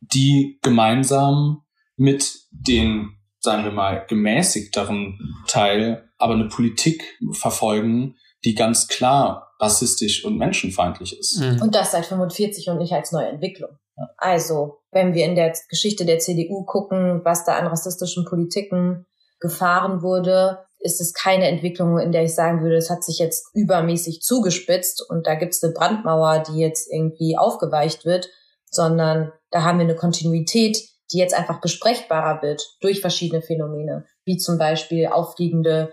die 0.00 0.58
gemeinsam 0.62 1.62
mit 1.96 2.40
den, 2.50 3.16
sagen 3.38 3.64
wir 3.64 3.70
mal, 3.70 4.04
gemäßigteren 4.08 5.18
Teil 5.46 6.10
aber 6.18 6.34
eine 6.34 6.48
Politik 6.48 7.18
verfolgen, 7.32 8.16
die 8.44 8.54
ganz 8.54 8.88
klar 8.88 9.52
rassistisch 9.58 10.24
und 10.24 10.36
menschenfeindlich 10.36 11.18
ist. 11.18 11.40
Mhm. 11.40 11.62
Und 11.62 11.74
das 11.74 11.92
seit 11.92 12.06
45 12.06 12.68
und 12.68 12.78
nicht 12.78 12.92
als 12.92 13.12
neue 13.12 13.28
Entwicklung. 13.28 13.70
Also, 14.18 14.78
wenn 14.90 15.14
wir 15.14 15.24
in 15.24 15.34
der 15.34 15.54
Geschichte 15.70 16.04
der 16.04 16.18
CDU 16.18 16.64
gucken, 16.64 17.22
was 17.24 17.44
da 17.44 17.56
an 17.56 17.66
rassistischen 17.66 18.26
Politiken 18.26 19.06
gefahren 19.40 20.02
wurde, 20.02 20.65
ist 20.86 21.00
es 21.00 21.12
keine 21.12 21.48
Entwicklung, 21.48 21.98
in 21.98 22.12
der 22.12 22.22
ich 22.22 22.34
sagen 22.34 22.62
würde, 22.62 22.76
es 22.76 22.88
hat 22.88 23.04
sich 23.04 23.18
jetzt 23.18 23.48
übermäßig 23.54 24.22
zugespitzt 24.22 25.04
und 25.10 25.26
da 25.26 25.34
gibt 25.34 25.52
es 25.52 25.62
eine 25.62 25.74
Brandmauer, 25.74 26.44
die 26.48 26.60
jetzt 26.60 26.90
irgendwie 26.90 27.36
aufgeweicht 27.36 28.04
wird, 28.04 28.30
sondern 28.70 29.32
da 29.50 29.64
haben 29.64 29.78
wir 29.78 29.84
eine 29.84 29.96
Kontinuität, 29.96 30.78
die 31.12 31.18
jetzt 31.18 31.34
einfach 31.34 31.60
besprechbarer 31.60 32.42
wird 32.42 32.62
durch 32.80 33.00
verschiedene 33.00 33.42
Phänomene, 33.42 34.06
wie 34.24 34.36
zum 34.38 34.58
Beispiel 34.58 35.06
auffliegende 35.06 35.92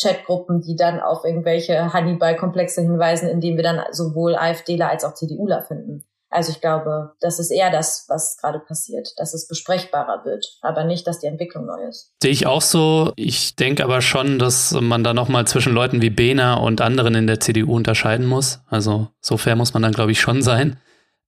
Chatgruppen, 0.00 0.60
die 0.60 0.76
dann 0.76 1.00
auf 1.00 1.24
irgendwelche 1.24 1.92
Hannibal-Komplexe 1.92 2.82
hinweisen, 2.82 3.28
indem 3.28 3.56
wir 3.56 3.62
dann 3.62 3.82
sowohl 3.92 4.34
AfDler 4.34 4.90
als 4.90 5.04
auch 5.04 5.14
CDUler 5.14 5.62
finden. 5.62 6.04
Also 6.34 6.50
ich 6.50 6.60
glaube, 6.60 7.12
das 7.20 7.38
ist 7.38 7.52
eher 7.52 7.70
das, 7.70 8.06
was 8.08 8.36
gerade 8.38 8.58
passiert, 8.58 9.08
dass 9.18 9.34
es 9.34 9.46
besprechbarer 9.46 10.24
wird, 10.24 10.44
aber 10.62 10.82
nicht, 10.82 11.06
dass 11.06 11.20
die 11.20 11.28
Entwicklung 11.28 11.66
neu 11.66 11.86
ist. 11.88 12.10
Sehe 12.20 12.32
ich 12.32 12.48
auch 12.48 12.60
so. 12.60 13.12
Ich 13.14 13.54
denke 13.54 13.84
aber 13.84 14.02
schon, 14.02 14.40
dass 14.40 14.72
man 14.72 15.04
da 15.04 15.14
nochmal 15.14 15.46
zwischen 15.46 15.72
Leuten 15.72 16.02
wie 16.02 16.10
Behner 16.10 16.60
und 16.60 16.80
anderen 16.80 17.14
in 17.14 17.28
der 17.28 17.38
CDU 17.38 17.76
unterscheiden 17.76 18.26
muss. 18.26 18.58
Also 18.68 19.06
so 19.20 19.36
fair 19.36 19.54
muss 19.54 19.74
man 19.74 19.84
dann, 19.84 19.92
glaube 19.92 20.10
ich, 20.10 20.20
schon 20.20 20.42
sein. 20.42 20.76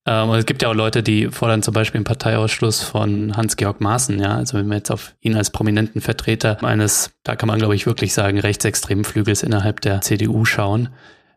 Ähm, 0.07 0.31
es 0.31 0.45
gibt 0.45 0.63
ja 0.63 0.71
auch 0.71 0.75
Leute, 0.75 1.05
die 1.05 1.29
fordern 1.29 1.63
zum 1.63 1.73
Beispiel 1.73 1.99
einen 1.99 2.05
Parteiausschluss 2.05 2.83
von 2.83 3.37
Hans-Georg 3.37 3.81
Maaßen, 3.81 4.19
ja. 4.19 4.35
Also 4.35 4.59
wenn 4.59 4.67
wir 4.67 4.79
jetzt 4.79 4.91
auf 4.91 5.15
ihn 5.21 5.37
als 5.37 5.51
prominenten 5.51 6.01
Vertreter 6.01 6.65
eines, 6.65 7.13
da 7.23 7.37
kann 7.37 7.47
man 7.47 7.61
glaube 7.61 7.77
ich 7.77 7.87
wirklich 7.87 8.13
sagen, 8.13 8.41
rechtsextremen 8.41 9.05
Flügels 9.05 9.45
innerhalb 9.45 9.81
der 9.83 10.01
CDU 10.01 10.45
schauen. 10.45 10.89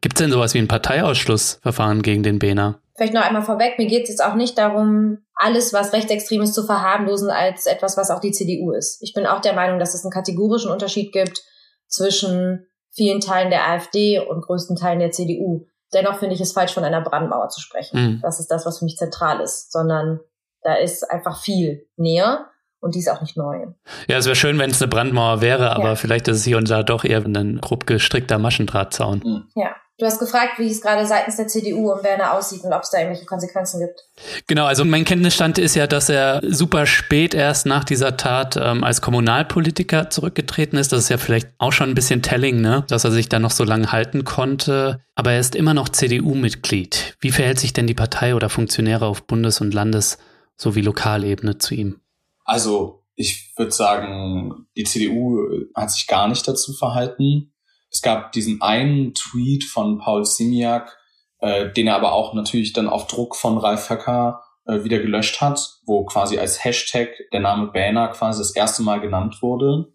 Gibt 0.01 0.17
es 0.17 0.23
denn 0.23 0.31
sowas 0.31 0.55
wie 0.55 0.59
ein 0.59 0.67
Parteiausschlussverfahren 0.67 2.01
gegen 2.01 2.23
den 2.23 2.39
Behner? 2.39 2.79
Vielleicht 2.99 3.13
noch 3.13 3.23
einmal 3.23 3.43
vorweg, 3.43 3.77
mir 3.77 3.87
geht 3.87 4.03
es 4.03 4.09
jetzt 4.09 4.21
auch 4.21 4.35
nicht 4.35 4.57
darum, 4.57 5.19
alles, 5.33 5.71
was 5.71 5.93
rechtsextrem 5.93 6.41
ist, 6.41 6.53
zu 6.53 6.65
verharmlosen 6.65 7.29
als 7.29 7.65
etwas, 7.65 7.95
was 7.95 8.11
auch 8.11 8.19
die 8.19 8.33
CDU 8.33 8.73
ist. 8.73 9.01
Ich 9.01 9.13
bin 9.13 9.25
auch 9.25 9.39
der 9.39 9.53
Meinung, 9.53 9.79
dass 9.79 9.93
es 9.93 10.03
einen 10.03 10.11
kategorischen 10.11 10.69
Unterschied 10.69 11.13
gibt 11.13 11.41
zwischen 11.87 12.67
vielen 12.91 13.21
Teilen 13.21 13.51
der 13.51 13.69
AfD 13.69 14.19
und 14.19 14.41
größten 14.41 14.75
Teilen 14.75 14.99
der 14.99 15.11
CDU. 15.11 15.65
Dennoch 15.93 16.19
finde 16.19 16.35
ich 16.35 16.41
es 16.41 16.51
falsch, 16.51 16.73
von 16.73 16.83
einer 16.83 16.99
Brandmauer 16.99 17.47
zu 17.47 17.61
sprechen. 17.61 18.01
Mhm. 18.01 18.19
Das 18.21 18.41
ist 18.41 18.51
das, 18.51 18.65
was 18.65 18.79
für 18.79 18.83
mich 18.83 18.97
zentral 18.97 19.39
ist, 19.39 19.71
sondern 19.71 20.19
da 20.61 20.75
ist 20.75 21.09
einfach 21.09 21.41
viel 21.41 21.87
näher 21.95 22.47
und 22.81 22.95
die 22.95 22.99
ist 22.99 23.09
auch 23.09 23.21
nicht 23.21 23.37
neu. 23.37 23.67
Ja, 24.09 24.17
es 24.17 24.25
wäre 24.25 24.35
schön, 24.35 24.59
wenn 24.59 24.71
es 24.71 24.81
eine 24.81 24.89
Brandmauer 24.89 25.39
wäre, 25.39 25.71
aber 25.71 25.89
ja. 25.91 25.95
vielleicht 25.95 26.27
ist 26.27 26.39
es 26.39 26.43
hier 26.43 26.57
und 26.57 26.69
da 26.69 26.83
doch 26.83 27.05
eher 27.05 27.23
ein 27.23 27.61
grob 27.61 27.87
gestrickter 27.87 28.39
Maschendrahtzaun. 28.39 29.21
Mhm. 29.23 29.47
Ja. 29.55 29.73
Du 29.99 30.05
hast 30.05 30.19
gefragt, 30.19 30.59
wie 30.59 30.71
es 30.71 30.81
gerade 30.81 31.05
seitens 31.05 31.35
der 31.35 31.47
CDU 31.47 31.91
um 31.91 32.03
Werner 32.03 32.33
aussieht 32.33 32.63
und 32.63 32.71
ob 32.71 32.83
es 32.83 32.89
da 32.89 32.99
irgendwelche 32.99 33.25
Konsequenzen 33.25 33.81
gibt. 33.81 34.05
Genau, 34.47 34.65
also 34.65 34.85
mein 34.85 35.03
Kenntnisstand 35.03 35.57
ist 35.57 35.75
ja, 35.75 35.87
dass 35.87 36.07
er 36.07 36.41
super 36.47 36.85
spät 36.85 37.33
erst 37.33 37.65
nach 37.65 37.83
dieser 37.83 38.15
Tat 38.15 38.55
ähm, 38.55 38.85
als 38.85 39.01
Kommunalpolitiker 39.01 40.09
zurückgetreten 40.09 40.79
ist. 40.79 40.93
Das 40.93 40.99
ist 41.01 41.09
ja 41.09 41.17
vielleicht 41.17 41.49
auch 41.57 41.73
schon 41.73 41.89
ein 41.89 41.95
bisschen 41.95 42.21
telling, 42.21 42.61
ne? 42.61 42.85
dass 42.87 43.03
er 43.03 43.11
sich 43.11 43.27
da 43.27 43.39
noch 43.39 43.51
so 43.51 43.65
lange 43.65 43.91
halten 43.91 44.23
konnte. 44.23 45.01
Aber 45.15 45.33
er 45.33 45.39
ist 45.41 45.53
immer 45.53 45.73
noch 45.73 45.89
CDU-Mitglied. 45.89 47.17
Wie 47.19 47.31
verhält 47.31 47.59
sich 47.59 47.73
denn 47.73 47.85
die 47.85 47.93
Partei 47.93 48.35
oder 48.35 48.49
Funktionäre 48.49 49.05
auf 49.05 49.23
Bundes- 49.23 49.59
und 49.59 49.73
Landes- 49.73 50.17
sowie 50.59 50.81
Lokalebene 50.81 51.57
zu 51.57 51.73
ihm? 51.73 51.99
Also 52.43 53.03
ich 53.15 53.53
würde 53.57 53.71
sagen, 53.71 54.67
die 54.75 54.83
CDU 54.83 55.39
hat 55.75 55.91
sich 55.91 56.07
gar 56.07 56.27
nicht 56.27 56.47
dazu 56.47 56.73
verhalten. 56.73 57.51
Es 57.91 58.01
gab 58.01 58.31
diesen 58.31 58.61
einen 58.61 59.13
Tweet 59.13 59.63
von 59.63 59.97
Paul 59.97 60.25
Simiak, 60.25 60.97
äh, 61.39 61.71
den 61.71 61.87
er 61.87 61.95
aber 61.95 62.13
auch 62.13 62.33
natürlich 62.33 62.73
dann 62.73 62.87
auf 62.87 63.07
Druck 63.07 63.35
von 63.35 63.57
Ralf 63.57 63.89
Höcker 63.89 64.43
äh, 64.65 64.83
wieder 64.83 64.99
gelöscht 64.99 65.41
hat, 65.41 65.79
wo 65.85 66.05
quasi 66.05 66.37
als 66.37 66.63
Hashtag 66.63 67.09
der 67.33 67.39
Name 67.39 67.67
Banner 67.71 68.09
quasi 68.09 68.39
das 68.39 68.55
erste 68.55 68.83
Mal 68.83 68.99
genannt 68.99 69.41
wurde. 69.41 69.93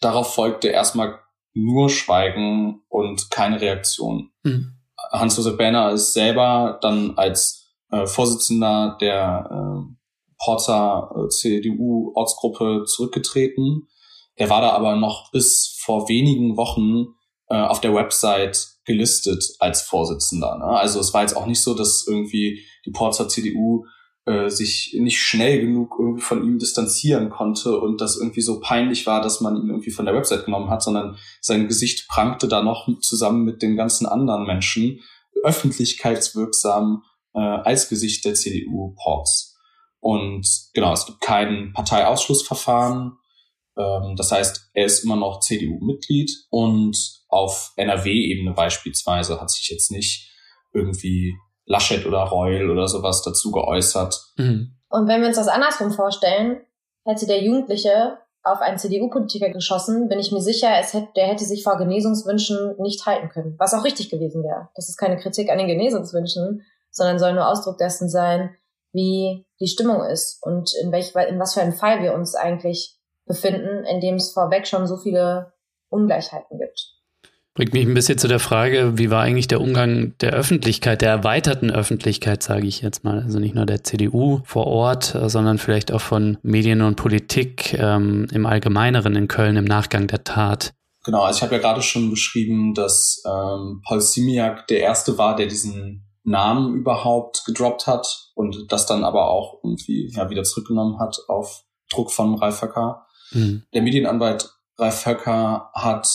Darauf 0.00 0.34
folgte 0.34 0.68
erstmal 0.68 1.20
nur 1.54 1.90
Schweigen 1.90 2.82
und 2.88 3.30
keine 3.30 3.60
Reaktion. 3.60 4.30
Mhm. 4.42 4.78
Hans-Josef 5.12 5.56
Banner 5.56 5.90
ist 5.90 6.12
selber 6.14 6.78
dann 6.80 7.18
als 7.18 7.62
äh, 7.90 8.06
Vorsitzender 8.06 8.96
der 9.00 9.48
äh, 9.50 9.94
Porzer 10.38 11.10
äh, 11.14 11.28
CDU-Ortsgruppe 11.28 12.84
zurückgetreten. 12.86 13.88
Er 14.36 14.50
war 14.50 14.60
da 14.60 14.70
aber 14.70 14.96
noch 14.96 15.30
bis 15.30 15.78
vor 15.80 16.08
wenigen 16.08 16.56
Wochen 16.56 17.14
äh, 17.48 17.56
auf 17.56 17.80
der 17.80 17.94
Website 17.94 18.68
gelistet 18.84 19.44
als 19.58 19.82
Vorsitzender. 19.82 20.58
Ne? 20.58 20.64
Also 20.64 21.00
es 21.00 21.14
war 21.14 21.22
jetzt 21.22 21.36
auch 21.36 21.46
nicht 21.46 21.60
so, 21.60 21.74
dass 21.74 22.06
irgendwie 22.08 22.62
die 22.84 22.90
Porzer 22.90 23.28
CDU 23.28 23.84
äh, 24.24 24.48
sich 24.48 24.96
nicht 24.98 25.20
schnell 25.20 25.60
genug 25.60 25.96
irgendwie 25.98 26.22
von 26.22 26.44
ihm 26.44 26.58
distanzieren 26.58 27.28
konnte 27.28 27.78
und 27.78 28.00
das 28.00 28.16
irgendwie 28.16 28.40
so 28.40 28.60
peinlich 28.60 29.06
war, 29.06 29.20
dass 29.20 29.40
man 29.40 29.56
ihn 29.56 29.68
irgendwie 29.68 29.90
von 29.90 30.06
der 30.06 30.14
Website 30.14 30.44
genommen 30.44 30.70
hat, 30.70 30.82
sondern 30.82 31.16
sein 31.40 31.68
Gesicht 31.68 32.08
prangte 32.08 32.48
da 32.48 32.62
noch 32.62 32.88
zusammen 33.00 33.44
mit 33.44 33.62
den 33.62 33.76
ganzen 33.76 34.06
anderen 34.06 34.46
Menschen 34.46 35.00
öffentlichkeitswirksam 35.42 37.02
äh, 37.34 37.40
als 37.40 37.88
Gesicht 37.88 38.24
der 38.24 38.34
CDU 38.34 38.94
Ports. 38.94 39.56
Und 39.98 40.46
genau, 40.74 40.92
es 40.92 41.06
gibt 41.06 41.20
kein 41.20 41.72
Parteiausschlussverfahren. 41.72 43.18
Ähm, 43.76 44.14
das 44.16 44.32
heißt, 44.32 44.70
er 44.74 44.84
ist 44.84 45.04
immer 45.04 45.16
noch 45.16 45.40
CDU-Mitglied 45.40 46.30
und 46.50 46.96
auf 47.28 47.72
NRW-Ebene 47.76 48.52
beispielsweise 48.52 49.40
hat 49.40 49.50
sich 49.50 49.68
jetzt 49.70 49.90
nicht 49.90 50.30
irgendwie 50.72 51.34
Laschet 51.64 52.06
oder 52.06 52.18
Reul 52.18 52.70
oder 52.70 52.88
sowas 52.88 53.22
dazu 53.22 53.50
geäußert. 53.50 54.20
Mhm. 54.36 54.76
Und 54.88 55.08
wenn 55.08 55.20
wir 55.20 55.28
uns 55.28 55.36
das 55.36 55.48
andersrum 55.48 55.92
vorstellen, 55.92 56.60
hätte 57.04 57.26
der 57.26 57.42
Jugendliche 57.42 58.18
auf 58.44 58.60
einen 58.60 58.78
CDU-Politiker 58.78 59.50
geschossen, 59.50 60.08
bin 60.08 60.18
ich 60.18 60.32
mir 60.32 60.40
sicher, 60.40 60.68
es 60.80 60.92
hätte, 60.92 61.08
der 61.16 61.28
hätte 61.28 61.44
sich 61.44 61.62
vor 61.62 61.78
Genesungswünschen 61.78 62.76
nicht 62.80 63.06
halten 63.06 63.28
können. 63.28 63.54
Was 63.58 63.72
auch 63.72 63.84
richtig 63.84 64.10
gewesen 64.10 64.42
wäre. 64.42 64.68
Das 64.74 64.88
ist 64.88 64.96
keine 64.96 65.16
Kritik 65.16 65.50
an 65.50 65.58
den 65.58 65.68
Genesungswünschen, 65.68 66.62
sondern 66.90 67.18
soll 67.18 67.34
nur 67.34 67.48
Ausdruck 67.48 67.78
dessen 67.78 68.08
sein, 68.08 68.54
wie 68.92 69.46
die 69.60 69.68
Stimmung 69.68 70.04
ist 70.04 70.38
und 70.42 70.72
in 70.82 70.92
welch, 70.92 71.14
in 71.28 71.38
was 71.38 71.54
für 71.54 71.62
einem 71.62 71.72
Fall 71.72 72.02
wir 72.02 72.14
uns 72.14 72.34
eigentlich 72.34 72.98
befinden, 73.26 73.84
in 73.84 74.00
dem 74.00 74.16
es 74.16 74.32
vorweg 74.32 74.66
schon 74.66 74.86
so 74.86 74.96
viele 74.96 75.52
Ungleichheiten 75.88 76.58
gibt. 76.58 76.92
Bringt 77.54 77.74
mich 77.74 77.86
ein 77.86 77.92
bisschen 77.92 78.16
zu 78.16 78.28
der 78.28 78.38
Frage, 78.38 78.96
wie 78.96 79.10
war 79.10 79.22
eigentlich 79.22 79.46
der 79.46 79.60
Umgang 79.60 80.14
der 80.22 80.32
Öffentlichkeit, 80.32 81.02
der 81.02 81.10
erweiterten 81.10 81.70
Öffentlichkeit, 81.70 82.42
sage 82.42 82.66
ich 82.66 82.80
jetzt 82.80 83.04
mal, 83.04 83.20
also 83.20 83.38
nicht 83.38 83.54
nur 83.54 83.66
der 83.66 83.84
CDU 83.84 84.40
vor 84.44 84.66
Ort, 84.66 85.14
sondern 85.26 85.58
vielleicht 85.58 85.92
auch 85.92 86.00
von 86.00 86.38
Medien 86.42 86.80
und 86.80 86.96
Politik 86.96 87.74
ähm, 87.74 88.26
im 88.32 88.46
Allgemeineren 88.46 89.16
in 89.16 89.28
Köln 89.28 89.56
im 89.56 89.66
Nachgang 89.66 90.06
der 90.06 90.24
Tat. 90.24 90.72
Genau, 91.04 91.24
also 91.24 91.38
ich 91.38 91.42
habe 91.42 91.56
ja 91.56 91.60
gerade 91.60 91.82
schon 91.82 92.08
beschrieben, 92.08 92.72
dass 92.72 93.22
ähm, 93.26 93.82
Paul 93.86 94.00
Simiak 94.00 94.66
der 94.68 94.80
Erste 94.80 95.18
war, 95.18 95.36
der 95.36 95.46
diesen 95.46 96.06
Namen 96.24 96.74
überhaupt 96.74 97.44
gedroppt 97.44 97.86
hat 97.86 98.30
und 98.34 98.70
das 98.70 98.86
dann 98.86 99.04
aber 99.04 99.28
auch 99.28 99.58
irgendwie 99.62 100.10
ja, 100.14 100.30
wieder 100.30 100.44
zurückgenommen 100.44 100.98
hat 101.00 101.18
auf 101.28 101.64
Druck 101.90 102.12
von 102.12 102.36
Ralf 102.36 102.62
Höcker. 102.62 103.06
Mhm. 103.32 103.64
Der 103.72 103.82
Medienanwalt 103.82 104.50
Ralf 104.78 105.06
Höcker 105.06 105.70
hat 105.74 106.08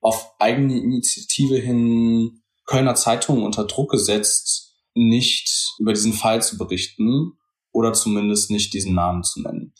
auf 0.00 0.34
eigene 0.38 0.78
Initiative 0.78 1.56
hin 1.56 2.42
Kölner 2.66 2.94
Zeitungen 2.94 3.44
unter 3.44 3.64
Druck 3.64 3.90
gesetzt, 3.90 4.74
nicht 4.94 5.74
über 5.78 5.92
diesen 5.92 6.12
Fall 6.12 6.42
zu 6.42 6.58
berichten 6.58 7.38
oder 7.72 7.92
zumindest 7.92 8.50
nicht 8.50 8.74
diesen 8.74 8.94
Namen 8.94 9.22
zu 9.22 9.42
nennen. 9.42 9.74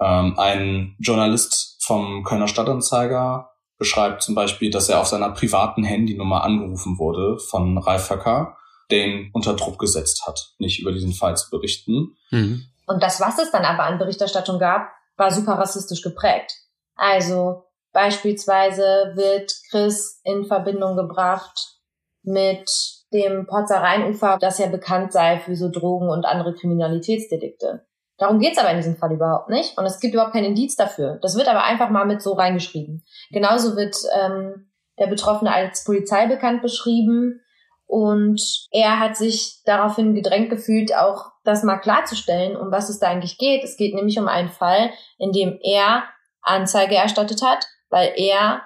Ähm, 0.00 0.38
ein 0.38 0.96
Journalist 0.98 1.76
vom 1.80 2.24
Kölner 2.24 2.48
Stadtanzeiger 2.48 3.50
beschreibt 3.78 4.22
zum 4.22 4.34
Beispiel, 4.34 4.70
dass 4.70 4.88
er 4.88 5.00
auf 5.00 5.06
seiner 5.06 5.30
privaten 5.30 5.84
Handynummer 5.84 6.42
angerufen 6.42 6.98
wurde 6.98 7.38
von 7.38 7.78
Ralf 7.78 8.10
Höcker, 8.10 8.56
der 8.90 9.06
ihn 9.06 9.30
unter 9.32 9.54
Druck 9.54 9.78
gesetzt 9.78 10.26
hat, 10.26 10.54
nicht 10.58 10.80
über 10.80 10.92
diesen 10.92 11.12
Fall 11.12 11.36
zu 11.36 11.50
berichten. 11.50 12.16
Mhm. 12.30 12.64
Und 12.86 13.02
das, 13.02 13.20
was 13.20 13.38
es 13.38 13.50
dann 13.50 13.64
aber 13.64 13.84
an 13.84 13.98
Berichterstattung 13.98 14.58
gab, 14.58 14.90
war 15.18 15.30
super 15.30 15.52
rassistisch 15.52 16.02
geprägt. 16.02 16.54
Also 16.94 17.64
Beispielsweise 17.92 19.12
wird 19.14 19.52
Chris 19.70 20.20
in 20.22 20.44
Verbindung 20.44 20.96
gebracht 20.96 21.78
mit 22.22 22.70
dem 23.12 23.46
Potzer 23.46 23.82
Rheinufer, 23.82 24.38
das 24.40 24.58
ja 24.58 24.66
bekannt 24.66 25.12
sei 25.12 25.38
für 25.38 25.56
so 25.56 25.70
Drogen 25.70 26.08
und 26.08 26.26
andere 26.26 26.54
Kriminalitätsdelikte. 26.54 27.86
Darum 28.18 28.38
geht's 28.40 28.58
aber 28.58 28.70
in 28.70 28.76
diesem 28.76 28.96
Fall 28.96 29.12
überhaupt 29.12 29.48
nicht. 29.48 29.78
Und 29.78 29.86
es 29.86 30.00
gibt 30.00 30.12
überhaupt 30.12 30.32
keinen 30.32 30.46
Indiz 30.46 30.76
dafür. 30.76 31.18
Das 31.22 31.36
wird 31.36 31.48
aber 31.48 31.64
einfach 31.64 31.88
mal 31.88 32.04
mit 32.04 32.20
so 32.20 32.34
reingeschrieben. 32.34 33.04
Genauso 33.30 33.76
wird 33.76 33.96
ähm, 34.20 34.70
der 34.98 35.06
Betroffene 35.06 35.52
als 35.52 35.84
Polizei 35.84 36.26
bekannt 36.26 36.60
beschrieben. 36.60 37.40
Und 37.86 38.68
er 38.70 39.00
hat 39.00 39.16
sich 39.16 39.62
daraufhin 39.64 40.14
gedrängt 40.14 40.50
gefühlt, 40.50 40.94
auch 40.94 41.32
das 41.48 41.64
mal 41.64 41.78
klarzustellen, 41.78 42.56
um 42.56 42.70
was 42.70 42.88
es 42.88 42.98
da 43.00 43.08
eigentlich 43.08 43.38
geht. 43.38 43.64
Es 43.64 43.76
geht 43.76 43.94
nämlich 43.94 44.18
um 44.18 44.28
einen 44.28 44.50
Fall, 44.50 44.90
in 45.18 45.32
dem 45.32 45.58
er 45.62 46.04
Anzeige 46.42 46.94
erstattet 46.94 47.42
hat 47.42 47.66
weil 47.90 48.12
er 48.16 48.62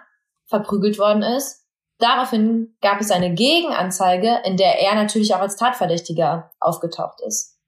verprügelt 0.47 0.99
worden 0.99 1.23
ist. 1.23 1.67
Daraufhin 1.99 2.77
gab 2.81 3.01
es 3.01 3.11
eine 3.11 3.35
Gegenanzeige, 3.35 4.41
in 4.45 4.57
der 4.57 4.81
er 4.81 4.95
natürlich 4.95 5.35
auch 5.35 5.41
als 5.41 5.57
Tatverdächtiger 5.57 6.51
aufgetaucht 6.59 7.21
ist. 7.27 7.59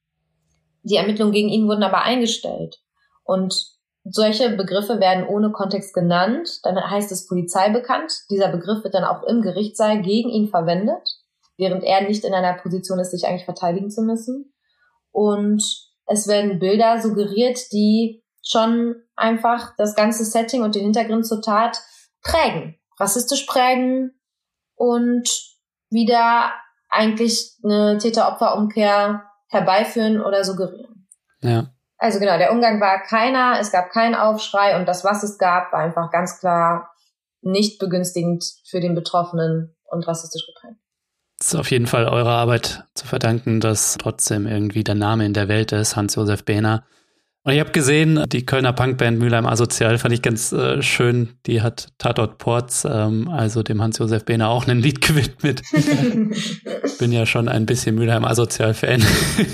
Die 0.83 0.97
Ermittlungen 0.97 1.33
gegen 1.33 1.49
ihn 1.49 1.69
wurden 1.69 1.85
aber 1.85 2.03
eingestellt. 2.03 2.81
Und 3.23 3.55
solche 4.03 4.51
Begriffe 4.51 5.01
werden 5.01 5.27
ohne 5.27 5.51
Kontext 5.51 5.95
genannt. 5.95 6.61
Dann 6.65 6.79
heißt 6.79 7.11
es 7.11 7.27
Polizei 7.27 7.71
bekannt. 7.71 8.13
Dieser 8.29 8.49
Begriff 8.49 8.85
wird 8.85 8.95
dann 8.95 9.05
auch 9.05 9.23
im 9.23 9.41
Gerichtssaal 9.41 10.03
gegen 10.03 10.29
ihn 10.29 10.49
verwendet, 10.49 11.09
während 11.57 11.85
er 11.85 12.03
nicht 12.03 12.25
in 12.25 12.35
einer 12.35 12.55
Position 12.55 12.99
ist, 12.99 13.13
sich 13.13 13.27
eigentlich 13.27 13.47
verteidigen 13.47 13.91
zu 13.91 14.03
müssen. 14.03 14.53
Und 15.15 15.63
es 16.07 16.27
werden 16.27 16.59
Bilder 16.59 17.01
suggeriert, 17.01 17.73
die 17.73 18.25
schon 18.43 18.97
einfach 19.15 19.75
das 19.79 19.95
ganze 19.95 20.25
Setting 20.25 20.63
und 20.63 20.75
den 20.75 20.83
Hintergrund 20.83 21.25
zur 21.25 21.41
Tat 21.41 21.81
prägen, 22.21 22.77
rassistisch 22.99 23.47
prägen 23.47 24.21
und 24.75 25.29
wieder 25.89 26.53
eigentlich 26.91 27.57
eine 27.63 27.99
Täter-Opfer-Umkehr 27.99 29.23
herbeiführen 29.49 30.21
oder 30.21 30.43
suggerieren. 30.43 31.09
Ja. 31.41 31.71
Also 31.97 32.19
genau, 32.19 32.37
der 32.37 32.51
Umgang 32.51 32.81
war 32.81 33.01
keiner, 33.05 33.59
es 33.61 33.71
gab 33.71 33.91
keinen 33.91 34.17
Aufschrei 34.17 34.77
und 34.77 34.87
das, 34.87 35.05
was 35.05 35.23
es 35.23 35.39
gab, 35.39 35.73
war 35.73 35.79
einfach 35.79 36.11
ganz 36.11 36.41
klar 36.41 36.91
nicht 37.41 37.79
begünstigend 37.79 38.45
für 38.69 38.81
den 38.81 38.97
Betroffenen 38.97 39.77
und 39.85 40.07
rassistisch 40.09 40.45
geprägt. 40.47 40.84
Ist 41.41 41.55
auf 41.57 41.71
jeden 41.71 41.87
Fall 41.87 42.07
eurer 42.07 42.31
Arbeit 42.31 42.85
zu 42.95 43.07
verdanken, 43.07 43.61
dass 43.61 43.97
trotzdem 43.99 44.47
irgendwie 44.47 44.85
der 44.85 44.95
Name 44.95 45.27
in 45.27 45.35
der 45.35 45.49
Welt 45.49 45.73
ist, 45.73 45.97
Hans-Josef 45.97 46.45
Behner. 46.45 46.85
Und 47.47 47.53
ich 47.53 47.61
habe 47.61 47.73
gesehen, 47.73 48.25
die 48.33 48.47
Kölner 48.47 48.73
Punkband 48.73 49.19
Mülheim 49.19 49.45
Asozial 49.45 49.99
fand 49.99 50.15
ich 50.15 50.23
ganz 50.23 50.51
äh, 50.53 50.81
schön. 50.81 51.35
Die 51.45 51.61
hat 51.61 51.89
Tatort 51.99 52.39
Ports, 52.39 52.87
ähm, 52.91 53.29
also 53.29 53.63
dem 53.63 53.83
Hans-Josef 53.83 54.25
Behner, 54.25 54.49
auch 54.49 54.67
ein 54.67 54.81
Lied 54.81 55.01
gewidmet. 55.07 55.61
Bin 56.99 57.13
ja 57.13 57.27
schon 57.27 57.51
ein 57.51 57.67
bisschen 57.67 57.97
Mülheim 57.97 58.25
Asozial-Fan. 58.25 59.05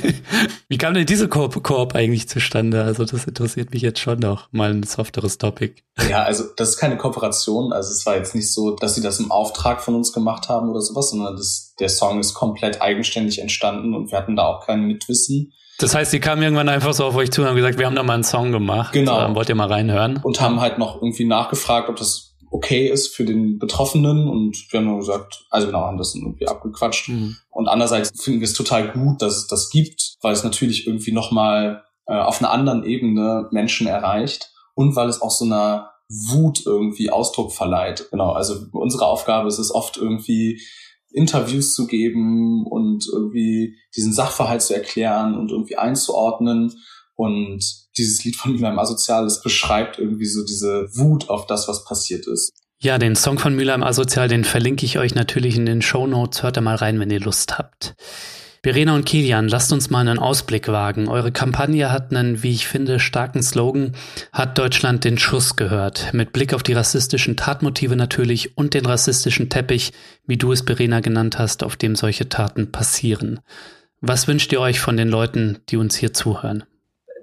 Wie 0.68 0.78
kam 0.78 0.94
denn 0.94 1.04
diese 1.04 1.26
Koop, 1.26 1.60
Koop 1.64 1.96
eigentlich 1.96 2.28
zustande? 2.28 2.84
Also 2.84 3.04
das 3.04 3.24
interessiert 3.24 3.72
mich 3.72 3.82
jetzt 3.82 3.98
schon 3.98 4.20
noch. 4.20 4.52
Mal 4.52 4.70
ein 4.70 4.84
softeres 4.84 5.38
Topic. 5.38 5.82
Ja, 6.08 6.22
also 6.22 6.44
das 6.56 6.70
ist 6.70 6.78
keine 6.78 6.96
Kooperation. 6.96 7.72
Also 7.72 7.90
es 7.90 8.06
war 8.06 8.16
jetzt 8.16 8.36
nicht 8.36 8.52
so, 8.52 8.76
dass 8.76 8.94
sie 8.94 9.02
das 9.02 9.18
im 9.18 9.32
Auftrag 9.32 9.82
von 9.82 9.96
uns 9.96 10.12
gemacht 10.12 10.48
haben 10.48 10.70
oder 10.70 10.80
sowas, 10.80 11.10
sondern 11.10 11.34
das, 11.34 11.74
der 11.80 11.88
Song 11.88 12.20
ist 12.20 12.34
komplett 12.34 12.80
eigenständig 12.80 13.40
entstanden 13.40 13.94
und 13.94 14.12
wir 14.12 14.18
hatten 14.18 14.36
da 14.36 14.46
auch 14.46 14.64
kein 14.64 14.86
Mitwissen. 14.86 15.54
Das 15.80 15.94
heißt, 15.94 16.12
die 16.12 16.20
kamen 16.20 16.42
irgendwann 16.42 16.68
einfach 16.68 16.92
so 16.92 17.04
auf 17.04 17.16
euch 17.16 17.30
zu 17.30 17.40
und 17.40 17.48
haben 17.48 17.56
gesagt, 17.56 17.78
wir 17.78 17.86
haben 17.86 17.96
da 17.96 18.02
mal 18.02 18.14
einen 18.14 18.24
Song 18.24 18.52
gemacht. 18.52 18.92
Genau. 18.92 19.26
Ähm, 19.26 19.34
wollt 19.34 19.48
ihr 19.48 19.54
mal 19.54 19.68
reinhören? 19.68 20.20
Und 20.22 20.40
haben 20.40 20.60
halt 20.60 20.78
noch 20.78 20.96
irgendwie 20.96 21.24
nachgefragt, 21.24 21.88
ob 21.88 21.96
das 21.96 22.36
okay 22.50 22.88
ist 22.88 23.14
für 23.14 23.24
den 23.24 23.58
Betroffenen 23.58 24.28
und 24.28 24.66
wir 24.70 24.80
haben 24.80 24.86
nur 24.86 24.98
gesagt, 24.98 25.46
also 25.50 25.68
genau, 25.68 25.80
haben 25.82 25.98
das 25.98 26.14
irgendwie 26.14 26.48
abgequatscht. 26.48 27.08
Mhm. 27.08 27.36
Und 27.48 27.68
andererseits 27.68 28.10
finden 28.20 28.40
wir 28.40 28.46
es 28.46 28.54
total 28.54 28.88
gut, 28.88 29.22
dass 29.22 29.36
es 29.36 29.46
das 29.46 29.70
gibt, 29.70 30.16
weil 30.20 30.32
es 30.32 30.44
natürlich 30.44 30.86
irgendwie 30.86 31.12
nochmal 31.12 31.84
äh, 32.06 32.14
auf 32.14 32.40
einer 32.40 32.50
anderen 32.50 32.84
Ebene 32.84 33.48
Menschen 33.52 33.86
erreicht 33.86 34.50
und 34.74 34.96
weil 34.96 35.08
es 35.08 35.22
auch 35.22 35.30
so 35.30 35.44
einer 35.44 35.90
Wut 36.08 36.66
irgendwie 36.66 37.10
Ausdruck 37.10 37.52
verleiht. 37.52 38.08
Genau, 38.10 38.32
also 38.32 38.56
unsere 38.72 39.06
Aufgabe 39.06 39.46
ist 39.46 39.58
es 39.58 39.72
oft 39.72 39.96
irgendwie 39.96 40.60
Interviews 41.12 41.74
zu 41.74 41.86
geben 41.86 42.66
und 42.66 43.06
irgendwie 43.12 43.76
diesen 43.96 44.12
Sachverhalt 44.12 44.62
zu 44.62 44.74
erklären 44.74 45.36
und 45.36 45.50
irgendwie 45.50 45.76
einzuordnen. 45.76 46.72
Und 47.14 47.64
dieses 47.98 48.24
Lied 48.24 48.36
von 48.36 48.52
Mülheim 48.52 48.78
Asozial, 48.78 49.24
das 49.24 49.42
beschreibt 49.42 49.98
irgendwie 49.98 50.26
so 50.26 50.44
diese 50.44 50.88
Wut 50.94 51.28
auf 51.28 51.46
das, 51.46 51.68
was 51.68 51.84
passiert 51.84 52.26
ist. 52.26 52.52
Ja, 52.82 52.96
den 52.96 53.14
Song 53.14 53.38
von 53.38 53.54
Mülheim 53.54 53.82
Asozial, 53.82 54.28
den 54.28 54.44
verlinke 54.44 54.86
ich 54.86 54.98
euch 54.98 55.14
natürlich 55.14 55.56
in 55.56 55.66
den 55.66 55.82
Show 55.82 56.06
Notes. 56.06 56.42
Hört 56.42 56.56
da 56.56 56.62
mal 56.62 56.76
rein, 56.76 56.98
wenn 56.98 57.10
ihr 57.10 57.20
Lust 57.20 57.58
habt. 57.58 57.94
Verena 58.62 58.94
und 58.94 59.06
Kilian, 59.06 59.48
lasst 59.48 59.72
uns 59.72 59.88
mal 59.88 60.00
einen 60.00 60.18
Ausblick 60.18 60.68
wagen. 60.68 61.08
Eure 61.08 61.32
Kampagne 61.32 61.90
hat 61.90 62.10
einen, 62.14 62.42
wie 62.42 62.52
ich 62.52 62.68
finde, 62.68 63.00
starken 63.00 63.42
Slogan, 63.42 63.96
hat 64.32 64.58
Deutschland 64.58 65.04
den 65.04 65.16
Schuss 65.16 65.56
gehört. 65.56 66.12
Mit 66.12 66.34
Blick 66.34 66.52
auf 66.52 66.62
die 66.62 66.74
rassistischen 66.74 67.38
Tatmotive 67.38 67.96
natürlich 67.96 68.58
und 68.58 68.74
den 68.74 68.84
rassistischen 68.84 69.48
Teppich, 69.48 69.92
wie 70.26 70.36
du 70.36 70.52
es 70.52 70.60
Verena 70.60 71.00
genannt 71.00 71.38
hast, 71.38 71.64
auf 71.64 71.76
dem 71.76 71.96
solche 71.96 72.28
Taten 72.28 72.70
passieren. 72.70 73.40
Was 74.02 74.28
wünscht 74.28 74.52
ihr 74.52 74.60
euch 74.60 74.78
von 74.78 74.98
den 74.98 75.08
Leuten, 75.08 75.62
die 75.70 75.78
uns 75.78 75.96
hier 75.96 76.12
zuhören? 76.12 76.64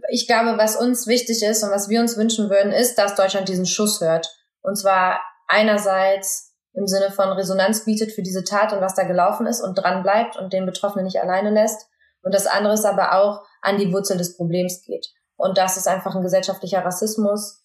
Ich 0.10 0.26
glaube, 0.26 0.58
was 0.58 0.76
uns 0.76 1.06
wichtig 1.06 1.44
ist 1.44 1.64
und 1.64 1.70
was 1.70 1.88
wir 1.88 2.02
uns 2.02 2.18
wünschen 2.18 2.50
würden, 2.50 2.72
ist, 2.72 2.96
dass 2.96 3.14
Deutschland 3.14 3.48
diesen 3.48 3.68
Schuss 3.68 4.02
hört. 4.02 4.28
Und 4.62 4.76
zwar 4.76 5.20
einerseits 5.48 6.47
im 6.78 6.86
Sinne 6.88 7.10
von 7.10 7.30
Resonanz 7.30 7.86
bietet 7.86 8.12
für 8.12 8.22
diese 8.22 8.44
Tat 8.44 8.72
und 8.72 8.82
was 8.82 8.94
da 8.94 9.04
gelaufen 9.04 9.48
ist 9.48 9.62
und 9.62 9.76
dran 9.76 10.04
bleibt 10.04 10.38
und 10.38 10.54
den 10.54 10.68
Betroffenen 10.68 11.06
nicht 11.06 11.20
alleine 11.20 11.50
lässt. 11.50 11.90
Und 12.22 12.36
das 12.36 12.46
andere 12.46 12.74
ist 12.76 12.86
aber 12.86 13.14
auch 13.14 13.44
an 13.62 13.78
die 13.78 13.92
Wurzel 13.92 14.18
des 14.18 14.38
Problems 14.38 14.84
geht. 14.86 15.08
Und 15.38 15.58
das 15.58 15.78
ist 15.78 15.88
einfach 15.88 16.16
ein 16.16 16.22
gesellschaftlicher 16.22 16.86
Rassismus, 16.86 17.64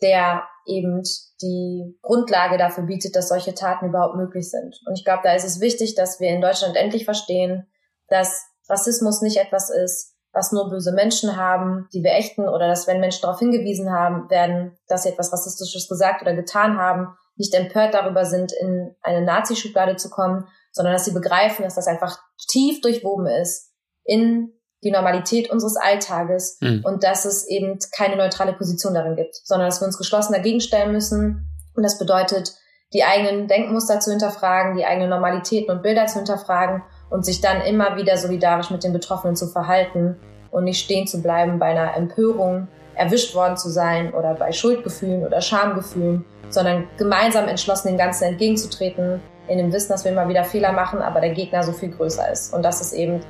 der 0.00 0.44
eben 0.66 1.02
die 1.42 1.98
Grundlage 2.02 2.56
dafür 2.56 2.84
bietet, 2.84 3.14
dass 3.14 3.28
solche 3.28 3.54
Taten 3.54 3.88
überhaupt 3.88 4.16
möglich 4.16 4.50
sind. 4.50 4.80
Und 4.86 4.98
ich 4.98 5.04
glaube, 5.04 5.22
da 5.22 5.34
ist 5.34 5.44
es 5.44 5.60
wichtig, 5.60 5.94
dass 5.94 6.18
wir 6.20 6.30
in 6.30 6.40
Deutschland 6.40 6.76
endlich 6.76 7.04
verstehen, 7.04 7.66
dass 8.08 8.46
Rassismus 8.68 9.20
nicht 9.20 9.36
etwas 9.36 9.70
ist, 9.70 10.14
was 10.32 10.52
nur 10.52 10.70
böse 10.70 10.92
Menschen 10.92 11.36
haben, 11.36 11.88
die 11.92 12.02
wir 12.02 12.12
ächten, 12.12 12.48
oder 12.48 12.68
dass 12.68 12.86
wenn 12.86 13.00
Menschen 13.00 13.22
darauf 13.22 13.38
hingewiesen 13.38 13.90
haben, 13.90 14.28
werden, 14.30 14.78
dass 14.86 15.02
sie 15.02 15.10
etwas 15.10 15.32
Rassistisches 15.32 15.88
gesagt 15.88 16.22
oder 16.22 16.34
getan 16.34 16.78
haben, 16.78 17.16
nicht 17.36 17.54
empört 17.54 17.94
darüber 17.94 18.24
sind, 18.24 18.52
in 18.52 18.94
eine 19.02 19.22
Nazi-Schublade 19.22 19.96
zu 19.96 20.10
kommen, 20.10 20.46
sondern 20.72 20.94
dass 20.94 21.04
sie 21.04 21.12
begreifen, 21.12 21.62
dass 21.62 21.74
das 21.74 21.86
einfach 21.86 22.18
tief 22.48 22.80
durchwoben 22.80 23.26
ist 23.26 23.72
in 24.04 24.52
die 24.84 24.90
Normalität 24.90 25.50
unseres 25.50 25.76
Alltages 25.76 26.58
mhm. 26.60 26.82
und 26.84 27.02
dass 27.02 27.24
es 27.24 27.48
eben 27.48 27.78
keine 27.96 28.16
neutrale 28.16 28.52
Position 28.52 28.94
darin 28.94 29.16
gibt, 29.16 29.36
sondern 29.44 29.68
dass 29.68 29.80
wir 29.80 29.86
uns 29.86 29.98
geschlossen 29.98 30.32
dagegen 30.32 30.60
stellen 30.60 30.92
müssen. 30.92 31.48
Und 31.74 31.82
das 31.82 31.98
bedeutet, 31.98 32.54
die 32.92 33.02
eigenen 33.02 33.48
Denkmuster 33.48 34.00
zu 34.00 34.10
hinterfragen, 34.10 34.76
die 34.76 34.84
eigenen 34.84 35.10
Normalitäten 35.10 35.74
und 35.74 35.82
Bilder 35.82 36.06
zu 36.06 36.16
hinterfragen 36.16 36.82
und 37.10 37.24
sich 37.24 37.40
dann 37.40 37.62
immer 37.62 37.96
wieder 37.96 38.16
solidarisch 38.16 38.70
mit 38.70 38.84
den 38.84 38.92
Betroffenen 38.92 39.34
zu 39.34 39.48
verhalten 39.48 40.16
und 40.50 40.64
nicht 40.64 40.84
stehen 40.84 41.06
zu 41.06 41.20
bleiben 41.20 41.58
bei 41.58 41.66
einer 41.66 41.96
Empörung, 41.96 42.68
erwischt 42.96 43.34
worden 43.34 43.56
zu 43.56 43.68
sein 43.68 44.12
oder 44.12 44.34
bei 44.34 44.52
Schuldgefühlen 44.52 45.24
oder 45.24 45.40
Schamgefühlen, 45.40 46.24
sondern 46.48 46.88
gemeinsam 46.96 47.48
entschlossen 47.48 47.88
dem 47.88 47.98
Ganzen 47.98 48.24
entgegenzutreten, 48.24 49.20
in 49.48 49.58
dem 49.58 49.72
Wissen, 49.72 49.92
dass 49.92 50.04
wir 50.04 50.12
immer 50.12 50.28
wieder 50.28 50.44
Fehler 50.44 50.72
machen, 50.72 51.00
aber 51.00 51.20
der 51.20 51.30
Gegner 51.30 51.62
so 51.62 51.72
viel 51.72 51.90
größer 51.90 52.30
ist. 52.32 52.52
Und 52.52 52.62
das 52.62 52.80
ist 52.80 52.92
eben 52.92 53.20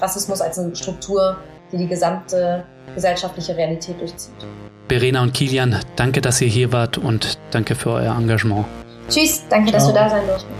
Rassismus 0.00 0.40
als 0.40 0.58
eine 0.58 0.74
Struktur, 0.74 1.36
die 1.72 1.78
die 1.78 1.86
gesamte 1.86 2.64
gesellschaftliche 2.94 3.56
Realität 3.56 4.00
durchzieht. 4.00 4.34
Verena 4.88 5.22
und 5.22 5.34
Kilian, 5.34 5.80
danke, 5.96 6.20
dass 6.20 6.40
ihr 6.40 6.48
hier 6.48 6.72
wart 6.72 6.98
und 6.98 7.38
danke 7.50 7.74
für 7.74 7.90
euer 7.90 8.14
Engagement. 8.16 8.66
Tschüss, 9.08 9.42
danke, 9.48 9.70
Ciao. 9.70 9.78
dass 9.78 9.88
du 9.88 9.94
da 9.94 10.10
sein 10.10 10.26
durften. 10.26 10.54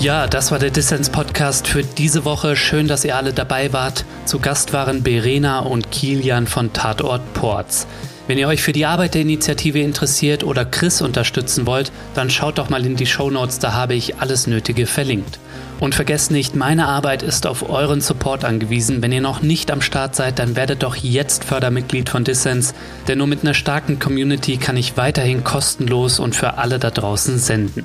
Ja, 0.00 0.28
das 0.28 0.52
war 0.52 0.60
der 0.60 0.70
Dissens-Podcast 0.70 1.66
für 1.66 1.82
diese 1.82 2.24
Woche. 2.24 2.54
Schön, 2.54 2.86
dass 2.86 3.04
ihr 3.04 3.16
alle 3.16 3.32
dabei 3.32 3.72
wart. 3.72 4.04
Zu 4.26 4.38
Gast 4.38 4.72
waren 4.72 5.02
Berena 5.02 5.58
und 5.58 5.90
Kilian 5.90 6.46
von 6.46 6.72
Tatort 6.72 7.34
Ports. 7.34 7.88
Wenn 8.28 8.38
ihr 8.38 8.46
euch 8.46 8.62
für 8.62 8.70
die 8.70 8.86
Arbeit 8.86 9.14
der 9.14 9.22
Initiative 9.22 9.80
interessiert 9.80 10.44
oder 10.44 10.64
Chris 10.64 11.02
unterstützen 11.02 11.66
wollt, 11.66 11.90
dann 12.14 12.30
schaut 12.30 12.58
doch 12.58 12.68
mal 12.68 12.86
in 12.86 12.94
die 12.94 13.06
Show 13.06 13.28
Notes, 13.28 13.58
da 13.58 13.72
habe 13.72 13.94
ich 13.94 14.20
alles 14.20 14.46
Nötige 14.46 14.86
verlinkt. 14.86 15.40
Und 15.80 15.96
vergesst 15.96 16.30
nicht, 16.30 16.54
meine 16.54 16.86
Arbeit 16.86 17.24
ist 17.24 17.44
auf 17.48 17.68
euren 17.68 18.00
Support 18.00 18.44
angewiesen. 18.44 19.02
Wenn 19.02 19.10
ihr 19.10 19.20
noch 19.20 19.42
nicht 19.42 19.68
am 19.72 19.80
Start 19.80 20.14
seid, 20.14 20.38
dann 20.38 20.54
werdet 20.54 20.84
doch 20.84 20.94
jetzt 20.94 21.42
Fördermitglied 21.42 22.08
von 22.08 22.22
Dissens, 22.22 22.72
denn 23.08 23.18
nur 23.18 23.26
mit 23.26 23.42
einer 23.42 23.54
starken 23.54 23.98
Community 23.98 24.58
kann 24.58 24.76
ich 24.76 24.96
weiterhin 24.96 25.42
kostenlos 25.42 26.20
und 26.20 26.36
für 26.36 26.56
alle 26.58 26.78
da 26.78 26.90
draußen 26.90 27.38
senden. 27.38 27.84